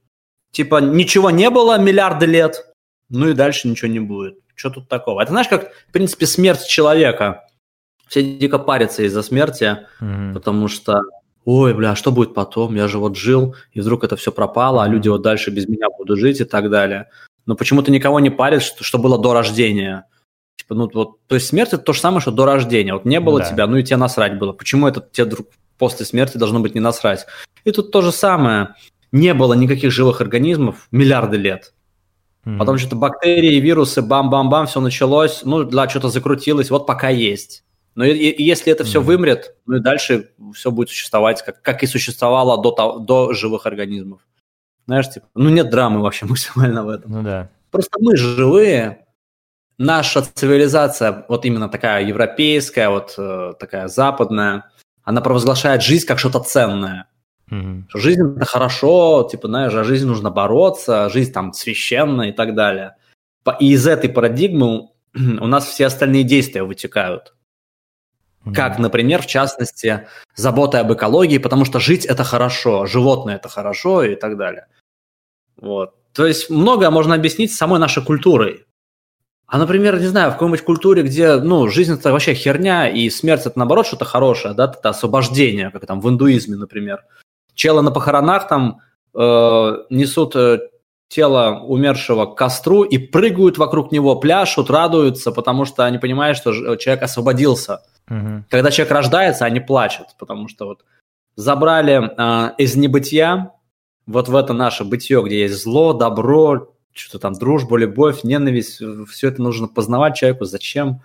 Типа 0.51 0.77
ничего 0.77 1.29
не 1.29 1.49
было 1.49 1.77
миллиарды 1.77 2.25
лет, 2.25 2.65
ну 3.09 3.29
и 3.29 3.33
дальше 3.33 3.67
ничего 3.67 3.89
не 3.89 3.99
будет. 3.99 4.39
Что 4.55 4.69
тут 4.69 4.87
такого? 4.87 5.21
Это 5.21 5.31
знаешь, 5.31 5.47
как, 5.47 5.71
в 5.89 5.91
принципе, 5.91 6.25
смерть 6.25 6.65
человека. 6.67 7.47
Все 8.07 8.23
дико 8.23 8.57
парятся 8.57 9.03
из-за 9.03 9.21
смерти, 9.21 9.79
mm-hmm. 10.01 10.33
потому 10.33 10.67
что, 10.67 11.01
ой, 11.45 11.73
бля, 11.73 11.95
что 11.95 12.11
будет 12.11 12.33
потом? 12.33 12.75
Я 12.75 12.87
же 12.87 12.99
вот 12.99 13.17
жил, 13.17 13.55
и 13.73 13.81
вдруг 13.81 14.03
это 14.03 14.15
все 14.15 14.31
пропало, 14.31 14.83
а 14.83 14.87
люди 14.87 15.09
вот 15.09 15.21
дальше 15.21 15.51
без 15.51 15.67
меня 15.67 15.87
будут 15.89 16.17
жить 16.19 16.39
и 16.39 16.45
так 16.45 16.69
далее. 16.69 17.09
Но 17.45 17.55
почему-то 17.55 17.91
никого 17.91 18.19
не 18.19 18.29
парит, 18.29 18.61
что, 18.61 18.83
что 18.83 18.97
было 18.97 19.19
до 19.19 19.33
рождения. 19.33 20.05
Типа, 20.55 20.73
ну 20.73 20.89
вот, 20.93 21.19
то 21.27 21.35
есть 21.35 21.47
смерть 21.47 21.73
это 21.73 21.83
то 21.83 21.93
же 21.93 21.99
самое, 21.99 22.21
что 22.21 22.31
до 22.31 22.45
рождения. 22.45 22.93
Вот 22.93 23.05
не 23.05 23.19
было 23.19 23.39
да. 23.39 23.45
тебя, 23.45 23.67
ну 23.67 23.77
и 23.77 23.83
тебе 23.83 23.97
насрать 23.97 24.39
было. 24.39 24.53
Почему 24.53 24.87
это 24.87 25.01
тебе 25.11 25.25
вдруг 25.25 25.47
после 25.77 26.05
смерти 26.05 26.37
должно 26.37 26.59
быть 26.59 26.75
не 26.75 26.81
насрать? 26.81 27.25
И 27.63 27.71
тут 27.71 27.91
то 27.91 28.01
же 28.01 28.11
самое. 28.11 28.75
Не 29.11 29.33
было 29.33 29.53
никаких 29.53 29.91
живых 29.91 30.19
организмов 30.19 30.87
миллиарды 30.91 31.37
лет. 31.37 31.73
Mm-hmm. 32.47 32.57
Потом 32.59 32.77
что-то 32.77 32.95
бактерии, 32.95 33.59
вирусы, 33.59 34.01
бам-бам-бам, 34.01 34.67
все 34.67 34.79
началось, 34.79 35.41
ну, 35.43 35.65
да, 35.65 35.89
что-то 35.89 36.07
закрутилось, 36.07 36.69
вот 36.69 36.87
пока 36.87 37.09
есть. 37.09 37.65
Но 37.93 38.05
и, 38.05 38.13
и, 38.13 38.41
если 38.41 38.71
это 38.71 38.85
все 38.85 39.01
mm-hmm. 39.01 39.03
вымрет, 39.03 39.55
ну 39.65 39.75
и 39.75 39.79
дальше 39.81 40.29
все 40.53 40.71
будет 40.71 40.87
существовать, 40.87 41.43
как, 41.43 41.61
как 41.61 41.83
и 41.83 41.87
существовало 41.87 42.61
до, 42.61 42.99
до 42.99 43.33
живых 43.33 43.65
организмов. 43.65 44.21
Знаешь, 44.85 45.09
типа, 45.09 45.27
ну 45.35 45.49
нет 45.49 45.69
драмы 45.69 45.99
вообще 45.99 46.25
максимально 46.29 46.85
в 46.85 46.89
этом. 46.89 47.11
Ну 47.11 47.21
да. 47.21 47.49
Просто 47.69 47.97
мы 47.99 48.15
живые, 48.15 49.05
наша 49.77 50.21
цивилизация, 50.21 51.25
вот 51.27 51.43
именно 51.43 51.67
такая 51.67 52.05
европейская, 52.05 52.87
вот 52.87 53.15
э, 53.17 53.55
такая 53.59 53.89
западная, 53.89 54.71
она 55.03 55.19
провозглашает 55.19 55.83
жизнь 55.83 56.07
как 56.07 56.17
что-то 56.17 56.39
ценное. 56.39 57.09
Угу. 57.49 57.85
Жизнь 57.93 58.35
это 58.35 58.45
хорошо, 58.45 59.27
типа, 59.29 59.47
знаешь, 59.47 59.71
за 59.71 59.83
жизнь 59.83 60.05
нужно 60.05 60.31
бороться, 60.31 61.09
жизнь 61.09 61.31
там 61.31 61.53
священная 61.53 62.29
и 62.29 62.31
так 62.31 62.55
далее. 62.55 62.95
И 63.59 63.71
из 63.71 63.87
этой 63.87 64.09
парадигмы 64.09 64.89
у 65.15 65.47
нас 65.47 65.65
все 65.67 65.85
остальные 65.85 66.23
действия 66.23 66.63
вытекают. 66.63 67.33
Угу. 68.45 68.53
Как, 68.53 68.79
например, 68.79 69.21
в 69.21 69.27
частности, 69.27 70.07
забота 70.35 70.81
об 70.81 70.91
экологии, 70.91 71.37
потому 71.37 71.63
что 71.63 71.79
жить 71.79 72.05
это 72.05 72.23
хорошо, 72.23 72.85
животное 72.85 73.37
это 73.37 73.47
хорошо 73.47 74.03
и 74.03 74.15
так 74.15 74.37
далее. 74.37 74.67
Вот. 75.55 75.95
То 76.13 76.25
есть 76.25 76.49
многое 76.49 76.89
можно 76.89 77.15
объяснить 77.15 77.53
самой 77.53 77.79
нашей 77.79 78.03
культурой. 78.03 78.65
А, 79.49 79.57
например, 79.57 79.97
не 79.97 80.07
знаю, 80.07 80.31
в 80.31 80.33
какой-нибудь 80.33 80.65
культуре, 80.65 81.03
где, 81.03 81.37
ну, 81.37 81.69
жизнь 81.69 81.93
это 81.93 82.11
вообще 82.11 82.33
херня, 82.33 82.89
и 82.89 83.09
смерть 83.09 83.45
это, 83.45 83.57
наоборот, 83.57 83.87
что-то 83.87 84.03
хорошее, 84.03 84.53
да, 84.53 84.65
это 84.65 84.89
освобождение, 84.89 85.71
как 85.71 85.85
там 85.85 86.01
в 86.01 86.09
индуизме, 86.09 86.57
например 86.57 87.05
челы 87.57 87.81
на 87.81 87.91
похоронах 87.91 88.47
там 88.47 88.79
э, 89.13 89.19
несут 89.89 90.35
э, 90.35 90.59
тело 91.09 91.59
умершего 91.65 92.25
к 92.25 92.35
костру 92.35 92.83
и 92.83 92.97
прыгают 92.97 93.57
вокруг 93.57 93.91
него, 93.91 94.15
пляшут, 94.15 94.69
радуются, 94.69 95.31
потому 95.31 95.65
что 95.65 95.83
они 95.83 95.97
понимают, 95.97 96.37
что 96.37 96.75
человек 96.77 97.03
освободился. 97.03 97.81
Угу. 98.09 98.45
Когда 98.49 98.71
человек 98.71 98.93
рождается, 98.93 99.45
они 99.45 99.59
плачут, 99.59 100.07
потому 100.19 100.47
что 100.47 100.67
вот 100.67 100.85
забрали 101.35 102.11
э, 102.15 102.53
из 102.57 102.75
небытия 102.75 103.51
вот 104.05 104.29
в 104.29 104.35
это 104.35 104.53
наше 104.53 104.85
бытие, 104.85 105.21
где 105.23 105.41
есть 105.41 105.61
зло, 105.61 105.93
добро, 105.93 106.73
что-то 106.93 107.19
там 107.19 107.33
дружба, 107.33 107.77
любовь, 107.77 108.23
ненависть, 108.23 108.81
все 109.09 109.27
это 109.27 109.41
нужно 109.41 109.67
познавать 109.67 110.15
человеку, 110.15 110.45
зачем. 110.45 111.01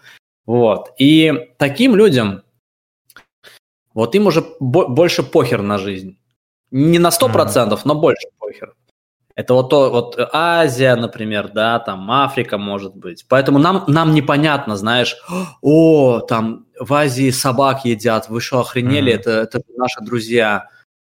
Вот. 0.47 0.93
И 0.99 1.49
таким 1.59 1.97
людям, 1.97 2.43
вот 3.95 4.15
им 4.15 4.27
уже 4.27 4.45
больше 4.61 5.23
похер 5.23 5.63
на 5.63 5.79
жизнь. 5.79 6.17
Не 6.73 6.99
на 6.99 7.11
100%, 7.11 7.71
mm. 7.71 7.81
но 7.85 7.95
больше 7.95 8.27
похер. 8.39 8.75
Это 9.35 9.55
вот 9.55 9.71
то, 9.71 9.91
вот 9.91 10.19
Азия, 10.33 10.95
например, 10.95 11.51
да, 11.55 11.79
там 11.79 12.11
Африка 12.11 12.59
может 12.59 12.95
быть. 12.95 13.25
Поэтому 13.29 13.59
нам, 13.59 13.85
нам 13.87 14.13
непонятно, 14.13 14.77
знаешь, 14.77 15.17
о, 15.63 16.21
там 16.21 16.67
в 16.79 16.93
Азии 16.93 17.31
собак 17.31 17.85
едят, 17.85 18.29
вы 18.29 18.41
что, 18.41 18.61
охренели, 18.61 19.13
mm-hmm. 19.13 19.17
это, 19.17 19.31
это 19.31 19.63
наши 19.77 20.01
друзья. 20.03 20.69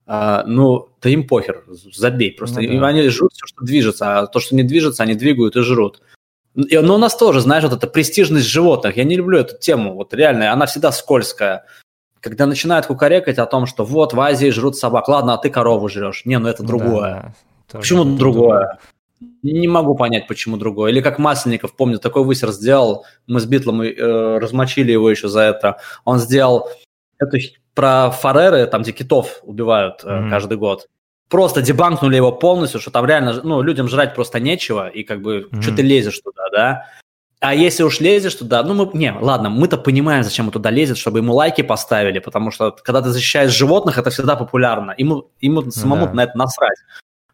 А, 0.05 0.43
ну, 0.47 0.89
да 1.01 1.09
им 1.09 1.27
похер, 1.27 1.63
забей, 1.93 2.31
просто 2.31 2.61
ну, 2.61 2.79
да. 2.79 2.87
они 2.87 3.07
жрут 3.09 3.33
все, 3.33 3.45
что 3.45 3.63
движется, 3.63 4.19
а 4.19 4.27
то, 4.27 4.39
что 4.39 4.55
не 4.55 4.63
движется, 4.63 5.03
они 5.03 5.13
двигают 5.13 5.55
и 5.55 5.61
жрут. 5.61 6.01
Но 6.55 6.95
у 6.95 6.97
нас 6.97 7.15
тоже, 7.15 7.41
знаешь, 7.41 7.63
вот 7.63 7.73
эта 7.73 7.85
престижность 7.85 8.47
животных, 8.47 8.97
я 8.97 9.03
не 9.03 9.15
люблю 9.15 9.37
эту 9.37 9.57
тему, 9.57 9.93
вот 9.93 10.13
реально, 10.15 10.51
она 10.51 10.65
всегда 10.65 10.91
скользкая. 10.91 11.65
Когда 12.21 12.45
начинают 12.45 12.85
кукарекать 12.85 13.37
о 13.37 13.45
том, 13.45 13.65
что 13.65 13.85
вот 13.85 14.13
в 14.13 14.19
Азии 14.19 14.49
жрут 14.49 14.75
собак, 14.75 15.07
ладно, 15.07 15.33
а 15.33 15.37
ты 15.37 15.49
корову 15.49 15.87
жрешь. 15.89 16.23
Не, 16.25 16.39
ну 16.39 16.49
это 16.49 16.63
другое. 16.63 17.33
Да, 17.71 17.79
почему 17.79 18.03
другое? 18.03 18.17
другое? 18.17 18.79
Не 19.41 19.67
могу 19.67 19.95
понять, 19.95 20.27
почему 20.27 20.57
другое. 20.57 20.91
Или 20.91 21.01
как 21.01 21.19
Масленников, 21.19 21.75
помню, 21.75 21.99
такой 21.99 22.23
высер 22.23 22.51
сделал, 22.51 23.05
мы 23.27 23.39
с 23.39 23.45
Битлом 23.45 23.81
э, 23.81 24.37
размочили 24.37 24.91
его 24.91 25.09
еще 25.09 25.27
за 25.27 25.41
это. 25.41 25.77
Он 26.05 26.19
сделал 26.19 26.69
эту 27.17 27.37
про 27.73 28.11
фареры, 28.11 28.65
там, 28.65 28.81
где 28.81 28.91
китов 28.91 29.39
убивают 29.43 30.03
э, 30.03 30.07
mm-hmm. 30.07 30.29
каждый 30.29 30.57
год 30.57 30.87
просто 31.29 31.61
дебанкнули 31.61 32.15
его 32.15 32.31
полностью, 32.31 32.81
что 32.81 32.91
там 32.91 33.05
реально, 33.05 33.39
ну, 33.43 33.61
людям 33.61 33.87
жрать 33.87 34.15
просто 34.15 34.39
нечего, 34.39 34.89
и 34.89 35.03
как 35.03 35.21
бы, 35.21 35.47
mm-hmm. 35.51 35.61
что 35.61 35.75
ты 35.75 35.81
лезешь 35.83 36.19
туда, 36.19 36.49
да? 36.51 36.85
А 37.41 37.55
если 37.55 37.83
уж 37.83 38.01
лезешь 38.01 38.35
туда, 38.35 38.63
ну, 38.63 38.73
мы, 38.73 38.89
не, 38.93 39.13
ладно, 39.13 39.49
мы-то 39.49 39.77
понимаем, 39.77 40.23
зачем 40.23 40.47
он 40.47 40.51
туда 40.51 40.69
лезет, 40.69 40.97
чтобы 40.97 41.19
ему 41.19 41.33
лайки 41.33 41.61
поставили, 41.61 42.19
потому 42.19 42.51
что, 42.51 42.71
когда 42.71 43.01
ты 43.01 43.11
защищаешь 43.11 43.51
животных, 43.51 43.97
это 43.97 44.09
всегда 44.09 44.35
популярно, 44.35 44.93
ему, 44.97 45.31
ему 45.39 45.71
самому 45.71 46.07
да. 46.07 46.13
на 46.13 46.23
это 46.25 46.37
насрать. 46.37 46.77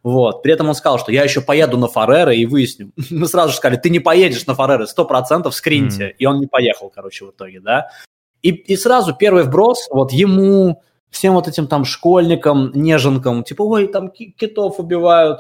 Вот. 0.04 0.44
При 0.44 0.54
этом 0.54 0.70
он 0.70 0.76
сказал, 0.76 1.00
что 1.00 1.12
я 1.12 1.24
еще 1.24 1.42
поеду 1.42 1.80
на 1.80 1.88
Фареры 1.88 2.36
и 2.36 2.46
выясню. 2.46 2.92
Мы 3.10 3.28
сразу 3.28 3.50
же 3.50 3.58
сказали, 3.58 3.80
ты 3.80 3.90
не 3.90 4.00
поедешь 4.00 4.46
на 4.46 4.54
Фареры, 4.54 4.86
сто 4.86 5.06
процентов 5.06 5.56
скриньте. 5.56 6.10
Mm-hmm. 6.10 6.16
И 6.20 6.26
он 6.28 6.40
не 6.40 6.46
поехал, 6.46 6.92
короче, 6.94 7.26
в 7.26 7.32
итоге, 7.32 7.60
да. 7.60 7.90
И, 8.44 8.50
и 8.50 8.78
сразу 8.78 9.16
первый 9.16 9.42
вброс, 9.42 9.88
вот 9.90 10.12
ему, 10.12 10.84
всем 11.10 11.34
вот 11.34 11.48
этим 11.48 11.66
там 11.66 11.84
школьникам, 11.84 12.72
неженкам, 12.76 13.44
типа, 13.44 13.64
ой, 13.64 13.88
там 13.88 14.12
китов 14.12 14.80
убивают. 14.80 15.40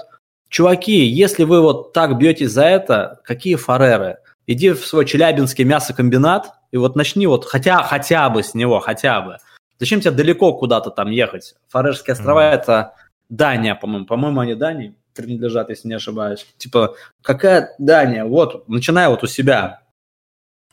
Чуваки, 0.49 1.05
если 1.05 1.43
вы 1.43 1.61
вот 1.61 1.93
так 1.93 2.17
бьете 2.17 2.49
за 2.49 2.63
это, 2.63 3.19
какие 3.23 3.55
фареры? 3.55 4.17
Иди 4.47 4.71
в 4.71 4.85
свой 4.85 5.05
челябинский 5.05 5.63
мясокомбинат 5.63 6.53
и 6.71 6.77
вот 6.77 6.95
начни 6.95 7.27
вот 7.27 7.45
хотя, 7.45 7.81
хотя 7.83 8.29
бы 8.29 8.43
с 8.43 8.53
него, 8.53 8.79
хотя 8.79 9.21
бы. 9.21 9.37
Зачем 9.79 10.01
тебе 10.01 10.11
далеко 10.11 10.53
куда-то 10.53 10.91
там 10.91 11.09
ехать? 11.11 11.55
Фарерские 11.69 12.13
острова 12.13 12.51
mm-hmm. 12.51 12.55
это 12.55 12.93
Дания, 13.29 13.75
по-моему. 13.75 14.05
По-моему, 14.05 14.39
они 14.41 14.55
Дании 14.55 14.95
принадлежат, 15.13 15.69
если 15.69 15.87
не 15.87 15.95
ошибаюсь. 15.95 16.45
Типа, 16.57 16.95
какая 17.21 17.75
Дания? 17.79 18.25
Вот, 18.25 18.67
начинай 18.67 19.07
вот 19.07 19.23
у 19.23 19.27
себя. 19.27 19.81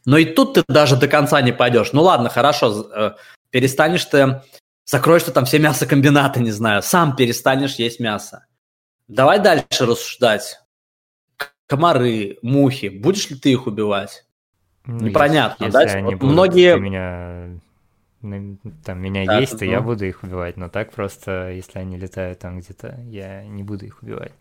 Но 0.05 0.19
и 0.19 0.25
тут 0.25 0.55
ты 0.55 0.65
даже 0.69 0.97
до 0.97 1.09
конца 1.09 1.41
не 1.41 1.53
пойдешь. 1.53 1.93
Ну 1.93 2.03
ладно, 2.03 2.29
хорошо, 2.29 2.89
э, 2.95 3.13
перестанешь 3.51 4.05
ты 4.05 4.43
Закроешь 4.85 5.23
ты 5.23 5.31
там 5.31 5.45
все 5.45 5.59
мясокомбинаты, 5.59 6.41
не 6.41 6.51
знаю, 6.51 6.83
сам 6.83 7.15
перестанешь 7.15 7.77
есть 7.77 8.01
мясо. 8.01 8.47
Давай 9.09 9.39
дальше 9.39 9.87
рассуждать. 9.87 10.61
Комары, 11.67 12.39
мухи, 12.43 12.89
будешь 12.89 13.31
ли 13.31 13.37
ты 13.37 13.53
их 13.53 13.67
убивать? 13.67 14.25
Ну, 14.85 14.99
Непонятно, 14.99 15.65
если, 15.65 15.73
да? 15.73 15.83
Если 15.83 15.97
они 15.99 16.07
вот 16.07 16.21
будут 16.21 16.33
многие... 16.33 16.79
меня, 16.79 17.61
там, 18.85 19.01
меня 19.01 19.25
так, 19.25 19.41
есть, 19.41 19.59
то 19.59 19.65
ну... 19.65 19.71
я 19.71 19.81
буду 19.81 20.05
их 20.05 20.23
убивать, 20.23 20.57
но 20.57 20.69
так 20.69 20.93
просто, 20.93 21.51
если 21.51 21.79
они 21.79 21.97
летают 21.97 22.41
там 22.41 22.61
где-то, 22.61 22.99
я 23.07 23.45
не 23.45 23.63
буду 23.63 23.87
их 23.87 24.03
убивать. 24.03 24.33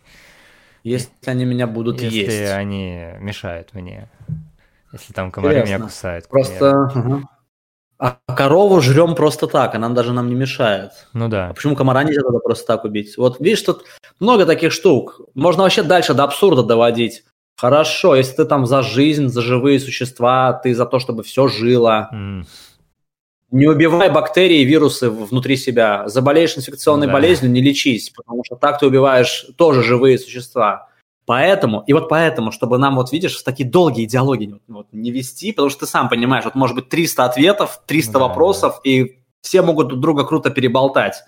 Если 0.82 1.10
и... 1.22 1.30
они 1.30 1.44
меня 1.44 1.66
будут 1.66 2.00
если 2.00 2.16
есть. 2.16 2.30
Если 2.30 2.44
они 2.44 3.06
мешают 3.20 3.72
мне. 3.72 4.08
Если 4.92 5.12
там 5.12 5.30
комары 5.30 5.54
Интересно. 5.54 5.74
меня 5.74 5.84
кусают. 5.84 6.28
Просто... 6.28 7.28
А 8.02 8.18
корову 8.34 8.80
жрем 8.80 9.14
просто 9.14 9.46
так, 9.46 9.76
она 9.76 9.88
даже 9.88 10.12
нам 10.12 10.28
не 10.28 10.34
мешает. 10.34 10.90
Ну 11.12 11.28
да. 11.28 11.50
А 11.50 11.54
почему 11.54 11.76
комара 11.76 12.02
нельзя 12.02 12.22
тогда 12.22 12.40
просто 12.40 12.66
так 12.66 12.84
убить? 12.84 13.16
Вот 13.16 13.38
видишь, 13.38 13.62
тут 13.62 13.84
много 14.18 14.44
таких 14.44 14.72
штук. 14.72 15.20
Можно 15.34 15.62
вообще 15.62 15.84
дальше 15.84 16.12
до 16.12 16.24
абсурда 16.24 16.64
доводить. 16.64 17.22
Хорошо, 17.56 18.16
если 18.16 18.34
ты 18.34 18.44
там 18.44 18.66
за 18.66 18.82
жизнь, 18.82 19.28
за 19.28 19.40
живые 19.40 19.78
существа, 19.78 20.52
ты 20.52 20.74
за 20.74 20.84
то, 20.84 20.98
чтобы 20.98 21.22
все 21.22 21.46
жило. 21.46 22.10
Mm. 22.12 22.44
Не 23.52 23.68
убивай 23.68 24.10
бактерии 24.10 24.62
и 24.62 24.64
вирусы 24.64 25.08
внутри 25.08 25.56
себя. 25.56 26.08
Заболеешь 26.08 26.58
инфекционной 26.58 27.06
да. 27.06 27.12
болезнью, 27.12 27.52
не 27.52 27.62
лечись, 27.62 28.10
потому 28.10 28.42
что 28.44 28.56
так 28.56 28.80
ты 28.80 28.86
убиваешь 28.86 29.46
тоже 29.56 29.84
живые 29.84 30.18
существа. 30.18 30.88
Поэтому, 31.24 31.84
и 31.86 31.92
вот 31.92 32.08
поэтому, 32.08 32.50
чтобы 32.50 32.78
нам, 32.78 32.96
вот 32.96 33.12
видишь, 33.12 33.40
такие 33.42 33.68
долгие 33.68 34.04
идеологии 34.04 34.60
вот, 34.66 34.88
не 34.92 35.12
вести, 35.12 35.52
потому 35.52 35.70
что 35.70 35.80
ты 35.80 35.86
сам 35.86 36.08
понимаешь, 36.08 36.44
вот 36.44 36.56
может 36.56 36.74
быть 36.74 36.88
300 36.88 37.24
ответов, 37.24 37.80
300 37.86 38.12
да, 38.12 38.18
вопросов, 38.18 38.80
да. 38.84 38.90
и 38.90 39.18
все 39.40 39.62
могут 39.62 39.88
друг 39.88 40.00
друга 40.00 40.24
круто 40.24 40.50
переболтать. 40.50 41.22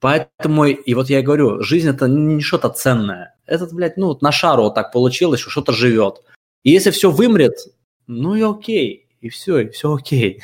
Поэтому, 0.00 0.66
и 0.66 0.94
вот 0.94 1.08
я 1.08 1.20
и 1.20 1.22
говорю, 1.22 1.62
жизнь 1.62 1.88
это 1.88 2.06
не 2.06 2.42
что-то 2.42 2.68
ценное. 2.68 3.34
Этот, 3.46 3.72
блядь, 3.72 3.96
ну, 3.96 4.16
на 4.20 4.32
шару 4.32 4.64
вот 4.64 4.74
так 4.74 4.92
получилось, 4.92 5.40
что 5.40 5.50
что-то 5.50 5.72
живет. 5.72 6.22
И 6.62 6.70
если 6.70 6.90
все 6.90 7.10
вымрет, 7.10 7.54
ну 8.06 8.34
и 8.34 8.42
окей, 8.42 9.08
и 9.20 9.30
все, 9.30 9.60
и 9.60 9.70
все 9.70 9.94
окей. 9.94 10.42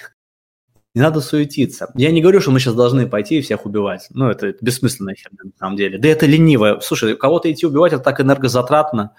Не 0.94 1.02
надо 1.02 1.20
суетиться. 1.20 1.92
Я 1.94 2.10
не 2.10 2.20
говорю, 2.20 2.40
что 2.40 2.50
мы 2.50 2.58
сейчас 2.58 2.74
должны 2.74 3.08
пойти 3.08 3.38
и 3.38 3.42
всех 3.42 3.64
убивать. 3.64 4.08
Ну, 4.10 4.28
это 4.28 4.54
бессмысленная 4.60 5.14
херня 5.14 5.38
на 5.44 5.52
самом 5.58 5.76
деле. 5.76 5.98
Да 5.98 6.08
это 6.08 6.26
лениво. 6.26 6.80
Слушай, 6.82 7.16
кого-то 7.16 7.50
идти 7.50 7.64
убивать, 7.64 7.92
это 7.92 8.02
так 8.02 8.20
энергозатратно. 8.20 9.14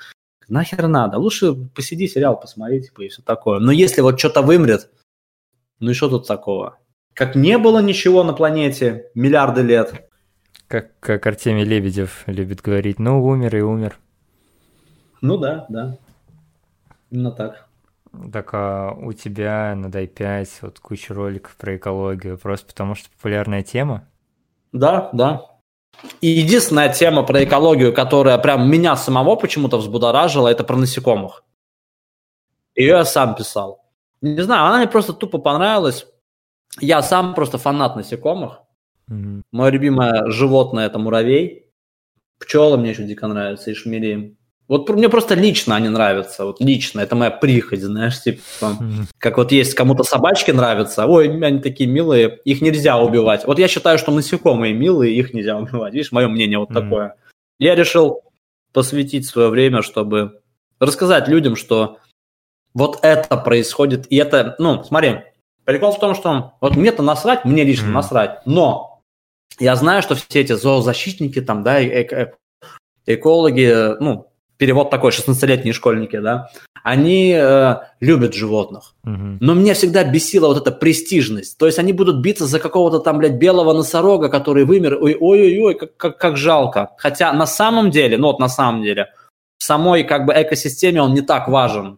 Нахер 0.49 0.87
надо? 0.87 1.17
Лучше 1.17 1.53
посиди, 1.53 2.09
сериал 2.09 2.37
посмотри, 2.37 2.81
типа, 2.81 3.01
и 3.01 3.07
все 3.07 3.21
такое. 3.21 3.59
Но 3.59 3.71
если 3.71 4.01
вот 4.01 4.19
что-то 4.19 4.41
вымрет, 4.41 4.89
ну 5.79 5.91
и 5.91 5.93
что 5.93 6.09
тут 6.09 6.27
такого? 6.27 6.77
Как 7.13 7.35
не 7.35 7.57
было 7.57 7.81
ничего 7.81 8.23
на 8.23 8.33
планете 8.33 9.09
миллиарды 9.15 9.61
лет. 9.61 10.09
Как, 10.67 10.99
как 10.99 11.25
Артемий 11.25 11.63
Лебедев 11.63 12.23
любит 12.25 12.61
говорить, 12.61 12.99
ну, 12.99 13.23
умер 13.23 13.55
и 13.55 13.61
умер. 13.61 13.97
Ну 15.21 15.37
да, 15.37 15.65
да. 15.69 15.97
Именно 17.09 17.31
так. 17.31 17.67
Так 18.33 18.53
а 18.53 18.91
у 18.91 19.13
тебя 19.13 19.73
на 19.75 19.89
Дай-5 19.89 20.47
вот 20.61 20.79
куча 20.79 21.13
роликов 21.13 21.55
про 21.55 21.77
экологию, 21.77 22.37
просто 22.37 22.67
потому 22.67 22.95
что 22.95 23.09
популярная 23.09 23.63
тема? 23.63 24.07
Да, 24.73 25.09
да. 25.13 25.45
И 26.19 26.27
единственная 26.27 26.91
тема 26.91 27.23
про 27.23 27.43
экологию, 27.43 27.93
которая 27.93 28.37
прям 28.37 28.69
меня 28.69 28.95
самого 28.95 29.35
почему-то 29.35 29.77
взбудоражила, 29.77 30.47
это 30.47 30.63
про 30.63 30.75
насекомых. 30.75 31.43
Ее 32.75 32.89
я 32.89 33.05
сам 33.05 33.35
писал. 33.35 33.85
Не 34.21 34.41
знаю, 34.41 34.65
она 34.65 34.77
мне 34.77 34.87
просто 34.87 35.13
тупо 35.13 35.37
понравилась. 35.39 36.05
Я 36.79 37.01
сам 37.01 37.33
просто 37.33 37.57
фанат 37.57 37.95
насекомых. 37.95 38.61
Mm-hmm. 39.09 39.41
Мое 39.51 39.69
любимое 39.71 40.29
животное 40.29 40.87
это 40.87 40.99
муравей. 40.99 41.65
Пчелы 42.39 42.77
мне 42.77 42.91
еще 42.91 43.03
дико 43.03 43.27
нравятся 43.27 43.71
и 43.71 43.73
шмели. 43.73 44.37
Вот 44.71 44.87
мне 44.87 45.09
просто 45.09 45.35
лично 45.35 45.75
они 45.75 45.89
нравятся, 45.89 46.45
вот 46.45 46.61
лично, 46.61 47.01
это 47.01 47.13
моя 47.13 47.29
прихоть, 47.29 47.81
знаешь, 47.81 48.21
типа, 48.23 48.39
mm-hmm. 48.61 49.07
как 49.17 49.37
вот 49.37 49.51
есть 49.51 49.73
кому-то 49.73 50.03
собачки 50.03 50.51
нравятся, 50.51 51.07
ой, 51.07 51.27
они 51.45 51.59
такие 51.59 51.89
милые, 51.89 52.39
их 52.45 52.61
нельзя 52.61 52.97
убивать. 52.97 53.43
Вот 53.45 53.59
я 53.59 53.67
считаю, 53.67 53.97
что 53.97 54.13
насекомые 54.13 54.73
милые, 54.73 55.13
их 55.13 55.33
нельзя 55.33 55.57
убивать, 55.57 55.93
видишь, 55.93 56.13
мое 56.13 56.29
мнение 56.29 56.57
вот 56.57 56.69
mm-hmm. 56.69 56.83
такое. 56.83 57.15
Я 57.59 57.75
решил 57.75 58.21
посвятить 58.71 59.27
свое 59.27 59.49
время, 59.49 59.81
чтобы 59.81 60.39
рассказать 60.79 61.27
людям, 61.27 61.57
что 61.57 61.97
вот 62.73 62.99
это 63.01 63.35
происходит, 63.35 64.09
и 64.09 64.15
это, 64.15 64.55
ну, 64.57 64.85
смотри, 64.85 65.23
прикол 65.65 65.91
в 65.91 65.99
том, 65.99 66.15
что 66.15 66.53
вот 66.61 66.77
мне-то 66.77 67.03
насрать, 67.03 67.43
мне 67.43 67.65
лично 67.65 67.87
mm-hmm. 67.87 67.91
насрать, 67.91 68.39
но 68.45 69.01
я 69.59 69.75
знаю, 69.75 70.01
что 70.01 70.15
все 70.15 70.39
эти 70.39 70.53
зоозащитники 70.53 71.41
там, 71.41 71.61
да, 71.61 71.81
э- 71.81 72.07
э- 72.09 72.31
экологи, 73.05 73.99
ну, 73.99 74.30
перевод 74.61 74.91
такой, 74.91 75.09
16-летние 75.09 75.73
школьники, 75.73 76.19
да, 76.19 76.51
они 76.83 77.33
э, 77.35 77.75
любят 77.99 78.35
животных. 78.35 78.93
Угу. 79.03 79.37
Но 79.39 79.55
мне 79.55 79.73
всегда 79.73 80.03
бесила 80.03 80.49
вот 80.49 80.57
эта 80.57 80.71
престижность. 80.71 81.57
То 81.57 81.65
есть 81.65 81.79
они 81.79 81.93
будут 81.93 82.21
биться 82.21 82.45
за 82.45 82.59
какого-то 82.59 82.99
там, 82.99 83.17
блядь, 83.17 83.39
белого 83.39 83.73
носорога, 83.73 84.29
который 84.29 84.65
вымер. 84.65 84.99
Ой-ой-ой, 85.01 85.73
как, 85.73 85.97
как, 85.97 86.17
как 86.19 86.37
жалко. 86.37 86.91
Хотя 86.99 87.33
на 87.33 87.47
самом 87.47 87.89
деле, 87.89 88.19
ну 88.19 88.27
вот 88.27 88.39
на 88.39 88.49
самом 88.49 88.83
деле, 88.83 89.07
в 89.57 89.63
самой 89.63 90.03
как 90.03 90.27
бы 90.27 90.33
экосистеме 90.33 91.01
он 91.01 91.15
не 91.15 91.21
так 91.21 91.47
важен. 91.47 91.97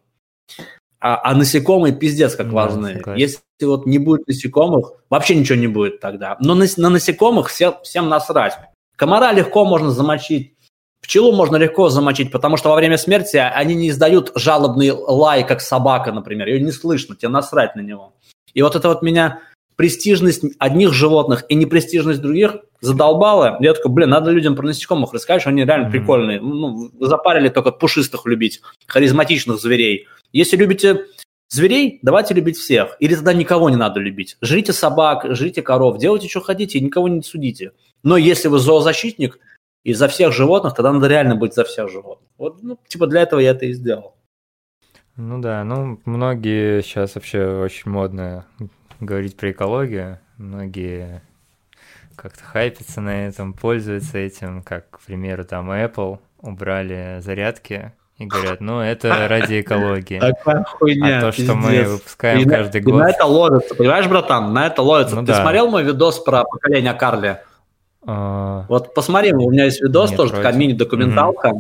А, 1.01 1.20
а 1.22 1.36
насекомые 1.36 1.93
пиздец 1.93 2.34
как 2.38 2.47
да, 2.47 2.53
важны. 2.53 2.93
Согласен. 2.93 3.20
Если 3.20 3.41
вот 3.66 3.86
не 3.86 3.97
будет 3.97 4.26
насекомых, 4.26 4.93
вообще 5.09 5.36
ничего 5.36 5.59
не 5.59 5.68
будет 5.68 5.99
тогда. 5.99 6.38
Но 6.39 6.55
на, 6.55 6.66
на 6.78 6.89
насекомых 6.89 7.49
все, 7.49 7.78
всем 7.84 8.07
насрать. 8.07 8.57
Комара 8.95 9.34
легко 9.34 9.66
можно 9.66 9.91
замочить 9.91 10.53
Пчелу 11.04 11.34
можно 11.34 11.58
легко 11.58 11.89
замочить, 11.89 12.32
потому 12.32 12.56
что 12.56 12.70
во 12.70 12.76
время 12.76 12.97
смерти 12.97 13.36
они 13.36 13.76
не 13.76 13.89
издают 13.89 14.32
жалобный 14.36 14.91
лай, 14.91 15.45
как 15.45 15.60
собака, 15.60 16.14
например. 16.14 16.47
Ее 16.47 16.62
не 16.62 16.72
слышно, 16.72 17.16
тебе 17.16 17.28
насрать 17.28 17.76
на 17.76 17.82
него. 17.82 18.14
И 18.54 18.62
вот 18.62 18.78
это 18.78 18.88
вот 18.88 19.01
меня 19.01 19.41
престижность 19.76 20.43
одних 20.60 20.93
животных 20.93 21.43
и 21.49 21.56
непрестижность 21.56 22.22
других 22.22 22.56
задолбала. 22.80 23.58
Я 23.60 23.74
такой, 23.74 23.91
блин, 23.91 24.10
надо 24.12 24.32
людям 24.32 24.56
про 24.56 24.66
насекомых 24.66 25.14
рассказать, 25.14 25.41
что 25.41 25.49
они 25.49 25.66
реально 25.66 25.88
mm-hmm. 25.88 25.91
прикольные. 25.91 26.39
Ну, 26.39 26.89
запарили 27.01 27.49
только 27.49 27.72
пушистых 27.72 28.26
любить, 28.26 28.62
харизматичных 28.88 29.60
зверей. 29.60 30.08
Если 30.32 30.56
любите 30.56 31.06
зверей, 31.49 31.99
давайте 32.01 32.34
любить 32.34 32.58
всех. 32.58 32.95
Или 32.99 33.16
тогда 33.16 33.34
никого 33.34 33.70
не 33.70 33.76
надо 33.76 33.99
любить. 33.99 34.38
Жрите 34.41 34.72
собак, 34.72 35.26
жрите 35.36 35.62
коров, 35.62 35.97
делайте, 35.97 36.30
что 36.30 36.39
хотите, 36.39 36.78
и 36.78 36.82
никого 36.82 37.10
не 37.10 37.22
судите. 37.24 37.74
Но 38.04 38.16
если 38.16 38.47
вы 38.47 38.60
зоозащитник 38.60 39.39
и 39.84 39.94
за 39.94 40.08
всех 40.08 40.34
животных, 40.34 40.74
тогда 40.74 40.92
надо 40.92 41.08
реально 41.08 41.36
быть 41.36 41.54
за 41.54 41.64
всех 41.64 41.90
животных. 41.90 42.30
Вот, 42.38 42.64
ну, 42.64 42.80
типа 42.88 43.08
для 43.08 43.22
этого 43.22 43.40
я 43.40 43.52
это 43.52 43.66
и 43.66 43.74
сделал. 43.74 44.16
Ну 45.16 45.40
да, 45.40 45.64
ну 45.64 46.00
многие 46.06 46.82
сейчас 46.82 47.16
вообще 47.16 47.46
очень 47.46 47.92
модно 47.92 48.46
говорить 49.00 49.38
про 49.38 49.52
экологию. 49.52 50.20
Многие 50.38 51.22
как-то 52.16 52.44
хайпятся 52.44 53.02
на 53.02 53.28
этом, 53.28 53.54
пользуются 53.54 54.18
этим, 54.18 54.64
как, 54.64 54.90
к 54.90 55.00
примеру, 55.02 55.46
там 55.46 55.72
Apple 55.72 56.20
убрали 56.42 57.20
зарядки 57.20 57.94
и 58.18 58.26
говорят, 58.26 58.62
ну, 58.62 58.80
это 58.80 59.28
ради 59.28 59.62
экологии. 59.62 60.20
Такая 60.20 60.64
хуйня, 60.64 61.18
А 61.18 61.22
то, 61.22 61.32
что 61.32 61.56
мы 61.56 61.84
выпускаем 61.84 62.40
и 62.40 62.46
каждый 62.46 62.82
на, 62.82 62.86
год... 62.86 62.94
И 62.94 62.98
на 62.98 63.10
это 63.10 63.26
ловится, 63.26 63.76
понимаешь, 63.76 64.08
братан? 64.08 64.54
На 64.54 64.68
это 64.68 64.82
ловится. 64.82 65.16
Ну, 65.16 65.22
Ты 65.22 65.34
да. 65.34 65.42
смотрел 65.42 65.70
мой 65.70 65.84
видос 65.84 66.20
про 66.20 66.44
поколение 66.44 66.94
Карли? 66.94 67.40
А, 68.06 68.66
Вот 68.70 68.93
посмотри, 68.93 69.34
у 69.34 69.49
меня 69.51 69.66
есть 69.66 69.82
видос, 69.82 70.10
Нет, 70.12 70.18
тоже 70.18 70.34
вроде. 70.34 70.43
такая 70.43 70.60
мини-документалка. 70.60 71.54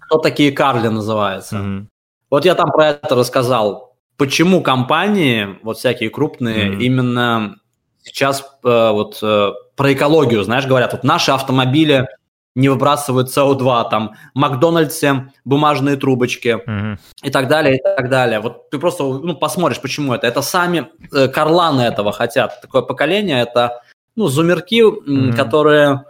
Кто 0.00 0.18
такие 0.18 0.52
Карли 0.52 0.88
называется. 0.88 1.56
мгм. 1.56 1.88
Вот 2.30 2.44
я 2.44 2.54
там 2.54 2.70
про 2.70 2.88
это 2.90 3.14
рассказал. 3.14 3.94
Почему 4.16 4.62
компании, 4.62 5.58
вот 5.62 5.78
всякие 5.78 6.10
крупные, 6.10 6.70
Мгм. 6.70 6.80
именно 6.80 7.56
сейчас 8.02 8.42
э, 8.64 8.90
вот 8.92 9.18
э, 9.22 9.52
про 9.76 9.92
экологию, 9.92 10.42
знаешь, 10.44 10.66
говорят, 10.66 10.92
вот 10.92 11.04
наши 11.04 11.30
автомобили 11.32 12.06
не 12.54 12.68
выбрасывают 12.70 13.28
СО2, 13.28 13.90
там, 13.90 14.12
Макдональдсе 14.34 15.30
бумажные 15.44 15.96
трубочки 15.96 16.58
Мгм. 16.66 16.98
и 17.22 17.30
так 17.30 17.48
далее, 17.48 17.76
и 17.76 17.82
так 17.82 18.08
далее. 18.08 18.40
Вот 18.40 18.70
ты 18.70 18.78
просто 18.78 19.04
ну, 19.04 19.34
посмотришь, 19.36 19.80
почему 19.80 20.14
это. 20.14 20.26
Это 20.26 20.40
сами 20.42 20.88
э, 21.12 21.28
карланы 21.28 21.82
этого 21.82 22.12
хотят. 22.12 22.60
Такое 22.62 22.82
поколение, 22.82 23.42
это 23.42 23.82
ну, 24.16 24.28
зумерки, 24.28 24.82
Мгм. 24.82 25.34
которые 25.34 26.04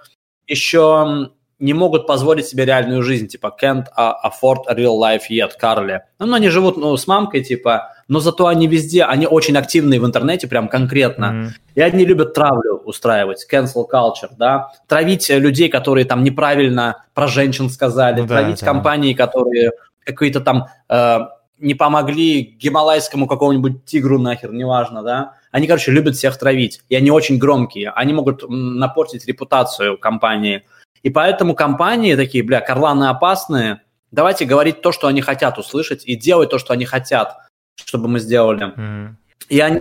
еще 0.47 1.31
не 1.59 1.73
могут 1.73 2.07
позволить 2.07 2.47
себе 2.47 2.65
реальную 2.67 3.03
жизнь, 3.03 3.29
типа 3.29 3.57
can't 3.61 3.87
afford 3.97 4.65
a 4.69 4.75
real 4.75 4.99
life 5.01 5.23
yet, 5.31 5.53
Карли. 5.59 6.03
Ну, 6.19 6.35
они 6.35 6.49
живут 6.51 6.77
ну, 6.77 6.97
с 6.97 7.07
мамкой, 7.07 7.43
типа, 7.43 7.95
но 8.09 8.21
зато 8.21 8.47
они 8.47 8.67
везде, 8.69 9.05
они 9.05 9.27
очень 9.27 9.57
активные 9.57 9.99
в 9.99 10.07
интернете, 10.07 10.49
прям 10.49 10.69
конкретно. 10.69 11.33
Мгм. 11.33 11.51
И 11.75 11.81
они 11.81 12.05
любят 12.05 12.35
травлю 12.35 12.77
устраивать, 12.85 13.47
cancel 13.51 13.87
culture, 13.91 14.31
да, 14.39 14.71
травить 14.87 15.31
э, 15.31 15.39
людей, 15.39 15.69
которые 15.69 16.05
там 16.05 16.23
неправильно 16.23 17.05
про 17.15 17.27
женщин 17.27 17.71
сказали, 17.71 18.21
Ну 18.21 18.27
да, 18.27 18.37
травить 18.37 18.61
да. 18.61 18.67
компании, 18.67 19.15
которые 19.15 19.73
какие-то 20.05 20.41
там 20.41 20.67
э, 20.89 21.19
не 21.59 21.75
помогли 21.75 22.43
гималайскому 22.43 23.27
какому-нибудь 23.27 23.87
тигру 23.87 24.19
нахер, 24.19 24.53
неважно, 24.53 25.03
да. 25.03 25.33
Они, 25.57 25.67
короче, 25.67 25.91
любят 25.91 26.17
всех 26.17 26.37
травить, 26.39 26.83
и 26.91 26.97
они 26.97 27.11
очень 27.11 27.39
громкие, 27.39 27.89
они 27.89 28.13
могут 28.13 28.45
напортить 28.47 29.25
репутацию 29.25 29.97
компании. 29.97 30.67
И 31.03 31.09
поэтому 31.09 31.55
компании 31.55 32.15
такие, 32.15 32.45
бля, 32.45 32.61
карланы 32.61 33.05
опасные, 33.05 33.81
давайте 34.11 34.45
говорить 34.45 34.83
то, 34.83 34.93
что 34.93 35.07
они 35.07 35.23
хотят 35.23 35.57
услышать, 35.57 36.05
и 36.05 36.15
делать 36.15 36.51
то, 36.51 36.59
что 36.59 36.75
они 36.75 36.85
хотят, 36.85 37.39
чтобы 37.75 38.07
мы 38.07 38.19
сделали. 38.21 38.65
Мгм. 38.67 39.17
И 39.49 39.59
они 39.61 39.81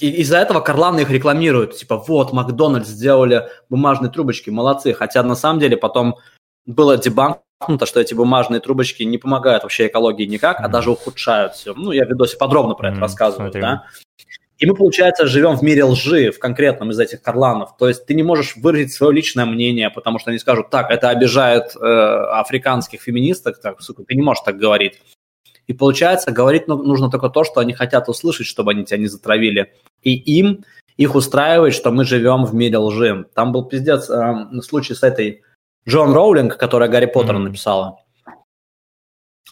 и 0.00 0.20
из-за 0.22 0.38
этого 0.38 0.58
Карланы 0.58 1.02
их 1.02 1.10
рекламируют. 1.10 1.76
Типа, 1.76 1.96
вот, 1.96 2.32
Макдональдс 2.32 2.88
сделали 2.88 3.50
бумажные 3.70 4.10
трубочки, 4.10 4.50
молодцы. 4.50 4.94
Хотя 4.94 5.22
на 5.22 5.36
самом 5.36 5.60
деле 5.60 5.76
потом 5.76 6.16
было 6.66 6.96
дебанкнуто, 6.96 7.86
что 7.86 8.00
эти 8.00 8.14
бумажные 8.14 8.60
трубочки 8.60 9.04
не 9.04 9.18
помогают 9.18 9.62
вообще 9.62 9.86
экологии 9.86 10.24
никак, 10.24 10.58
а 10.58 10.62
Мгм. 10.64 10.72
даже 10.72 10.90
ухудшают 10.90 11.54
все. 11.54 11.72
Ну, 11.74 11.92
я 11.92 12.04
в 12.04 12.08
видосе 12.08 12.36
подробно 12.36 12.74
про 12.74 12.88
это 12.88 12.94
Мгм, 12.96 13.02
рассказываю, 13.02 13.52
смотрю. 13.52 13.62
да. 13.62 13.84
И 14.58 14.66
мы, 14.66 14.74
получается, 14.74 15.26
живем 15.26 15.56
в 15.56 15.62
мире 15.62 15.84
лжи, 15.84 16.32
в 16.32 16.40
конкретном 16.40 16.90
из 16.90 16.98
этих 16.98 17.22
карланов. 17.22 17.76
То 17.76 17.86
есть 17.86 18.06
ты 18.06 18.14
не 18.14 18.24
можешь 18.24 18.56
выразить 18.56 18.92
свое 18.92 19.12
личное 19.12 19.44
мнение, 19.46 19.88
потому 19.88 20.18
что 20.18 20.30
они 20.30 20.38
скажут, 20.40 20.68
так, 20.68 20.90
это 20.90 21.10
обижает 21.10 21.76
э, 21.76 21.78
африканских 21.80 23.00
феминисток, 23.00 23.60
так, 23.60 23.80
сука, 23.80 24.02
ты 24.02 24.16
не 24.16 24.22
можешь 24.22 24.42
так 24.44 24.58
говорить. 24.58 25.00
И 25.68 25.74
получается, 25.74 26.32
говорить 26.32 26.66
ну- 26.66 26.82
нужно 26.82 27.08
только 27.08 27.28
то, 27.28 27.44
что 27.44 27.60
они 27.60 27.72
хотят 27.72 28.08
услышать, 28.08 28.46
чтобы 28.48 28.72
они 28.72 28.84
тебя 28.84 28.98
не 28.98 29.06
затравили. 29.06 29.74
И 30.02 30.14
им, 30.14 30.64
их 30.96 31.14
устраивает, 31.14 31.74
что 31.74 31.92
мы 31.92 32.04
живем 32.04 32.44
в 32.44 32.52
мире 32.52 32.78
лжи. 32.78 33.26
Там 33.34 33.52
был 33.52 33.64
пиздец 33.64 34.10
э, 34.10 34.34
случай 34.62 34.94
с 34.94 35.04
этой 35.04 35.42
Джон 35.86 36.12
Роулинг, 36.12 36.56
которая 36.56 36.88
Гарри 36.88 37.06
Поттера 37.06 37.34
Мгм. 37.34 37.44
написала. 37.44 38.00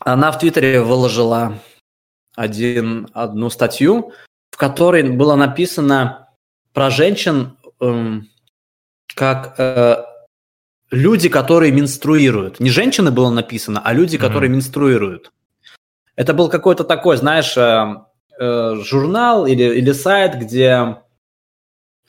Она 0.00 0.32
в 0.32 0.38
Твиттере 0.38 0.82
выложила 0.82 1.58
один, 2.34 3.08
одну 3.14 3.50
статью, 3.50 4.12
в 4.56 4.58
которой 4.58 5.02
было 5.02 5.34
написано 5.34 6.28
про 6.72 6.88
женщин 6.88 7.58
эм, 7.78 8.26
как 9.14 9.54
э, 9.58 10.02
люди, 10.90 11.28
которые 11.28 11.72
менструируют. 11.72 12.58
Не 12.58 12.70
женщины 12.70 13.10
было 13.10 13.28
написано, 13.28 13.82
а 13.84 13.92
люди, 13.92 14.16
Мгм. 14.16 14.24
которые 14.24 14.48
менструируют. 14.48 15.30
Это 16.16 16.32
был 16.32 16.48
какой-то 16.48 16.84
такой, 16.84 17.18
знаешь, 17.18 17.54
э, 17.54 17.96
э, 18.40 18.76
журнал 18.82 19.44
или, 19.46 19.62
или 19.78 19.92
сайт, 19.92 20.36
где 20.36 21.02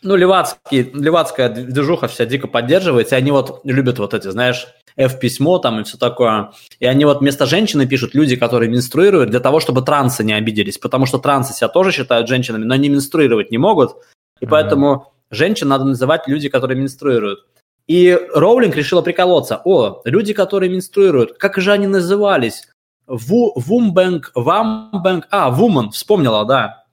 ну, 0.08 0.16
левацкий, 0.16 0.89
левацкая 0.93 1.49
движуха 1.49 2.08
вся 2.08 2.26
дико 2.26 2.47
поддерживается, 2.47 3.16
и 3.16 3.18
они 3.18 3.32
вот 3.32 3.60
любят 3.66 3.99
вот 3.99 4.14
эти, 4.14 4.30
знаешь, 4.32 4.68
F-письмо 4.95 5.60
там 5.60 5.82
и 5.82 5.84
все 5.84 5.97
такое. 5.97 6.51
И 6.80 6.86
они 6.86 7.05
вот 7.05 7.20
вместо 7.20 7.45
женщины 7.45 7.86
пишут 7.86 8.16
люди, 8.16 8.36
которые 8.36 8.70
менструируют, 8.70 9.30
для 9.30 9.41
того, 9.41 9.60
чтобы 9.60 9.82
трансы 9.82 10.24
не 10.24 10.34
обиделись, 10.34 10.78
потому 10.78 11.05
что 11.05 11.18
трансы 11.20 11.53
себя 11.53 11.68
тоже 11.68 11.91
считают 11.91 12.28
женщинами, 12.30 12.64
но 12.64 12.74
они 12.74 12.89
менструировать 12.89 13.51
не 13.51 13.58
могут, 13.58 13.97
и 14.39 14.45
Мгм. 14.45 14.49
поэтому 14.51 15.14
женщин 15.30 15.68
надо 15.68 15.84
называть 15.84 16.28
люди, 16.28 16.47
которые 16.47 16.80
менструируют. 16.80 17.45
И 17.88 18.18
Роулинг 18.34 18.76
решила 18.76 19.01
приколоться. 19.01 19.62
О, 19.66 20.01
люди, 20.05 20.34
которые 20.34 20.70
менструируют, 20.70 21.38
как 21.38 21.58
же 21.58 21.72
они 21.72 21.88
назывались? 21.88 22.68
Ву, 23.08 23.53
вумбэнк, 23.55 24.32
вамбэнк, 24.36 25.28
а, 25.32 25.49
вумен, 25.49 25.91
вспомнила, 25.91 26.45
да. 26.45 26.84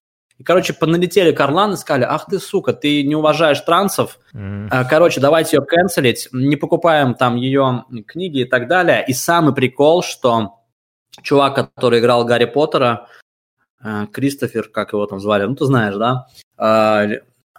И, 0.44 0.46
короче, 0.46 0.74
поналетели 0.74 1.32
Карлан 1.32 1.72
и 1.72 1.76
сказали, 1.76 2.04
ах 2.04 2.26
ты, 2.26 2.38
сука, 2.38 2.74
ты 2.74 3.02
не 3.02 3.16
уважаешь 3.16 3.60
трансов, 3.60 4.18
а, 4.70 4.84
Короче, 4.84 5.18
давайте 5.18 5.56
ее 5.56 5.64
канцелить, 5.64 6.28
не 6.32 6.56
покупаем 6.56 7.14
там 7.14 7.36
ее 7.36 7.86
книги 8.06 8.40
и 8.40 8.44
так 8.44 8.68
далее. 8.68 9.02
И 9.08 9.14
самый 9.14 9.54
прикол, 9.54 10.02
что 10.02 10.56
чувак, 11.22 11.54
который 11.74 12.00
играл 12.00 12.26
Гарри 12.26 12.44
Поттера, 12.44 13.08
э, 13.82 14.06
Кристофер, 14.12 14.68
как 14.68 14.92
его 14.92 15.06
там 15.06 15.18
звали, 15.18 15.44
ну 15.44 15.54
ты 15.54 15.64
знаешь, 15.64 15.94
да? 15.94 16.26
А, 16.58 17.06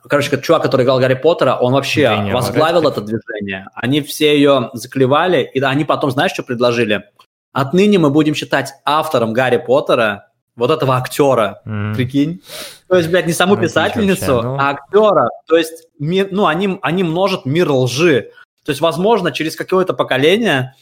Короче, 0.08 0.40
чувак, 0.40 0.62
который 0.62 0.84
играл 0.84 1.00
Гарри 1.00 1.16
Поттера, 1.16 1.56
он 1.56 1.74
вообще 1.74 2.08
Дэнни 2.08 2.34
возглавил 2.34 2.84
Рэдклифф. 2.84 2.98
это 2.98 3.02
движение. 3.02 3.68
Они 3.74 4.02
все 4.02 4.36
ее 4.36 4.70
заклевали, 4.74 5.42
и 5.42 5.60
они 5.60 5.86
потом, 5.86 6.12
знаешь, 6.12 6.34
что 6.34 6.44
предложили? 6.44 7.06
Отныне 7.52 7.98
мы 7.98 8.12
будем 8.12 8.36
считать 8.36 8.74
автором 8.86 9.34
Гарри 9.34 9.58
Поттера 9.58 10.28
вот 10.56 10.72
этого 10.72 10.96
актера, 10.98 11.62
Мгм. 11.66 11.96
Прикинь. 11.96 12.42
То 12.88 12.96
есть, 12.98 13.10
блядь, 13.10 13.28
не 13.28 13.34
саму 13.34 13.56
Ну, 13.56 13.62
писательницу, 13.62 14.34
вообще, 14.36 14.48
ну. 14.48 14.58
а 14.58 14.70
актера. 14.70 15.30
То 15.48 15.58
есть, 15.58 15.88
ми- 16.00 16.28
ну, 16.32 16.46
они, 16.48 16.80
они 16.82 17.04
множат 17.04 17.46
мир 17.46 17.72
лжи. 17.72 18.32
То 18.64 18.72
есть, 18.72 18.82
возможно, 18.82 19.32
через 19.32 19.56
какое-то 19.56 19.94
поколение 19.94 20.74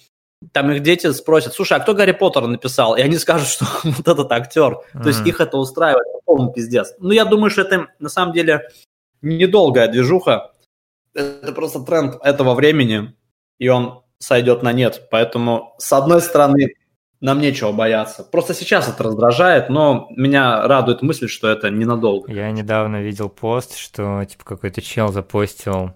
там 0.51 0.71
их 0.71 0.83
дети 0.83 1.09
спросят, 1.13 1.53
слушай, 1.53 1.77
а 1.77 1.79
кто 1.79 1.93
Гарри 1.93 2.11
Поттера 2.11 2.47
написал? 2.47 2.95
И 2.95 3.01
они 3.01 3.17
скажут, 3.17 3.47
что 3.47 3.65
вот 3.83 4.07
этот 4.07 4.31
актер. 4.31 4.77
То 5.01 5.07
есть, 5.07 5.25
их 5.25 5.39
это 5.41 5.57
устраивает. 5.57 6.05
Полный 6.25 6.53
пиздец. 6.53 6.93
Ну, 6.99 7.11
я 7.11 7.25
думаю, 7.25 7.49
что 7.49 7.61
это 7.61 7.87
на 7.99 8.09
самом 8.09 8.33
деле 8.33 8.61
недолгая 9.21 9.87
движуха. 9.87 10.51
Это 11.13 11.51
просто 11.53 11.79
тренд 11.81 12.15
этого 12.23 12.55
времени, 12.55 13.13
и 13.59 13.67
он 13.69 14.01
сойдет 14.19 14.63
на 14.63 14.73
нет. 14.73 15.07
Поэтому, 15.11 15.75
с 15.77 15.93
одной 15.93 16.21
стороны, 16.21 16.75
нам 17.23 17.39
нечего 17.39 17.71
бояться. 17.71 18.23
Просто 18.23 18.53
сейчас 18.53 18.89
это 18.89 19.01
раздражает, 19.01 19.69
но 19.69 20.07
меня 20.09 20.67
радует 20.67 21.01
мысль, 21.01 21.29
что 21.29 21.47
это 21.47 21.69
ненадолго. 21.69 22.29
Я 22.31 22.51
недавно 22.51 23.01
видел 23.01 23.29
пост, 23.29 23.77
что 23.77 24.25
типа 24.25 24.43
какой-то 24.43 24.81
чел 24.81 25.07
запостил 25.07 25.93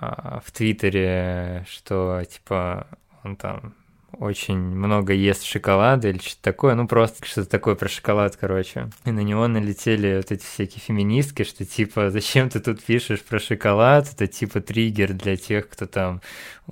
а, 0.00 0.40
в 0.44 0.50
Твиттере, 0.50 1.64
что 1.70 2.22
типа 2.28 2.88
он 3.22 3.36
там 3.36 3.74
очень 4.18 4.58
много 4.58 5.12
ест 5.12 5.44
шоколада 5.44 6.08
или 6.08 6.18
что-то 6.18 6.42
такое, 6.42 6.74
ну 6.74 6.88
просто 6.88 7.24
что-то 7.24 7.48
такое 7.48 7.74
про 7.74 7.88
шоколад, 7.88 8.36
короче. 8.36 8.90
И 9.04 9.12
на 9.12 9.20
него 9.20 9.46
налетели 9.46 10.16
вот 10.16 10.32
эти 10.32 10.44
всякие 10.44 10.80
феминистки, 10.80 11.44
что 11.44 11.64
типа 11.64 12.10
зачем 12.10 12.50
ты 12.50 12.60
тут 12.60 12.82
пишешь 12.82 13.22
про 13.22 13.38
шоколад, 13.38 14.08
это 14.12 14.26
типа 14.26 14.60
триггер 14.60 15.12
для 15.12 15.36
тех, 15.36 15.68
кто 15.68 15.86
там, 15.86 16.20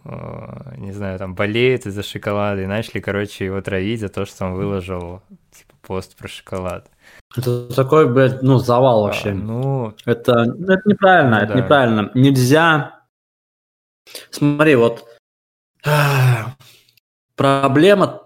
э, 0.05 0.75
не 0.79 0.93
знаю, 0.93 1.19
там 1.19 1.35
болеет 1.35 1.87
из-за 1.87 2.03
шоколада, 2.03 2.63
и 2.63 2.67
начали, 2.67 3.01
короче, 3.01 3.45
его 3.45 3.61
травить 3.61 4.01
за 4.01 4.09
то, 4.09 4.25
что 4.25 4.47
он 4.47 4.55
выложил 4.55 5.23
типа 5.53 5.75
пост 5.83 6.17
про 6.17 6.29
шоколад. 6.29 6.91
Это 7.37 7.73
такой, 7.75 8.13
блядь, 8.13 8.43
ну, 8.43 8.59
завал 8.59 9.03
вообще. 9.03 9.31
А, 9.31 9.35
ну... 9.35 9.95
Это, 10.05 10.45
ну, 10.45 10.73
это 10.73 10.83
неправильно, 10.89 11.39
ну, 11.39 11.45
это 11.45 11.53
да. 11.53 11.61
неправильно. 11.61 12.11
Нельзя... 12.15 13.01
Смотри, 14.31 14.77
вот 14.77 15.05
проблема 17.37 18.23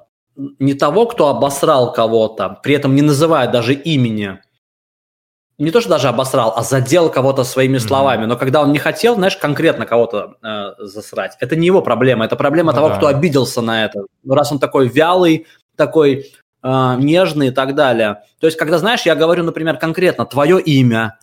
не 0.58 0.74
того, 0.74 1.06
кто 1.06 1.28
обосрал 1.28 1.92
кого-то, 1.92 2.60
при 2.62 2.74
этом 2.74 2.94
не 2.94 3.02
называя 3.02 3.50
даже 3.50 3.74
имени. 3.74 4.38
Не 5.58 5.70
то, 5.70 5.82
что 5.82 5.90
даже 5.90 6.08
обосрал, 6.08 6.54
а 6.56 6.62
задел 6.62 7.10
кого-то 7.10 7.44
своими 7.44 7.76
словами. 7.76 8.22
Mm-hmm. 8.22 8.28
Но 8.28 8.36
когда 8.36 8.62
он 8.62 8.72
не 8.72 8.78
хотел, 8.78 9.16
знаешь, 9.16 9.36
конкретно 9.36 9.84
кого-то 9.84 10.36
э, 10.42 10.72
засрать, 10.78 11.36
это 11.38 11.54
не 11.54 11.66
его 11.66 11.82
проблема, 11.82 12.24
это 12.24 12.36
проблема 12.36 12.72
ну, 12.72 12.76
того, 12.76 12.88
да. 12.88 12.96
кто 12.96 13.06
обиделся 13.08 13.60
на 13.60 13.84
это. 13.84 14.00
Ну, 14.22 14.34
раз 14.34 14.50
он 14.52 14.58
такой 14.58 14.88
вялый, 14.88 15.46
такой 15.76 16.32
э, 16.62 16.94
нежный 16.96 17.48
и 17.48 17.50
так 17.50 17.74
далее. 17.74 18.22
То 18.40 18.46
есть, 18.46 18.56
когда, 18.56 18.78
знаешь, 18.78 19.02
я 19.02 19.14
говорю, 19.14 19.44
например, 19.44 19.76
конкретно 19.76 20.24
твое 20.24 20.58
имя, 20.62 21.18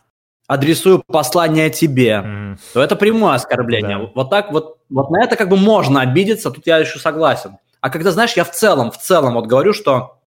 адресую 0.45 1.03
послание 1.07 1.71
тебе, 1.71 2.21
mm. 2.23 2.57
то 2.73 2.83
это 2.83 2.95
прямое 2.95 3.33
оскорбление. 3.33 3.97
Да. 3.97 4.11
Вот 4.13 4.29
так 4.29 4.51
вот, 4.51 4.77
вот 4.89 5.09
на 5.09 5.23
это 5.23 5.35
как 5.35 5.49
бы 5.49 5.57
можно 5.57 6.01
обидеться, 6.01 6.51
тут 6.51 6.67
я 6.67 6.77
еще 6.77 6.99
согласен. 6.99 7.57
А 7.87 7.89
когда, 7.89 8.11
знаешь, 8.11 8.33
я 8.33 8.43
в 8.43 8.51
целом, 8.51 8.91
в 8.91 8.97
целом 8.97 9.35
вот 9.35 9.45
говорю, 9.45 9.71
что, 9.71 10.19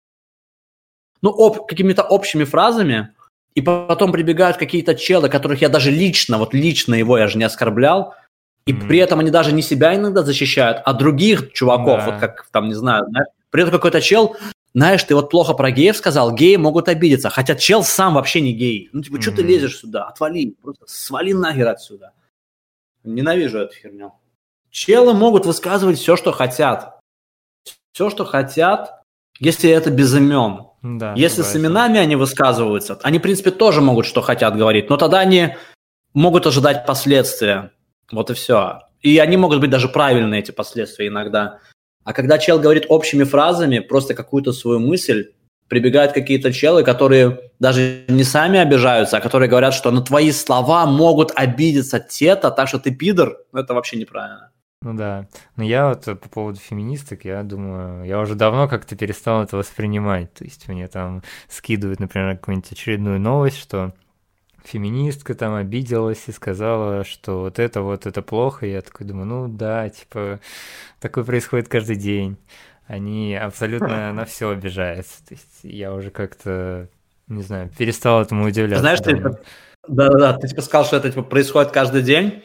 ну, 1.21 1.29
об, 1.29 1.67
какими-то 1.67 2.03
общими 2.03 2.45
фразами, 2.45 3.15
и 3.55 3.61
потом 3.61 4.13
прибегают 4.13 4.57
какие-то 4.57 4.95
челы, 4.95 5.29
которых 5.29 5.61
я 5.61 5.69
даже 5.69 5.91
лично, 5.91 6.39
вот 6.39 6.55
лично 6.55 6.95
его 6.95 7.19
я 7.19 7.29
же 7.29 7.37
не 7.37 7.45
оскорблял, 7.45 8.15
и 8.65 8.73
mm. 8.73 8.89
при 8.89 8.97
этом 8.97 9.21
они 9.21 9.31
даже 9.31 9.53
не 9.53 9.61
себя 9.61 9.95
иногда 9.95 10.23
защищают, 10.23 10.81
а 10.87 10.95
других 10.95 11.53
чуваков, 11.53 11.99
да. 11.99 12.07
вот 12.07 12.19
как 12.19 12.49
там, 12.51 12.69
не 12.69 12.75
знаю, 12.75 13.05
знаешь, 13.11 13.29
при 13.51 13.61
этом 13.61 13.75
какой-то 13.75 14.01
чел 14.01 14.39
знаешь, 14.73 15.03
ты 15.03 15.15
вот 15.15 15.29
плохо 15.29 15.53
про 15.53 15.71
геев 15.71 15.97
сказал, 15.97 16.33
геи 16.33 16.57
могут 16.57 16.89
обидеться, 16.89 17.29
хотя 17.29 17.57
чел 17.57 17.83
сам 17.83 18.15
вообще 18.15 18.41
не 18.41 18.55
гей. 18.55 18.89
Ну, 18.93 19.03
типа, 19.03 19.17
mm-hmm. 19.17 19.21
что 19.21 19.33
ты 19.33 19.43
лезешь 19.43 19.81
сюда? 19.81 20.05
Отвали, 20.05 20.57
просто 20.63 20.85
свали 20.87 21.33
нахер 21.33 21.69
отсюда. 21.69 22.13
Ненавижу 23.03 23.59
эту 23.59 23.75
херню. 23.75 24.13
Челы 24.71 25.13
могут 25.13 25.45
высказывать 25.45 25.99
все, 25.99 26.17
что 26.17 26.31
хотят. 26.31 26.99
Все, 27.93 28.11
что 28.11 28.24
хотят, 28.24 29.03
если 29.38 29.70
это 29.70 29.91
без 29.91 30.14
имен. 30.14 30.66
Да, 30.82 31.12
если 31.14 31.43
с 31.43 31.55
именами 31.55 31.99
они 31.99 32.16
высказываются, 32.16 32.99
они, 33.03 33.18
в 33.18 33.22
принципе, 33.22 33.51
тоже 33.51 33.80
могут, 33.80 34.07
что 34.07 34.22
хотят 34.22 34.57
говорить, 34.57 34.88
но 34.88 34.97
тогда 34.97 35.20
они 35.20 35.57
могут 36.14 36.47
ожидать 36.47 36.86
последствия. 36.86 37.72
Вот 38.11 38.30
и 38.30 38.34
все. 38.34 38.80
И 39.03 39.18
они 39.18 39.36
могут 39.36 39.61
быть 39.61 39.70
даже 39.70 39.88
правильные, 39.88 40.41
эти 40.41 40.51
последствия 40.51 41.09
иногда. 41.09 41.59
А 42.05 42.12
когда 42.12 42.38
чел 42.38 42.59
говорит 42.59 42.86
общими 42.88 43.24
фразами, 43.24 43.78
просто 43.80 44.14
какую-то 44.14 44.53
свою 44.53 44.78
мысль, 44.78 45.32
прибегают 45.68 46.12
какие-то 46.12 46.53
челы, 46.53 46.82
которые 46.82 47.53
даже 47.61 48.05
не 48.09 48.24
сами 48.24 48.59
обижаются, 48.59 49.18
а 49.18 49.20
которые 49.20 49.49
говорят, 49.49 49.72
что 49.72 49.91
на 49.91 50.03
твои 50.03 50.32
слова 50.32 50.84
могут 50.86 51.30
обидеться 51.36 52.01
те-то, 52.01 52.51
так 52.51 52.68
что 52.68 52.78
ты 52.78 52.91
пидор, 52.91 53.38
ну, 53.53 53.61
это 53.61 53.74
вообще 53.74 53.97
неправильно. 53.97 54.51
Ну 54.83 54.95
да. 54.95 55.26
Но 55.57 55.64
я 55.64 55.91
вот 55.91 56.05
по 56.05 56.28
поводу 56.31 56.59
феминисток, 56.59 57.26
я 57.26 57.43
думаю, 57.43 58.05
я 58.07 58.18
уже 58.18 58.35
давно 58.35 58.66
как-то 58.66 58.97
перестал 58.97 59.43
это 59.43 59.59
воспринимать. 59.59 60.33
То 60.33 60.45
есть 60.45 60.68
мне 60.68 60.89
там 60.89 61.22
скидывают, 61.49 62.01
например, 62.01 62.37
какую-нибудь 62.37 62.72
очередную 62.72 63.20
новость, 63.20 63.59
что 63.59 63.93
феминистка 64.64 65.35
там 65.35 65.55
обиделась 65.55 66.24
и 66.28 66.33
сказала, 66.33 67.05
что 67.05 67.41
вот 67.41 67.59
это 67.59 67.83
вот 67.83 68.07
это 68.07 68.22
плохо, 68.22 68.66
и 68.66 68.72
я 68.72 68.81
такой 68.81 69.07
думаю, 69.07 69.26
ну 69.26 69.49
да, 69.49 69.87
типа, 69.91 70.41
такое 70.99 71.24
происходит 71.24 71.68
каждый 71.68 71.97
день. 71.97 72.39
Они 72.87 73.35
абсолютно 73.37 74.12
на 74.14 74.24
все 74.24 74.49
обижаются. 74.49 75.22
То 75.26 75.35
есть 75.35 75.61
я 75.62 75.93
уже 75.93 76.11
как-то, 76.11 76.89
не 77.28 77.43
знаю, 77.43 77.70
перестал 77.76 78.22
этому 78.22 78.47
удивляться. 78.47 78.81
Знаешь, 78.81 79.01
ты, 79.01 79.14
да-да-да, 79.87 80.39
ты 80.39 80.49
типа 80.49 80.62
сказал, 80.62 80.87
что 80.87 80.97
это 80.97 81.11
типа, 81.11 81.22
происходит 81.22 81.70
каждый 81.70 82.01
день, 82.01 82.43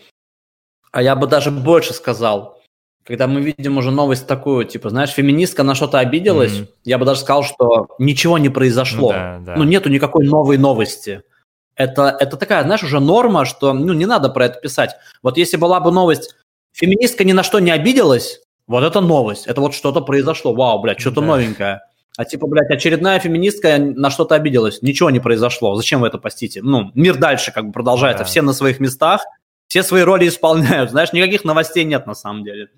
а 0.96 1.02
я 1.02 1.18
бы 1.18 1.28
даже 1.28 1.52
больше 1.52 1.94
сказал. 1.94 2.62
Когда 3.04 3.28
мы 3.28 3.42
видим 3.42 3.78
уже 3.78 3.92
новость 3.92 4.28
такую, 4.28 4.64
типа, 4.64 4.90
знаешь, 4.90 5.10
феминистка 5.10 5.62
на 5.64 5.76
что-то 5.76 6.00
обиделась, 6.00 6.54
mm-hmm. 6.54 6.68
я 6.86 6.98
бы 6.98 7.04
даже 7.04 7.20
сказал, 7.20 7.44
что 7.44 7.90
ничего 8.00 8.38
не 8.38 8.48
произошло. 8.48 9.12
Ну, 9.12 9.18
да, 9.18 9.40
да. 9.46 9.56
ну 9.58 9.66
нету 9.66 9.90
никакой 9.90 10.26
новой 10.26 10.58
новости. 10.58 11.24
Это, 11.76 12.16
это 12.18 12.38
такая, 12.38 12.64
знаешь, 12.64 12.82
уже 12.82 13.02
норма, 13.02 13.44
что 13.44 13.74
ну, 13.74 13.92
не 13.92 14.06
надо 14.06 14.30
про 14.30 14.46
это 14.46 14.62
писать. 14.62 14.96
Вот 15.22 15.38
если 15.38 15.58
была 15.58 15.82
бы 15.82 15.92
новость, 15.92 16.34
феминистка 16.72 17.26
ни 17.26 17.34
на 17.34 17.44
что 17.44 17.60
не 17.60 17.72
обиделась, 17.72 18.40
вот 18.66 18.86
это 18.86 19.02
новость, 19.02 19.48
это 19.48 19.60
вот 19.60 19.74
что-то 19.74 20.00
произошло, 20.00 20.54
вау, 20.56 20.80
блядь, 20.80 21.02
что-то 21.02 21.20
да. 21.20 21.28
новенькое. 21.28 21.82
А 22.16 22.24
типа, 22.24 22.48
блядь, 22.48 22.72
очередная 22.72 23.20
феминистка 23.20 23.78
на 23.80 24.10
что-то 24.10 24.36
обиделась, 24.36 24.82
ничего 24.82 25.10
не 25.10 25.20
произошло, 25.20 25.76
зачем 25.76 26.00
вы 26.00 26.08
это 26.08 26.20
постите? 26.20 26.62
Ну, 26.64 26.92
мир 26.96 27.18
дальше 27.18 27.52
как 27.52 27.66
бы 27.66 27.74
продолжается, 27.74 28.24
да. 28.24 28.30
все 28.30 28.42
на 28.42 28.54
своих 28.54 28.80
местах, 28.80 29.26
все 29.68 29.84
свои 29.84 30.04
роли 30.04 30.28
исполняют, 30.28 30.92
знаешь, 30.92 31.14
никаких 31.14 31.44
новостей 31.44 31.84
нет 31.84 32.08
на 32.08 32.14
самом 32.14 32.44
деле. 32.44 32.70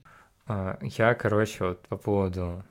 А, 0.47 0.77
я, 0.81 1.13
короче, 1.13 1.65
вот 1.65 1.81
по 1.87 1.97
поводу 1.97 2.63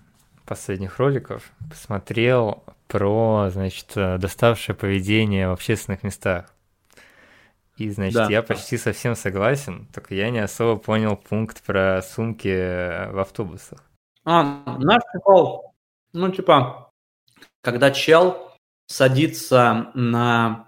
последних 0.46 0.98
роликов 0.98 1.50
посмотрел 1.68 2.64
про, 2.88 3.50
значит, 3.50 3.92
э, 3.96 4.18
доставшее 4.18 4.74
поведение 4.74 5.48
в 5.48 5.52
общественных 5.52 6.02
местах. 6.02 6.46
И, 7.76 7.90
значит, 7.90 8.14
да. 8.14 8.28
я 8.30 8.42
почти 8.42 8.78
совсем 8.78 9.14
согласен, 9.14 9.86
только 9.92 10.14
я 10.14 10.30
не 10.30 10.38
особо 10.38 10.80
понял 10.80 11.16
пункт 11.16 11.62
про 11.62 12.00
сумки 12.00 12.48
э, 12.48 13.10
в 13.10 13.18
автобусах. 13.18 13.82
А, 14.24 14.78
наш 14.78 15.02
прикол, 15.12 15.74
ну, 16.12 16.30
типа, 16.30 16.90
когда 17.60 17.90
чел 17.90 18.52
садится 18.86 19.90
на... 19.94 20.65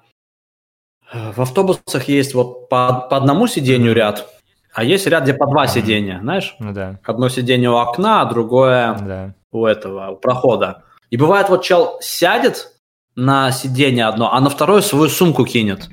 Э, 1.13 1.33
в 1.33 1.41
автобусах 1.41 2.09
есть 2.09 2.35
вот 2.35 2.69
по, 2.69 3.07
по 3.09 3.17
одному 3.17 3.47
сиденью 3.47 3.95
ряд, 3.95 4.29
а 4.73 4.85
есть 4.85 5.07
ряд, 5.07 5.25
где 5.25 5.35
по 5.35 5.47
два 5.47 5.67
сидения, 5.67 6.21
знаешь? 6.21 6.55
Ну 6.59 6.73
да. 6.73 7.01
Одно 7.05 7.29
сиденье 7.29 7.71
у 7.71 7.77
окна, 7.77 8.23
а 8.23 8.27
другое 8.27 8.97
да. 9.01 9.35
у 9.51 9.67
этого, 9.67 10.11
у 10.11 10.17
прохода. 10.17 10.85
И 11.11 11.17
бывает, 11.17 11.49
вот 11.49 11.65
чел 11.65 11.99
сядет 12.01 12.73
на 13.17 13.51
сиденье 13.51 14.07
одно, 14.07 14.33
а 14.33 14.41
на 14.41 14.51
второе 14.51 14.83
свою 14.83 15.09
сумку 15.09 15.45
кинет. 15.45 15.89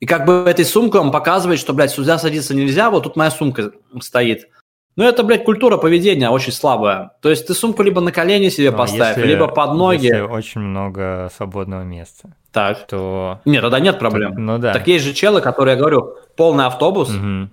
И 0.00 0.06
как 0.06 0.26
бы 0.26 0.44
этой 0.46 0.64
сумкой 0.64 1.00
он 1.00 1.12
показывает, 1.12 1.60
что, 1.60 1.72
блядь, 1.72 1.92
сюда 1.92 2.18
садиться 2.18 2.54
нельзя, 2.54 2.90
вот 2.90 3.04
тут 3.04 3.16
моя 3.16 3.30
сумка 3.30 3.72
стоит. 4.00 4.48
Ну, 4.96 5.04
это, 5.04 5.24
блядь, 5.24 5.44
культура 5.44 5.76
поведения 5.76 6.30
очень 6.30 6.52
слабая. 6.52 7.12
То 7.20 7.28
есть 7.28 7.46
ты 7.46 7.54
сумку 7.54 7.82
либо 7.82 8.00
на 8.00 8.12
колени 8.12 8.48
себе 8.48 8.70
Но 8.70 8.78
поставь, 8.78 9.16
если, 9.16 9.28
либо 9.28 9.48
под 9.48 9.74
ноги. 9.74 10.06
Если 10.06 10.20
очень 10.20 10.60
много 10.60 11.30
свободного 11.34 11.82
места. 11.82 12.36
Так. 12.52 12.86
То... 12.86 13.40
Нет, 13.44 13.62
тогда 13.62 13.80
нет 13.80 13.98
проблем. 13.98 14.34
Ну 14.36 14.58
да. 14.58 14.72
Так 14.72 14.86
есть 14.86 15.04
же 15.04 15.12
челы, 15.12 15.40
которые, 15.40 15.74
я 15.74 15.80
говорю, 15.80 16.16
полный 16.36 16.66
автобус, 16.66 17.10
угу. 17.10 17.48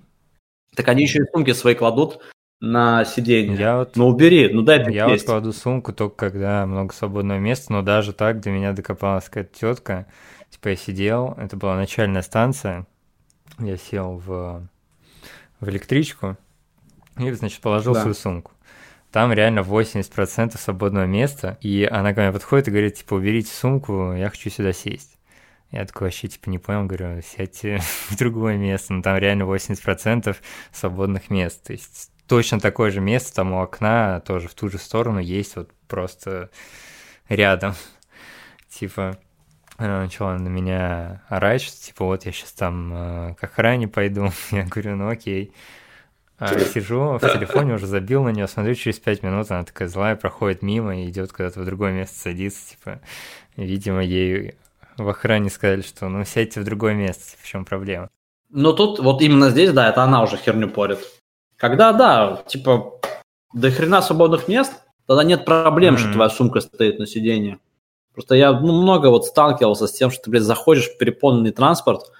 так 0.75 0.87
они 0.87 1.03
еще 1.03 1.19
и 1.19 1.31
сумки 1.31 1.53
свои 1.53 1.73
кладут 1.73 2.19
на 2.59 3.05
сиденье. 3.05 3.57
Я 3.57 3.77
вот, 3.77 3.95
ну 3.95 4.07
убери, 4.07 4.49
ну 4.53 4.61
дай 4.61 4.93
Я 4.93 5.07
вот 5.07 5.23
кладу 5.23 5.51
сумку 5.51 5.93
только 5.93 6.15
когда 6.29 6.67
много 6.67 6.93
свободного 6.93 7.39
места, 7.39 7.73
но 7.73 7.81
даже 7.81 8.13
так 8.13 8.39
до 8.39 8.51
меня 8.51 8.73
докопалась 8.73 9.25
какая-то 9.25 9.59
тетка. 9.59 10.05
Типа 10.51 10.69
я 10.69 10.75
сидел, 10.75 11.35
это 11.39 11.57
была 11.57 11.75
начальная 11.75 12.21
станция, 12.21 12.85
я 13.57 13.77
сел 13.77 14.21
в, 14.23 14.61
в 15.59 15.69
электричку 15.69 16.37
и, 17.17 17.31
значит, 17.31 17.61
положил 17.61 17.93
да. 17.93 18.01
свою 18.01 18.13
сумку. 18.13 18.51
Там 19.11 19.33
реально 19.33 19.59
80% 19.59 20.57
свободного 20.57 21.05
места, 21.05 21.57
и 21.61 21.87
она 21.89 22.13
ко 22.13 22.21
мне 22.21 22.31
подходит 22.31 22.69
и 22.69 22.71
говорит, 22.71 22.95
типа, 22.95 23.15
уберите 23.15 23.53
сумку, 23.53 24.13
я 24.13 24.29
хочу 24.29 24.49
сюда 24.49 24.71
сесть. 24.71 25.17
Я 25.71 25.85
такой 25.85 26.07
вообще, 26.07 26.27
типа, 26.27 26.49
не 26.49 26.59
понял, 26.59 26.85
говорю, 26.85 27.21
сядьте 27.21 27.79
в 28.09 28.17
другое 28.17 28.57
место, 28.57 28.93
но 28.93 29.01
там 29.01 29.17
реально 29.17 29.43
80% 29.43 30.35
свободных 30.71 31.29
мест. 31.29 31.63
То 31.63 31.73
есть 31.73 32.11
точно 32.27 32.59
такое 32.59 32.91
же 32.91 33.01
место 33.01 33.35
там 33.35 33.51
у 33.51 33.61
окна, 33.61 34.21
тоже 34.21 34.47
в 34.47 34.53
ту 34.53 34.69
же 34.69 34.77
сторону 34.77 35.19
есть 35.19 35.55
вот 35.57 35.69
просто 35.87 36.49
рядом. 37.27 37.75
Типа, 38.69 39.17
она 39.75 40.01
начала 40.01 40.37
на 40.37 40.47
меня 40.47 41.23
орать, 41.27 41.61
что 41.61 41.77
типа 41.85 42.05
вот 42.05 42.25
я 42.25 42.31
сейчас 42.31 42.51
там 42.51 42.93
э, 42.93 43.35
к 43.35 43.43
охране 43.43 43.87
пойду. 43.87 44.29
Я 44.51 44.63
говорю, 44.63 44.95
ну 44.95 45.09
окей. 45.09 45.53
А 46.41 46.59
сижу 46.59 47.19
в 47.19 47.19
телефоне, 47.19 47.75
уже 47.75 47.85
забил 47.85 48.23
на 48.23 48.29
нее, 48.29 48.47
смотрю, 48.47 48.73
через 48.73 48.97
пять 48.97 49.21
минут 49.21 49.51
она 49.51 49.63
такая 49.63 49.87
злая, 49.87 50.15
проходит 50.15 50.63
мимо 50.63 50.97
и 50.97 51.07
идет 51.07 51.31
куда-то 51.31 51.59
в 51.59 51.65
другое 51.65 51.91
место 51.91 52.17
садится, 52.17 52.71
типа, 52.71 52.99
видимо, 53.57 54.01
ей 54.01 54.55
в 54.97 55.07
охране 55.07 55.51
сказали, 55.51 55.81
что 55.81 56.09
ну 56.09 56.25
сядьте 56.25 56.59
в 56.59 56.63
другое 56.63 56.95
место, 56.95 57.37
в 57.39 57.45
чем 57.45 57.63
проблема. 57.63 58.09
Ну 58.49 58.73
тут 58.73 58.97
вот 58.97 59.21
именно 59.21 59.51
здесь, 59.51 59.71
да, 59.71 59.87
это 59.87 60.01
она 60.01 60.23
уже 60.23 60.35
херню 60.35 60.67
порит. 60.67 60.99
Когда, 61.57 61.93
да, 61.93 62.41
типа, 62.47 62.99
до 63.53 63.69
хрена 63.69 64.01
свободных 64.01 64.47
мест, 64.47 64.73
тогда 65.05 65.23
нет 65.23 65.45
проблем, 65.45 65.93
mm-hmm. 65.93 65.97
что 65.99 66.13
твоя 66.13 66.29
сумка 66.31 66.61
стоит 66.61 66.97
на 66.97 67.05
сиденье. 67.05 67.59
Просто 68.15 68.33
я 68.33 68.51
ну, 68.51 68.81
много 68.81 69.11
вот 69.11 69.27
сталкивался 69.27 69.85
с 69.85 69.91
тем, 69.91 70.09
что 70.09 70.23
ты, 70.23 70.31
блядь, 70.31 70.41
заходишь 70.41 70.89
в 70.89 70.97
переполненный 70.97 71.51
транспорт, 71.51 72.11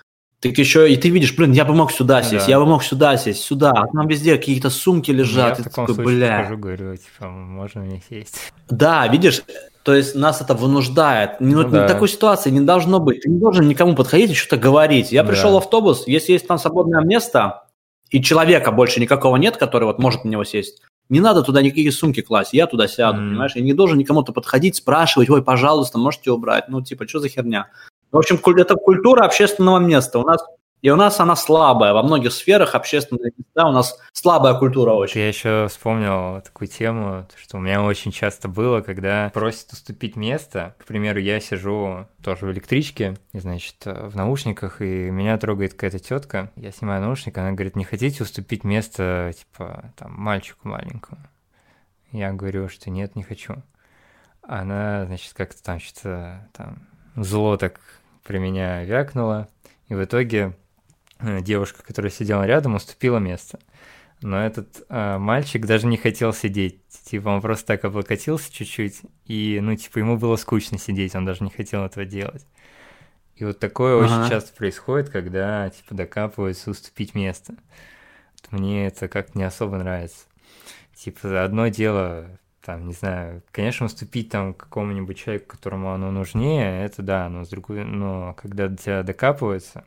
так 0.42 0.58
еще 0.58 0.92
и 0.92 0.98
ты 0.98 1.10
видишь, 1.10 1.36
блин, 1.36 1.52
я 1.52 1.66
бы 1.66 1.74
мог 1.76 1.92
сюда 1.92 2.24
сесть, 2.24 2.48
да. 2.48 2.52
я 2.52 2.60
бы 2.60 2.66
мог 2.66 2.84
сюда 2.84 3.16
сесть, 3.16 3.44
сюда, 3.44 3.72
а 3.72 3.86
там 3.88 4.08
везде 4.08 4.36
какие-то 4.38 4.70
сумки 4.72 5.12
лежат. 5.12 5.60
Я 5.60 5.64
в 5.64 5.68
таком 5.68 5.86
такой, 5.86 5.96
случае 6.04 6.18
бля. 6.18 6.38
Покажу, 6.40 6.58
говорю, 6.58 6.98
типа, 6.98 7.28
можно 7.30 7.82
мне 7.82 8.02
сесть. 8.10 8.52
Да, 8.70 9.08
видишь, 9.08 9.44
То 9.84 9.96
есть 9.96 10.14
нас 10.16 10.42
это 10.42 10.54
вынуждает. 10.54 11.40
Ну, 11.40 11.64
Ну 11.64 11.70
да. 11.70 11.88
Такой 11.88 12.08
ситуации 12.08 12.52
не 12.52 12.62
должно 12.62 13.00
быть. 13.00 13.22
Ты 13.22 13.32
не 13.32 13.40
должен 13.40 13.68
никому 13.68 13.96
подходить 13.96 14.30
и 14.32 14.36
что-то 14.36 14.58
говорить. 14.58 15.12
Я 15.12 15.24
Да. 15.24 15.30
пришел 15.30 15.54
в 15.54 15.58
автобус, 15.58 16.04
если 16.08 16.34
есть 16.34 16.46
там 16.48 16.60
свободное 16.60 17.02
место, 17.04 17.64
и 18.12 18.22
человека 18.22 18.72
больше 18.72 19.00
никакого 19.00 19.38
нет, 19.38 19.58
который 19.58 19.86
вот 19.86 19.98
может 19.98 20.24
на 20.24 20.30
него 20.30 20.44
сесть, 20.44 20.84
не 21.10 21.20
надо 21.20 21.42
туда 21.42 21.62
никакие 21.64 21.92
сумки 21.92 22.22
класть, 22.22 22.54
я 22.54 22.68
туда 22.68 22.88
сяду, 22.88 23.20
Мгм. 23.22 23.30
понимаешь? 23.32 23.56
Я 23.56 23.62
не 23.64 23.74
должен 23.74 23.98
никому-то 23.98 24.34
подходить, 24.34 24.76
спрашивать, 24.76 25.30
ой, 25.32 25.44
пожалуйста, 25.44 25.98
можете 25.98 26.30
убрать? 26.32 26.66
Ну, 26.70 26.82
типа, 26.82 27.08
что 27.08 27.20
за 27.20 27.30
херня? 27.30 27.68
В 28.12 28.18
общем, 28.18 28.40
это 28.58 28.76
культура 28.76 29.26
общественного 29.26 29.80
места. 29.80 30.20
У 30.20 30.24
нас 30.24 30.42
и 30.82 30.90
у 30.90 30.96
нас 30.96 31.20
она 31.20 31.36
слабая. 31.36 31.94
Во 31.94 32.02
многих 32.02 32.34
сферах 32.34 32.74
общественные 32.74 33.32
места 33.38 33.68
у 33.68 33.72
нас 33.72 34.00
слабая 34.14 34.56
культура 34.56 34.94
очень. 34.94 35.22
Я 35.22 35.28
еще 35.28 35.68
вспомнил 35.70 36.42
такую 36.42 36.68
тему, 36.70 37.28
что 37.36 37.58
у 37.58 37.60
меня 37.60 37.84
очень 37.84 38.12
часто 38.12 38.48
было, 38.48 38.82
когда 38.82 39.30
просят 39.32 39.74
уступить 39.74 40.16
место. 40.16 40.76
К 40.80 40.86
примеру, 40.86 41.20
я 41.20 41.40
сижу 41.40 42.08
тоже 42.24 42.48
в 42.48 42.52
электричке, 42.52 43.18
и, 43.32 43.40
значит, 43.40 43.76
в 43.86 44.16
наушниках, 44.16 44.82
и 44.82 45.12
меня 45.12 45.38
трогает 45.38 45.74
какая-то 45.74 46.00
тетка. 46.00 46.52
Я 46.56 46.72
снимаю 46.72 47.02
наушник, 47.02 47.38
она 47.38 47.52
говорит, 47.52 47.76
не 47.76 47.84
хотите 47.84 48.24
уступить 48.24 48.64
место, 48.64 49.34
типа, 49.38 49.94
там, 49.96 50.14
мальчику 50.14 50.68
маленькому? 50.68 51.22
Я 52.12 52.34
говорю, 52.34 52.70
что 52.70 52.90
нет, 52.90 53.16
не 53.16 53.22
хочу. 53.22 53.62
Она, 54.42 55.06
значит, 55.06 55.34
как-то 55.34 55.62
там 55.62 55.80
что-то 55.80 56.50
там 56.54 56.88
зло 57.16 57.58
так 57.58 57.80
при 58.24 58.38
меня 58.38 58.84
вякнула, 58.84 59.48
и 59.88 59.96
в 59.96 60.04
итоге 60.04 60.56
э, 61.20 61.42
девушка, 61.42 61.84
которая 61.84 62.12
сидела 62.12 62.44
рядом, 62.46 62.76
уступила 62.76 63.18
место. 63.18 63.60
Но 64.22 64.44
этот 64.44 64.84
э, 64.88 65.18
мальчик 65.18 65.66
даже 65.66 65.88
не 65.88 65.98
хотел 65.98 66.32
сидеть. 66.32 66.80
Типа 67.06 67.30
он 67.30 67.42
просто 67.42 67.66
так 67.66 67.84
облокотился 67.86 68.54
чуть-чуть, 68.54 69.02
и, 69.26 69.60
ну, 69.62 69.76
типа, 69.76 70.00
ему 70.00 70.18
было 70.18 70.36
скучно 70.36 70.78
сидеть, 70.78 71.16
он 71.16 71.26
даже 71.26 71.44
не 71.44 71.50
хотел 71.50 71.84
этого 71.84 72.06
делать. 72.06 72.46
И 73.36 73.44
вот 73.44 73.58
такое 73.60 73.96
Ага. 73.96 74.22
очень 74.22 74.30
часто 74.30 74.54
происходит, 74.56 75.10
когда, 75.10 75.70
типа, 75.70 75.96
докапываются 75.96 76.70
уступить 76.70 77.16
место. 77.16 77.56
Вот 78.44 78.60
Мне 78.60 78.88
это 78.88 79.08
как-то 79.08 79.38
не 79.38 79.44
особо 79.44 79.78
нравится. 79.78 80.26
Типа, 80.94 81.44
одно 81.44 81.68
дело, 81.70 82.28
там, 82.62 82.88
не 82.88 82.94
знаю, 82.94 83.42
конечно, 83.52 83.88
уступить 83.88 84.30
там 84.30 84.54
какому-нибудь 84.54 85.18
человеку, 85.18 85.48
которому 85.48 85.92
оно 85.92 86.12
нужнее, 86.12 86.84
это 86.86 87.02
да, 87.02 87.28
но 87.30 87.44
с 87.44 87.50
другой, 87.50 87.84
но 87.84 88.36
когда 88.36 88.68
до 88.68 88.78
тебя 88.78 89.04
докапываются, 89.04 89.84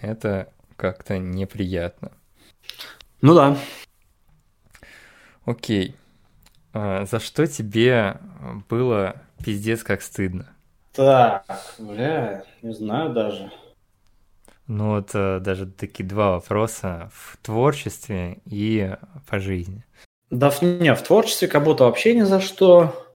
это 0.00 0.52
как-то 0.76 1.18
неприятно. 1.18 2.12
Ну 3.20 3.34
да. 3.34 3.56
Окей. 5.44 5.96
А, 6.72 7.06
за 7.06 7.20
что 7.20 7.46
тебе 7.46 8.18
было 8.68 9.16
пиздец 9.42 9.82
как 9.82 10.02
стыдно? 10.02 10.48
Так, 10.92 11.44
бля, 11.78 12.44
не 12.62 12.72
знаю 12.74 13.12
даже. 13.12 13.50
Ну 14.66 14.90
вот 14.90 15.10
э, 15.14 15.40
даже 15.40 15.66
такие 15.66 16.08
два 16.08 16.32
вопроса 16.32 17.10
в 17.12 17.36
творчестве 17.38 18.38
и 18.46 18.96
по 19.28 19.38
жизни. 19.38 19.84
Да 20.34 20.50
в, 20.50 20.62
не, 20.62 20.92
в 20.96 21.02
творчестве 21.02 21.46
как 21.46 21.62
будто 21.62 21.84
вообще 21.84 22.12
ни 22.14 22.22
за 22.22 22.40
что. 22.40 23.14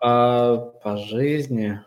А 0.00 0.56
по 0.56 0.98
жизни... 0.98 1.80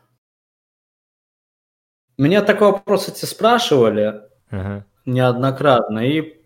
Меня 2.17 2.41
такой 2.41 2.71
вопрос 2.71 3.07
эти 3.07 3.25
спрашивали 3.25 4.21
Ага. 4.49 4.85
неоднократно, 5.05 5.99
и 5.99 6.41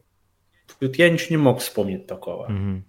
я 0.82 1.10
ничего 1.10 1.30
не 1.32 1.38
мог 1.38 1.60
вспомнить 1.60 2.06
такого. 2.06 2.48
мгм. 2.48 2.86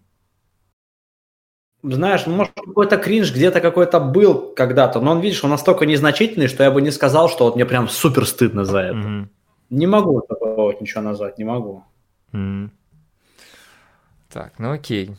Знаешь, 1.83 2.27
ну, 2.27 2.35
может, 2.35 2.55
какой-то 2.55 2.97
кринж 2.97 3.33
где-то 3.33 3.61
какой-то 3.61 4.01
был 4.01 4.55
когда-то, 4.55 5.01
но 5.01 5.13
он, 5.13 5.21
видишь, 5.21 5.45
он 5.45 5.51
настолько 5.51 5.87
незначительный, 5.87 6.49
что 6.49 6.65
я 6.65 6.73
бы 6.73 6.83
не 6.83 6.91
сказал, 6.91 7.29
что 7.29 7.45
вот 7.45 7.55
мне 7.55 7.65
прям 7.65 7.89
супер 7.89 8.27
стыдно 8.27 8.65
за 8.65 8.79
это. 8.81 8.97
Мгм. 8.97 9.31
Не 9.71 9.87
могу 9.87 10.21
такого 10.23 10.63
вот 10.63 10.81
ничего 10.81 11.03
назвать, 11.03 11.39
не 11.39 11.45
могу. 11.45 11.85
Мгм. 12.33 12.73
Так, 14.29 14.59
ну 14.59 14.73
окей. 14.73 15.17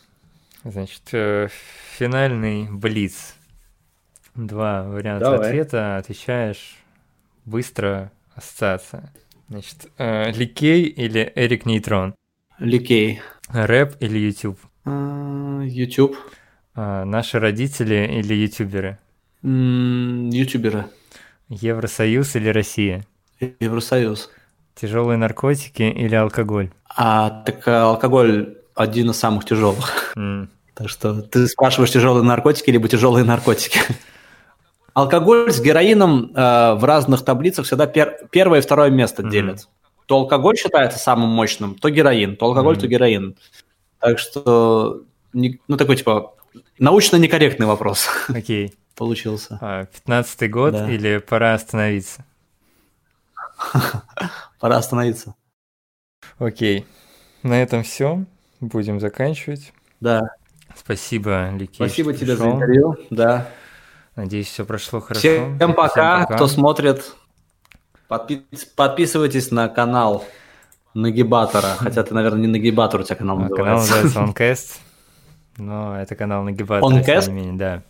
Значит, 0.64 1.01
э, 1.14 1.47
финальный 1.97 2.68
блиц. 2.70 3.36
Два 4.36 4.84
варианта 4.84 5.32
Давай. 5.32 5.47
ответа. 5.49 5.97
Отвечаешь 5.97 6.76
быстро, 7.45 8.12
ассоциация. 8.36 9.12
Значит, 9.49 9.88
э, 9.97 10.32
Ликей 10.32 10.84
или 10.84 11.32
Эрик 11.36 11.66
Нейтрон? 11.66 12.14
Ликей. 12.60 13.22
Рэп 13.49 13.95
или 14.01 14.18
YouTube? 14.20 14.60
А, 14.86 15.62
YouTube. 15.64 16.18
А, 16.76 17.05
наши 17.05 17.39
родители 17.39 18.08
или 18.20 18.34
ютуберы? 18.34 18.99
М, 19.43 20.30
Ютуберы. 20.30 20.86
Евросоюз 21.49 22.36
или 22.36 22.49
Россия? 22.49 23.05
Евросоюз. 23.60 24.30
Тяжелые 24.76 25.18
наркотики 25.18 25.84
или 25.84 26.16
алкоголь? 26.16 26.72
А 26.89 27.30
так 27.45 27.66
а, 27.68 27.89
алкоголь 27.89 28.57
один 28.78 29.09
из 29.09 29.17
самых 29.17 29.45
тяжелых. 29.45 30.13
М, 30.15 30.49
Так 30.73 30.89
что 30.89 31.21
ты 31.21 31.47
спрашиваешь 31.47 31.91
тяжелые 31.91 32.23
наркотики 32.23 32.69
либо 32.69 32.88
тяжелые 32.88 33.25
наркотики. 33.25 33.80
Алкоголь 34.93 35.51
с 35.51 35.59
героином 35.59 36.32
э, 36.36 36.73
в 36.75 36.84
разных 36.84 37.23
таблицах 37.25 37.65
всегда 37.65 37.86
пер- 37.86 38.28
первое 38.32 38.59
и 38.59 38.61
второе 38.61 38.89
место 38.89 39.21
Мгм. 39.23 39.32
делят. 39.32 39.67
То 40.05 40.17
алкоголь 40.17 40.55
считается 40.57 40.97
самым 40.99 41.30
мощным, 41.30 41.75
то 41.75 41.89
героин, 41.89 42.36
то 42.38 42.45
алкоголь, 42.45 42.73
Мгм. 42.75 42.82
то 42.82 42.88
героин. 42.88 43.36
Так 43.99 44.19
что, 44.19 45.01
не- 45.34 45.59
ну 45.67 45.78
такой 45.78 45.97
типа 45.97 46.34
научно 46.80 47.17
некорректный 47.17 47.65
вопрос 47.67 48.07
Окей. 48.30 48.73
получился. 48.95 49.57
А, 49.61 49.86
Пятнадцатый 49.86 50.47
год 50.47 50.73
Да. 50.73 50.89
или 50.89 51.17
пора 51.17 51.53
остановиться? 51.55 52.23
Пора 54.59 54.78
остановиться. 54.78 55.36
Окей. 56.39 56.86
На 57.43 57.61
этом 57.61 57.84
все. 57.84 58.23
Будем 58.60 58.99
заканчивать. 58.99 59.74
Да. 59.99 60.22
Спасибо, 60.76 61.49
Ликей. 61.51 61.76
Спасибо 61.76 62.14
тебе 62.14 62.36
за 62.36 62.43
пришел. 62.43 62.55
интервью. 62.55 62.95
Да. 63.10 63.47
Надеюсь, 64.16 64.47
все 64.47 64.66
прошло 64.66 64.99
хорошо. 64.99 65.20
Всем 65.20 65.74
пока, 65.74 66.26
Всем 66.26 66.36
кто 66.36 66.47
смотрит. 66.47 67.14
Подпи- 68.10 68.43
Подписывайтесь 68.76 69.51
на 69.51 69.68
канал 69.70 70.26
Нагибатора. 70.93 71.76
Хотя 71.78 72.03
ты, 72.03 72.14
наверное, 72.14 72.41
не 72.41 72.47
Нагибатор, 72.47 73.01
у 73.01 73.03
тебя 73.03 73.16
канал 73.16 73.39
А, 73.43 73.47
Канал 73.49 73.78
называется. 73.78 74.22
называется 74.22 74.43
OnCast. 74.43 74.80
Но 75.58 75.99
это 75.99 76.16
канал 76.16 76.43
Нагибатора, 76.43 76.91
OnCast? 76.95 77.26
тем 77.26 77.36
не 77.36 77.41
менее, 77.41 77.58
да. 77.58 77.84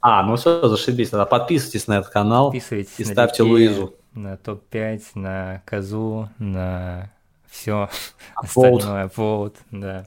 А, 0.00 0.22
ну 0.22 0.36
все, 0.36 0.66
зашибись. 0.68 1.10
Тогда 1.10 1.24
подписывайтесь 1.26 1.86
на 1.86 1.98
этот 1.98 2.10
канал 2.10 2.46
Подписывайтесь 2.50 2.98
и 2.98 3.04
ставьте 3.04 3.42
Луизу. 3.42 3.94
На 4.12 4.36
топ-5, 4.36 5.02
на 5.14 5.62
Козу, 5.64 6.28
на 6.38 7.10
все 7.54 7.88
остальное. 8.34 9.06
Vote, 9.06 9.56
да. 9.70 10.06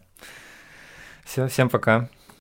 Все, 1.24 1.48
всем 1.48 1.70
пока. 1.70 2.10